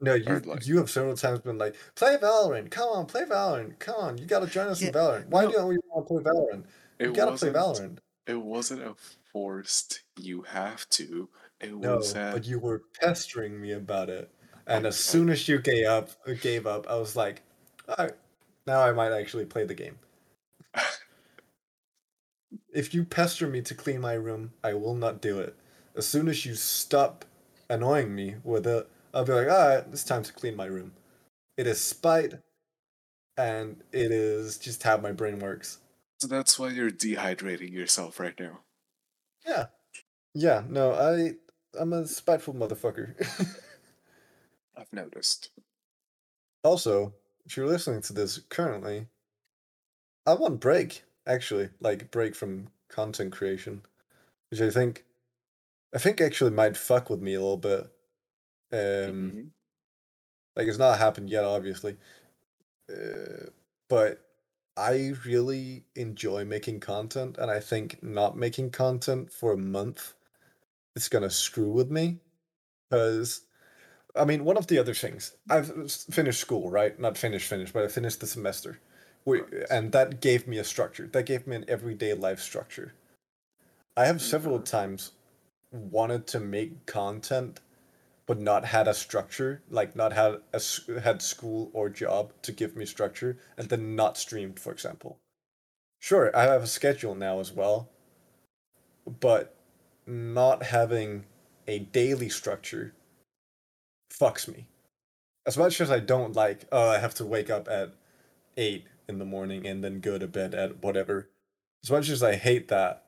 No, 0.02 0.16
you 0.16 0.40
like, 0.40 0.66
you 0.66 0.78
have 0.80 0.90
several 0.90 1.16
times 1.16 1.42
been 1.42 1.60
like, 1.60 1.76
play 1.96 2.18
Valorant, 2.18 2.72
come 2.72 2.90
on, 2.90 3.06
play 3.06 3.24
Valorant, 3.24 3.78
come 3.78 3.96
on, 3.96 4.18
you 4.18 4.26
gotta 4.26 4.48
join 4.48 4.68
us 4.68 4.82
yeah, 4.82 4.88
in 4.88 4.94
Valorant. 4.96 5.28
Why 5.28 5.46
no, 5.46 5.52
don't 5.52 5.68
we 5.68 5.78
want 5.90 6.08
to 6.08 6.14
play 6.14 6.24
Valorant? 6.24 6.64
You 7.00 7.14
gotta 7.14 7.38
play 7.38 7.50
Valorant. 7.50 8.00
It 8.26 8.42
wasn't 8.42 8.82
a 8.82 8.96
forced 9.32 10.02
you 10.20 10.42
have 10.42 10.90
to. 10.90 11.30
It 11.60 11.74
no, 11.76 11.98
was 11.98 12.14
a... 12.16 12.32
but 12.34 12.46
you 12.46 12.60
were 12.60 12.82
pestering 13.00 13.62
me 13.62 13.74
about 13.74 14.10
it. 14.10 14.32
And 14.68 14.86
as 14.86 14.98
soon 14.98 15.30
as 15.30 15.48
you 15.48 15.60
gave 15.60 15.86
up 15.86 16.10
gave 16.42 16.66
up, 16.66 16.88
I 16.90 16.96
was 16.96 17.16
like, 17.16 17.44
all 17.88 17.96
right, 18.00 18.14
now 18.66 18.82
I 18.82 18.92
might 18.92 19.12
actually 19.12 19.46
play 19.46 19.66
the 19.66 19.74
game. 19.74 19.98
if 22.74 22.94
you 22.94 23.04
pester 23.04 23.48
me 23.48 23.62
to 23.62 23.76
clean 23.76 24.02
my 24.02 24.14
room, 24.14 24.54
I 24.64 24.74
will 24.74 24.96
not 24.96 25.22
do 25.22 25.40
it. 25.40 25.56
As 25.96 26.08
soon 26.08 26.28
as 26.28 26.46
you 26.46 26.56
stop 26.56 27.26
annoying 27.70 28.16
me 28.16 28.36
with 28.44 28.66
it, 28.66 28.90
I'll 29.14 29.26
be 29.26 29.34
like, 29.34 29.50
all 29.50 29.68
right, 29.68 29.84
it's 29.92 30.04
time 30.04 30.24
to 30.24 30.34
clean 30.34 30.56
my 30.56 30.66
room. 30.66 30.94
It 31.58 31.68
is 31.68 31.82
spite, 31.82 32.34
and 33.38 33.84
it 33.92 34.12
is 34.12 34.58
just 34.58 34.84
how 34.84 34.98
my 34.98 35.12
brain 35.12 35.40
works. 35.40 35.80
So 36.20 36.28
that's 36.28 36.58
why 36.58 36.70
you're 36.70 36.92
dehydrating 36.92 37.72
yourself 37.72 38.20
right 38.20 38.40
now. 38.40 38.60
Yeah, 39.46 39.66
yeah. 40.34 40.64
No, 40.70 40.94
I 40.94 41.34
I'm 41.80 41.94
a 41.94 42.08
spiteful 42.08 42.54
motherfucker. 42.54 43.16
I've 44.78 44.94
noticed. 44.94 45.50
Also, 46.64 47.14
if 47.46 47.58
you're 47.58 47.68
listening 47.68 48.02
to 48.04 48.14
this 48.14 48.40
currently, 48.50 49.08
I 50.26 50.34
want 50.34 50.60
break. 50.60 51.04
Actually, 51.28 51.70
like 51.80 52.12
break 52.12 52.36
from 52.36 52.70
content 52.90 53.32
creation, 53.32 53.82
which 54.50 54.62
I 54.62 54.70
think, 54.70 55.06
I 55.94 56.00
think 56.00 56.20
actually 56.20 56.52
might 56.52 56.78
fuck 56.78 57.10
with 57.10 57.22
me 57.22 57.36
a 57.36 57.40
little 57.40 57.58
bit 57.58 57.88
um, 58.74 58.80
mm-hmm. 58.80 59.42
Like 60.56 60.68
it's 60.68 60.78
not 60.78 60.98
happened 60.98 61.30
yet, 61.30 61.44
obviously, 61.44 61.98
uh, 62.92 63.50
but 63.90 64.22
I 64.76 65.14
really 65.26 65.86
enjoy 65.96 66.46
making 66.46 66.82
content, 66.82 67.38
and 67.38 67.50
I 67.50 67.60
think 67.60 68.04
not 68.04 68.38
making 68.38 68.72
content 68.72 69.32
for 69.32 69.54
a 69.54 69.58
month 69.58 70.14
is 70.96 71.08
gonna 71.08 71.30
screw 71.30 71.72
with 71.72 71.90
me. 71.90 72.20
Because, 72.90 73.42
I 74.14 74.26
mean, 74.26 74.44
one 74.44 74.58
of 74.58 74.68
the 74.68 74.78
other 74.78 74.94
things 74.94 75.34
I've 75.50 75.90
finished 75.90 76.42
school, 76.42 76.70
right? 76.70 77.00
Not 77.00 77.18
finished, 77.18 77.48
finished, 77.48 77.74
but 77.74 77.84
I 77.84 77.88
finished 77.88 78.20
the 78.20 78.28
semester, 78.28 78.80
we, 79.24 79.42
and 79.70 79.94
that 79.94 80.20
gave 80.20 80.48
me 80.48 80.58
a 80.58 80.66
structure. 80.66 81.08
That 81.08 81.26
gave 81.26 81.48
me 81.48 81.56
an 81.56 81.66
everyday 81.70 82.14
life 82.14 82.42
structure. 82.42 82.94
I 83.96 84.06
have 84.06 84.22
several 84.22 84.60
times 84.60 85.12
wanted 85.72 86.28
to 86.28 86.40
make 86.42 86.86
content 86.86 87.62
but 88.32 88.40
not 88.40 88.64
had 88.64 88.88
a 88.88 88.94
structure, 88.94 89.62
like 89.70 89.94
not 89.94 90.14
had 90.14 90.38
a 90.54 90.62
had 91.02 91.22
school 91.22 91.70
or 91.74 91.90
job 91.90 92.32
to 92.42 92.54
give 92.54 92.78
me 92.78 92.86
structure, 92.86 93.38
and 93.58 93.68
then 93.68 93.94
not 93.94 94.18
streamed, 94.18 94.58
for 94.58 94.72
example. 94.72 95.20
Sure, 96.00 96.34
I 96.34 96.44
have 96.44 96.64
a 96.64 96.68
schedule 96.68 97.14
now 97.14 97.42
as 97.42 97.52
well, 97.52 97.90
but 99.06 99.54
not 100.08 100.64
having 100.64 101.26
a 101.68 101.80
daily 101.80 102.30
structure 102.30 102.94
fucks 104.10 104.48
me. 104.48 104.66
As 105.46 105.58
much 105.58 105.82
as 105.82 105.92
I 105.92 106.00
don't 106.00 106.34
like, 106.34 106.64
oh, 106.72 106.88
I 106.92 107.00
have 107.00 107.16
to 107.16 107.26
wake 107.26 107.50
up 107.50 107.68
at 107.68 107.92
eight 108.56 108.86
in 109.10 109.20
the 109.20 109.26
morning 109.26 109.68
and 109.68 109.84
then 109.84 110.00
go 110.00 110.18
to 110.18 110.26
bed 110.26 110.54
at 110.54 110.82
whatever. 110.82 111.28
As 111.84 111.92
much 111.92 112.08
as 112.08 112.24
I 112.24 112.36
hate 112.36 112.70
that, 112.70 113.04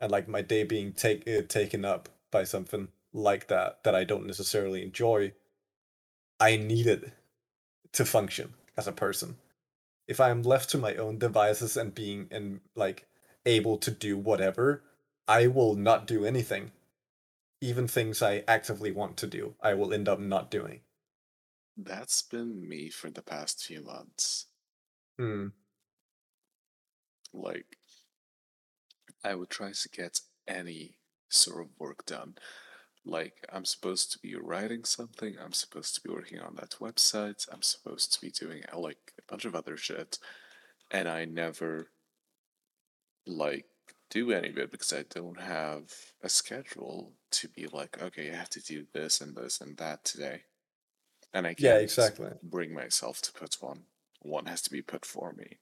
and 0.00 0.12
like 0.12 0.28
my 0.28 0.40
day 0.40 0.62
being 0.62 0.92
take 0.92 1.26
uh, 1.26 1.42
taken 1.48 1.84
up 1.84 2.08
by 2.30 2.44
something 2.44 2.86
like 3.12 3.48
that 3.48 3.82
that 3.84 3.94
I 3.94 4.04
don't 4.04 4.26
necessarily 4.26 4.82
enjoy, 4.82 5.32
I 6.40 6.56
need 6.56 6.86
it 6.86 7.12
to 7.92 8.04
function 8.04 8.54
as 8.76 8.86
a 8.86 8.92
person. 8.92 9.36
If 10.06 10.20
I'm 10.20 10.42
left 10.42 10.70
to 10.70 10.78
my 10.78 10.94
own 10.94 11.18
devices 11.18 11.76
and 11.76 11.94
being 11.94 12.28
and 12.30 12.60
like 12.74 13.06
able 13.44 13.78
to 13.78 13.90
do 13.90 14.16
whatever, 14.16 14.82
I 15.26 15.46
will 15.46 15.74
not 15.74 16.06
do 16.06 16.24
anything. 16.24 16.72
Even 17.60 17.88
things 17.88 18.22
I 18.22 18.44
actively 18.46 18.92
want 18.92 19.16
to 19.18 19.26
do, 19.26 19.54
I 19.60 19.74
will 19.74 19.92
end 19.92 20.08
up 20.08 20.20
not 20.20 20.50
doing. 20.50 20.80
That's 21.76 22.22
been 22.22 22.68
me 22.68 22.88
for 22.88 23.10
the 23.10 23.22
past 23.22 23.64
few 23.64 23.82
months. 23.82 24.46
Hmm. 25.18 25.48
Like, 27.32 27.76
I 29.24 29.34
would 29.34 29.50
try 29.50 29.72
to 29.72 29.88
get 29.88 30.20
any 30.46 30.98
sort 31.28 31.62
of 31.62 31.68
work 31.78 32.06
done 32.06 32.36
like 33.08 33.44
i'm 33.52 33.64
supposed 33.64 34.12
to 34.12 34.18
be 34.18 34.34
writing 34.36 34.84
something 34.84 35.34
i'm 35.42 35.52
supposed 35.52 35.94
to 35.94 36.00
be 36.00 36.10
working 36.10 36.38
on 36.38 36.54
that 36.56 36.76
website 36.80 37.46
i'm 37.52 37.62
supposed 37.62 38.12
to 38.12 38.20
be 38.20 38.30
doing 38.30 38.62
uh, 38.72 38.78
like 38.78 39.12
a 39.18 39.30
bunch 39.30 39.44
of 39.44 39.54
other 39.54 39.76
shit 39.76 40.18
and 40.90 41.08
i 41.08 41.24
never 41.24 41.88
like 43.26 43.66
do 44.10 44.30
any 44.30 44.48
of 44.48 44.58
it 44.58 44.70
because 44.70 44.92
i 44.92 45.04
don't 45.10 45.40
have 45.40 45.92
a 46.22 46.28
schedule 46.28 47.12
to 47.30 47.48
be 47.48 47.66
like 47.66 48.00
okay 48.02 48.30
i 48.30 48.34
have 48.34 48.50
to 48.50 48.60
do 48.60 48.84
this 48.92 49.20
and 49.20 49.36
this 49.36 49.60
and 49.60 49.76
that 49.78 50.04
today. 50.04 50.42
And 51.34 51.46
i 51.46 51.50
can't 51.50 51.60
yeah 51.60 51.76
exactly. 51.76 52.30
bring 52.42 52.72
myself 52.72 53.20
to 53.22 53.32
put 53.32 53.56
one 53.60 53.84
one 54.22 54.46
has 54.46 54.62
to 54.62 54.70
be 54.70 54.82
put 54.82 55.06
for 55.06 55.32
me. 55.32 55.58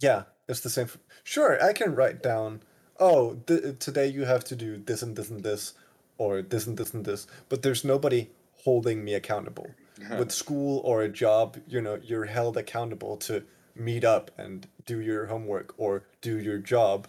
Yeah 0.00 0.24
it's 0.48 0.60
the 0.60 0.70
same 0.70 0.86
for, 0.86 0.98
sure 1.24 1.62
i 1.62 1.72
can 1.72 1.94
write 1.94 2.22
down 2.22 2.62
oh 2.98 3.34
th- 3.46 3.78
today 3.78 4.08
you 4.08 4.24
have 4.24 4.44
to 4.44 4.56
do 4.56 4.76
this 4.76 5.02
and 5.02 5.16
this 5.16 5.30
and 5.30 5.42
this 5.42 5.74
or 6.20 6.42
this 6.42 6.66
and 6.66 6.76
this 6.76 6.92
and 6.92 7.04
this, 7.06 7.26
but 7.48 7.62
there's 7.62 7.82
nobody 7.82 8.28
holding 8.64 9.02
me 9.02 9.14
accountable. 9.14 9.70
With 10.18 10.32
school 10.32 10.80
or 10.84 11.02
a 11.02 11.08
job, 11.08 11.58
you 11.66 11.80
know, 11.80 11.98
you're 12.02 12.26
held 12.26 12.56
accountable 12.56 13.16
to 13.18 13.42
meet 13.74 14.04
up 14.04 14.30
and 14.38 14.66
do 14.86 15.00
your 15.00 15.26
homework 15.26 15.74
or 15.76 16.04
do 16.20 16.38
your 16.38 16.58
job. 16.58 17.08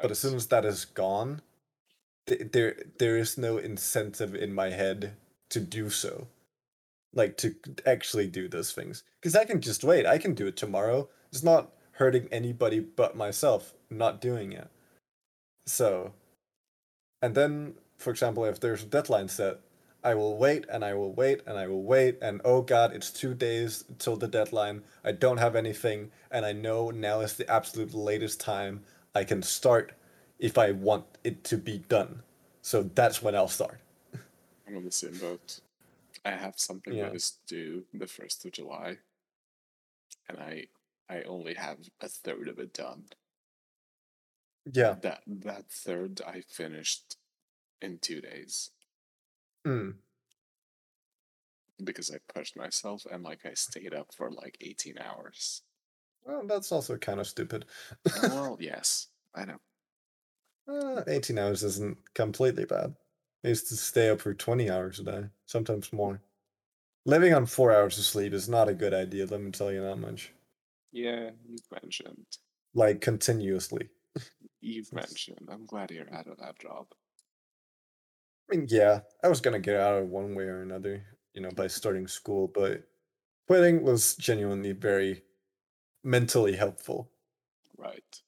But 0.00 0.10
as 0.10 0.18
soon 0.18 0.34
as 0.34 0.46
that 0.48 0.64
is 0.64 0.84
gone, 0.84 1.42
th- 2.26 2.52
there 2.52 2.76
there 2.98 3.18
is 3.18 3.36
no 3.36 3.58
incentive 3.58 4.34
in 4.34 4.54
my 4.54 4.70
head 4.70 5.14
to 5.50 5.60
do 5.60 5.90
so. 5.90 6.28
Like 7.12 7.36
to 7.38 7.54
actually 7.84 8.28
do 8.28 8.48
those 8.48 8.72
things. 8.72 9.02
Because 9.20 9.36
I 9.36 9.44
can 9.44 9.60
just 9.60 9.84
wait. 9.84 10.06
I 10.06 10.18
can 10.18 10.34
do 10.34 10.46
it 10.46 10.56
tomorrow. 10.56 11.08
It's 11.30 11.42
not 11.42 11.72
hurting 11.92 12.28
anybody 12.32 12.80
but 12.80 13.16
myself 13.16 13.74
not 13.90 14.20
doing 14.20 14.52
it. 14.52 14.68
So, 15.66 16.12
and 17.20 17.34
then, 17.34 17.74
for 18.02 18.10
example, 18.10 18.44
if 18.44 18.60
there's 18.60 18.82
a 18.82 18.86
deadline 18.86 19.28
set, 19.28 19.58
I 20.04 20.14
will 20.14 20.36
wait 20.36 20.66
and 20.68 20.84
I 20.84 20.94
will 20.94 21.12
wait 21.14 21.42
and 21.46 21.58
I 21.58 21.66
will 21.68 21.84
wait 21.84 22.18
and 22.22 22.40
oh 22.44 22.62
god, 22.62 22.92
it's 22.94 23.10
two 23.10 23.34
days 23.34 23.84
till 23.98 24.16
the 24.16 24.28
deadline. 24.28 24.82
I 25.04 25.12
don't 25.12 25.38
have 25.38 25.56
anything 25.56 26.10
and 26.30 26.44
I 26.46 26.52
know 26.52 26.90
now 26.90 27.20
is 27.20 27.34
the 27.36 27.48
absolute 27.50 27.94
latest 27.94 28.40
time 28.40 28.84
I 29.14 29.24
can 29.24 29.42
start 29.42 29.92
if 30.38 30.58
I 30.58 30.72
want 30.72 31.06
it 31.24 31.44
to 31.44 31.56
be 31.58 31.78
done. 31.78 32.22
So 32.62 32.82
that's 32.94 33.22
when 33.22 33.34
I'll 33.36 33.48
start. 33.48 33.80
I'm 34.66 34.76
on 34.76 34.84
the 34.84 34.90
same 34.92 35.18
boat. 35.18 35.60
I 36.24 36.30
have 36.32 36.58
something 36.58 36.94
Yeah. 36.94 37.04
that 37.06 37.14
is 37.16 37.38
due 37.46 37.86
the 37.94 38.06
first 38.08 38.44
of 38.44 38.52
July, 38.52 38.98
and 40.28 40.38
I 40.38 40.66
I 41.08 41.22
only 41.22 41.54
have 41.54 41.78
a 42.00 42.08
third 42.08 42.48
of 42.48 42.58
it 42.58 42.72
done. 42.72 43.08
Yeah. 44.72 44.96
That 45.02 45.22
that 45.26 45.70
third 45.70 46.20
I 46.26 46.40
finished 46.42 47.16
in 47.82 47.98
two 47.98 48.20
days 48.20 48.70
Mm. 49.66 49.94
because 51.84 52.10
I 52.10 52.18
pushed 52.32 52.56
myself 52.56 53.06
and 53.10 53.22
like 53.22 53.40
I 53.44 53.54
stayed 53.54 53.94
up 53.94 54.14
for 54.14 54.30
like 54.30 54.56
18 54.60 54.98
hours. 54.98 55.62
Well, 56.24 56.46
that's 56.46 56.70
also 56.72 56.96
kind 56.96 57.20
of 57.20 57.26
stupid. 57.26 57.64
well, 58.22 58.56
yes, 58.60 59.08
I 59.34 59.44
know. 59.44 59.58
Uh, 60.68 61.02
18 61.08 61.38
hours 61.38 61.62
isn't 61.64 61.98
completely 62.14 62.64
bad. 62.64 62.94
I 63.44 63.48
used 63.48 63.68
to 63.68 63.76
stay 63.76 64.08
up 64.10 64.20
for 64.20 64.32
20 64.34 64.70
hours 64.70 65.00
a 65.00 65.04
day, 65.04 65.24
sometimes 65.46 65.92
more. 65.92 66.20
Living 67.04 67.34
on 67.34 67.46
four 67.46 67.72
hours 67.72 67.98
of 67.98 68.04
sleep 68.04 68.32
is 68.32 68.48
not 68.48 68.68
a 68.68 68.74
good 68.74 68.94
idea, 68.94 69.26
let 69.26 69.40
me 69.40 69.50
tell 69.50 69.72
you 69.72 69.82
that 69.82 69.96
much. 69.96 70.32
Yeah, 70.92 71.30
you've 71.48 71.82
mentioned. 71.82 72.26
Like, 72.74 73.00
continuously. 73.00 73.88
You've 74.60 74.92
mentioned. 74.92 75.48
I'm 75.50 75.66
glad 75.66 75.90
you're 75.90 76.12
out 76.14 76.28
of 76.28 76.38
that 76.38 76.58
job. 76.60 76.86
I 78.50 78.56
mean, 78.56 78.66
yeah, 78.68 79.00
I 79.22 79.28
was 79.28 79.40
gonna 79.40 79.58
get 79.60 79.80
out 79.80 80.00
of 80.02 80.08
one 80.08 80.34
way 80.34 80.44
or 80.44 80.62
another, 80.62 81.04
you 81.34 81.40
know, 81.40 81.50
by 81.50 81.66
starting 81.66 82.06
school, 82.06 82.48
but 82.48 82.84
quitting 83.48 83.82
was 83.82 84.16
genuinely 84.16 84.72
very 84.72 85.24
mentally 86.04 86.56
helpful. 86.56 87.10
Right. 87.78 88.22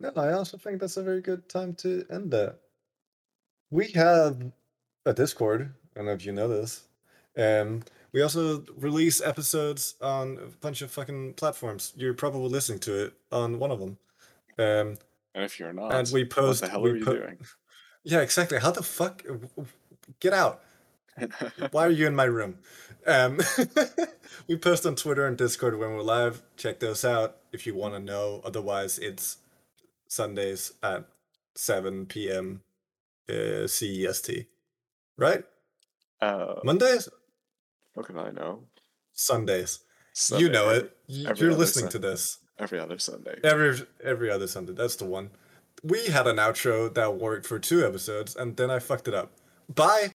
No, 0.00 0.12
I 0.16 0.34
also 0.34 0.58
think 0.58 0.80
that's 0.80 0.98
a 0.98 1.02
very 1.02 1.22
good 1.22 1.48
time 1.48 1.74
to 1.76 2.04
end 2.10 2.30
that. 2.32 2.60
We 3.70 3.88
have 3.92 4.52
a 5.06 5.12
Discord. 5.14 5.74
I 5.94 5.98
don't 5.98 6.06
know 6.06 6.12
if 6.12 6.24
you 6.26 6.32
know 6.32 6.48
this. 6.48 6.84
Um, 7.36 7.82
we 8.12 8.22
also 8.22 8.64
release 8.76 9.22
episodes 9.22 9.94
on 10.00 10.38
a 10.38 10.46
bunch 10.60 10.82
of 10.82 10.90
fucking 10.90 11.34
platforms. 11.34 11.92
You're 11.96 12.14
probably 12.14 12.48
listening 12.50 12.80
to 12.80 13.06
it 13.06 13.14
on 13.32 13.58
one 13.58 13.70
of 13.70 13.80
them. 13.80 13.98
Um, 14.58 14.98
And 15.34 15.44
if 15.44 15.58
you're 15.58 15.72
not, 15.72 15.94
and 15.94 16.10
we 16.12 16.24
what 16.24 16.30
post. 16.30 16.60
the 16.62 16.68
hell 16.68 16.84
are 16.84 16.96
you 16.96 17.04
po- 17.04 17.16
doing? 17.16 17.38
Yeah, 18.04 18.20
exactly. 18.20 18.58
How 18.58 18.70
the 18.70 18.82
fuck? 18.82 19.22
Get 20.20 20.32
out. 20.32 20.62
Why 21.70 21.86
are 21.86 21.90
you 21.90 22.06
in 22.06 22.16
my 22.16 22.24
room? 22.24 22.58
Um, 23.06 23.40
we 24.48 24.56
post 24.56 24.86
on 24.86 24.96
Twitter 24.96 25.26
and 25.26 25.36
Discord 25.36 25.78
when 25.78 25.90
we're 25.94 26.02
live. 26.02 26.42
Check 26.56 26.80
those 26.80 27.04
out 27.04 27.36
if 27.52 27.66
you 27.66 27.74
want 27.74 27.94
to 27.94 28.00
know. 28.00 28.40
Otherwise, 28.44 28.98
it's 28.98 29.38
Sundays 30.08 30.72
at 30.82 31.04
7 31.54 32.06
p.m. 32.06 32.62
Uh, 33.28 33.66
CEST. 33.66 34.46
Right? 35.16 35.44
uh, 36.20 36.54
Mondays? 36.64 37.08
what 37.94 38.06
can 38.06 38.18
I 38.18 38.30
know? 38.30 38.64
Sundays. 39.12 39.80
Sunday, 40.12 40.44
you 40.44 40.50
know 40.50 40.70
it. 40.70 40.96
Every 41.26 41.46
You're 41.46 41.56
listening 41.56 41.90
to 41.90 41.98
this. 41.98 42.38
Every 42.58 42.78
other 42.78 42.98
Sunday. 42.98 43.38
Every 43.42 43.86
every 44.02 44.30
other 44.30 44.46
Sunday. 44.46 44.72
That's 44.72 44.96
the 44.96 45.04
one. 45.04 45.30
We 45.82 46.06
had 46.06 46.26
an 46.26 46.36
outro 46.36 46.92
that 46.94 47.16
worked 47.16 47.46
for 47.46 47.58
two 47.58 47.84
episodes, 47.86 48.36
and 48.36 48.56
then 48.56 48.70
I 48.70 48.78
fucked 48.78 49.08
it 49.08 49.14
up. 49.14 49.32
Bye. 49.74 50.10